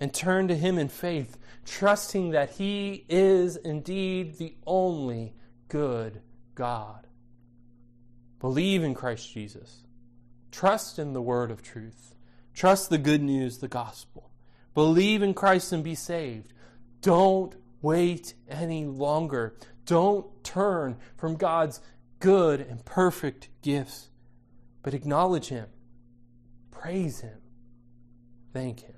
and 0.01 0.13
turn 0.13 0.49
to 0.49 0.57
Him 0.57 0.79
in 0.79 0.89
faith, 0.89 1.39
trusting 1.65 2.31
that 2.31 2.51
He 2.51 3.05
is 3.09 3.57
indeed 3.57 4.39
the 4.39 4.55
only 4.67 5.35
good 5.69 6.21
God. 6.55 7.07
Believe 8.41 8.83
in 8.83 8.95
Christ 8.95 9.33
Jesus. 9.33 9.85
Trust 10.51 10.99
in 10.99 11.13
the 11.13 11.23
word 11.23 11.51
of 11.51 11.63
truth. 11.63 12.15
Trust 12.55 12.91
the 12.91 12.99
good 12.99 13.23
news, 13.23 13.59
the 13.59 13.69
gospel. 13.69 14.31
Believe 14.75 15.23
in 15.23 15.35
Christ 15.35 15.73
and 15.73 15.85
be 15.85 15.95
saved. 15.95 16.53
Don't 17.01 17.55
wait 17.81 18.35
any 18.49 18.85
longer. 18.85 19.55
Don't 19.87 20.45
turn 20.45 20.97
from 21.17 21.37
God's 21.37 21.81
good 22.21 22.61
and 22.61 22.85
perfect 22.85 23.49
gifts, 23.63 24.09
but 24.83 24.95
acknowledge 24.95 25.49
Him, 25.49 25.67
praise 26.71 27.21
Him, 27.21 27.39
thank 28.53 28.81
Him. 28.81 28.95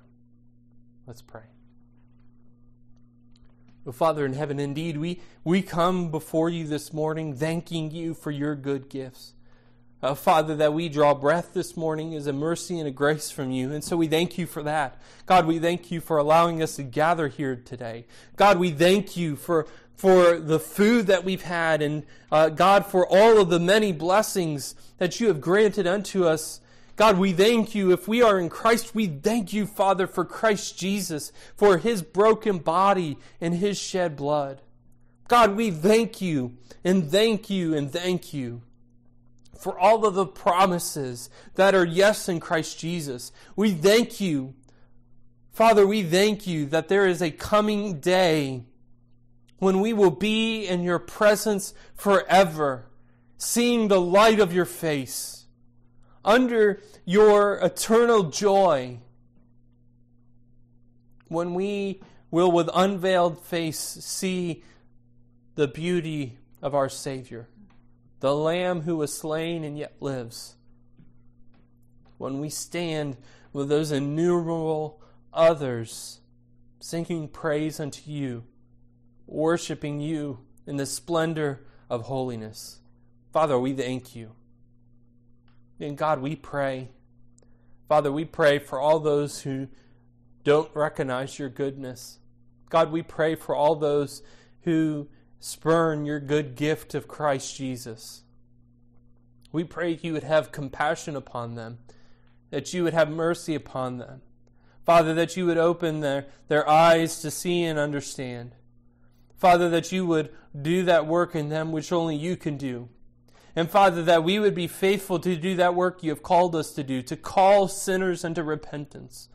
Let's 1.07 1.21
pray. 1.21 1.43
Oh, 3.87 3.91
Father 3.91 4.25
in 4.25 4.33
heaven, 4.33 4.59
indeed, 4.59 4.97
we, 4.97 5.21
we 5.43 5.61
come 5.61 6.09
before 6.09 6.49
you 6.49 6.65
this 6.65 6.91
morning 6.91 7.35
thanking 7.35 7.91
you 7.91 8.15
for 8.15 8.31
your 8.31 8.55
good 8.55 8.89
gifts. 8.89 9.33
Uh, 10.01 10.13
Father, 10.13 10.55
that 10.55 10.73
we 10.73 10.89
draw 10.89 11.13
breath 11.13 11.53
this 11.53 11.77
morning 11.77 12.13
is 12.13 12.27
a 12.27 12.33
mercy 12.33 12.77
and 12.79 12.87
a 12.87 12.91
grace 12.91 13.31
from 13.31 13.51
you. 13.51 13.71
And 13.71 13.83
so 13.83 13.95
we 13.95 14.07
thank 14.07 14.37
you 14.37 14.45
for 14.45 14.61
that. 14.63 14.99
God, 15.25 15.45
we 15.45 15.59
thank 15.59 15.91
you 15.91 16.01
for 16.01 16.17
allowing 16.17 16.61
us 16.61 16.75
to 16.75 16.83
gather 16.83 17.27
here 17.27 17.55
today. 17.55 18.05
God, 18.35 18.59
we 18.59 18.71
thank 18.71 19.15
you 19.15 19.35
for 19.35 19.67
for 19.95 20.37
the 20.37 20.59
food 20.59 21.07
that 21.07 21.23
we've 21.23 21.43
had, 21.43 21.81
and 21.81 22.03
uh, 22.31 22.49
God, 22.49 22.85
for 22.85 23.07
all 23.07 23.39
of 23.39 23.49
the 23.49 23.59
many 23.59 23.93
blessings 23.93 24.75
that 24.97 25.19
you 25.19 25.27
have 25.27 25.39
granted 25.39 25.87
unto 25.87 26.25
us. 26.25 26.59
God, 26.95 27.17
we 27.17 27.33
thank 27.33 27.75
you. 27.75 27.91
If 27.91 28.07
we 28.07 28.21
are 28.21 28.39
in 28.39 28.49
Christ, 28.49 28.95
we 28.95 29.07
thank 29.07 29.51
you, 29.51 29.65
Father, 29.65 30.07
for 30.07 30.23
Christ 30.23 30.77
Jesus, 30.77 31.33
for 31.55 31.77
his 31.77 32.01
broken 32.01 32.59
body 32.59 33.17
and 33.41 33.55
his 33.55 33.77
shed 33.77 34.15
blood. 34.15 34.61
God, 35.27 35.55
we 35.55 35.71
thank 35.71 36.21
you 36.21 36.57
and 36.83 37.11
thank 37.11 37.49
you 37.49 37.75
and 37.75 37.91
thank 37.91 38.33
you 38.33 38.61
for 39.57 39.77
all 39.77 40.05
of 40.05 40.13
the 40.13 40.25
promises 40.25 41.29
that 41.55 41.75
are 41.75 41.85
yes 41.85 42.29
in 42.29 42.39
Christ 42.39 42.79
Jesus. 42.79 43.31
We 43.55 43.71
thank 43.71 44.21
you. 44.21 44.53
Father, 45.51 45.87
we 45.87 46.03
thank 46.03 46.45
you 46.45 46.65
that 46.67 46.87
there 46.87 47.07
is 47.07 47.21
a 47.21 47.31
coming 47.31 47.99
day 47.99 48.63
when 49.57 49.81
we 49.81 49.91
will 49.91 50.11
be 50.11 50.65
in 50.65 50.83
your 50.83 50.99
presence 50.99 51.73
forever, 51.93 52.85
seeing 53.37 53.87
the 53.87 53.99
light 53.99 54.39
of 54.39 54.53
your 54.53 54.65
face, 54.65 55.34
under 56.25 56.81
your 57.05 57.55
eternal 57.59 58.23
joy, 58.23 58.99
when 61.27 61.53
we 61.53 62.01
will 62.31 62.51
with 62.51 62.69
unveiled 62.73 63.41
face 63.45 63.79
see 63.79 64.63
the 65.55 65.67
beauty 65.67 66.37
of 66.61 66.75
our 66.75 66.89
Savior, 66.89 67.47
the 68.19 68.35
Lamb 68.35 68.81
who 68.81 68.97
was 68.97 69.17
slain 69.17 69.63
and 69.63 69.77
yet 69.77 69.95
lives. 70.01 70.55
When 72.17 72.39
we 72.39 72.49
stand 72.49 73.15
with 73.53 73.69
those 73.69 73.91
innumerable 73.91 75.01
others 75.31 76.19
singing 76.79 77.27
praise 77.27 77.79
unto 77.79 78.09
you 78.09 78.43
worshiping 79.27 79.99
you 79.99 80.39
in 80.67 80.77
the 80.77 80.85
splendor 80.85 81.65
of 81.89 82.03
holiness. 82.03 82.79
Father, 83.31 83.59
we 83.59 83.73
thank 83.73 84.15
you. 84.15 84.31
And 85.79 85.97
God, 85.97 86.21
we 86.21 86.35
pray. 86.35 86.89
Father, 87.87 88.11
we 88.11 88.25
pray 88.25 88.59
for 88.59 88.79
all 88.79 88.99
those 88.99 89.41
who 89.41 89.67
don't 90.43 90.73
recognize 90.73 91.37
your 91.37 91.49
goodness. 91.49 92.19
God, 92.69 92.91
we 92.91 93.01
pray 93.01 93.35
for 93.35 93.55
all 93.55 93.75
those 93.75 94.21
who 94.61 95.07
spurn 95.39 96.05
your 96.05 96.19
good 96.19 96.55
gift 96.55 96.95
of 96.95 97.07
Christ 97.07 97.55
Jesus. 97.55 98.23
We 99.51 99.63
pray 99.63 99.99
you 100.01 100.13
would 100.13 100.23
have 100.23 100.51
compassion 100.51 101.15
upon 101.15 101.55
them, 101.55 101.79
that 102.49 102.73
you 102.73 102.83
would 102.83 102.93
have 102.93 103.09
mercy 103.09 103.55
upon 103.55 103.97
them. 103.97 104.21
Father, 104.85 105.13
that 105.15 105.35
you 105.35 105.45
would 105.45 105.57
open 105.57 106.01
their, 106.01 106.27
their 106.47 106.67
eyes 106.69 107.21
to 107.21 107.31
see 107.31 107.63
and 107.63 107.79
understand. 107.79 108.53
Father, 109.35 109.69
that 109.69 109.91
you 109.91 110.05
would 110.05 110.29
do 110.59 110.83
that 110.83 111.07
work 111.07 111.35
in 111.35 111.49
them 111.49 111.71
which 111.71 111.91
only 111.91 112.15
you 112.15 112.35
can 112.35 112.57
do. 112.57 112.89
And 113.55 113.69
Father, 113.69 114.03
that 114.03 114.23
we 114.23 114.37
would 114.37 114.53
be 114.53 114.67
faithful 114.67 115.17
to 115.19 115.35
do 115.35 115.55
that 115.55 115.75
work 115.75 116.03
you 116.03 116.09
have 116.09 116.21
called 116.21 116.55
us 116.55 116.71
to 116.73 116.83
do, 116.83 117.01
to 117.03 117.15
call 117.15 117.67
sinners 117.67 118.25
unto 118.25 118.41
repentance. 118.41 119.29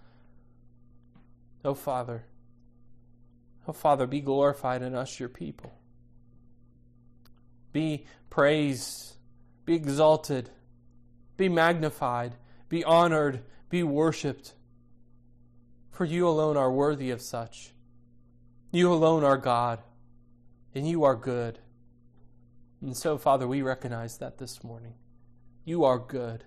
Oh, 1.65 1.75
Father. 1.75 2.25
Oh, 3.67 3.73
Father, 3.73 4.07
be 4.07 4.21
glorified 4.21 4.83
in 4.83 4.95
us, 4.95 5.19
your 5.19 5.29
people. 5.31 5.73
Be 7.73 8.07
praised, 8.29 9.15
be 9.65 9.75
exalted, 9.75 10.51
be 11.37 11.49
magnified, 11.49 12.35
be 12.69 12.85
honored, 12.85 13.43
be 13.71 13.83
worshiped. 13.83 14.55
For 15.93 16.05
you 16.05 16.29
alone 16.29 16.57
are 16.57 16.73
worthy 16.73 17.11
of 17.11 17.23
such. 17.23 17.73
You 18.71 18.93
alone 18.93 19.25
are 19.25 19.37
God, 19.37 19.81
and 20.75 20.87
you 20.89 21.05
are 21.05 21.17
good. 21.17 21.59
And 22.81 22.97
so, 22.97 23.19
Father, 23.19 23.47
we 23.47 23.63
recognize 23.63 24.19
that 24.19 24.39
this 24.39 24.65
morning. 24.65 24.95
You 25.65 25.85
are 25.85 25.99
good. 25.99 26.45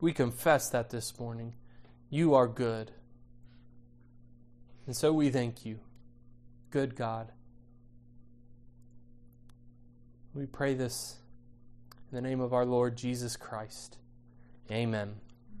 We 0.00 0.12
confess 0.12 0.70
that 0.70 0.90
this 0.90 1.18
morning. 1.18 1.54
You 2.10 2.34
are 2.34 2.48
good. 2.48 2.92
And 4.86 4.96
so 4.96 5.12
we 5.12 5.30
thank 5.30 5.64
you, 5.64 5.78
good 6.70 6.94
God. 6.94 7.32
We 10.34 10.46
pray 10.46 10.74
this 10.74 11.16
in 12.10 12.16
the 12.16 12.22
name 12.22 12.40
of 12.40 12.52
our 12.52 12.66
Lord 12.66 12.96
Jesus 12.96 13.36
Christ. 13.36 13.98
Amen. 14.70 15.14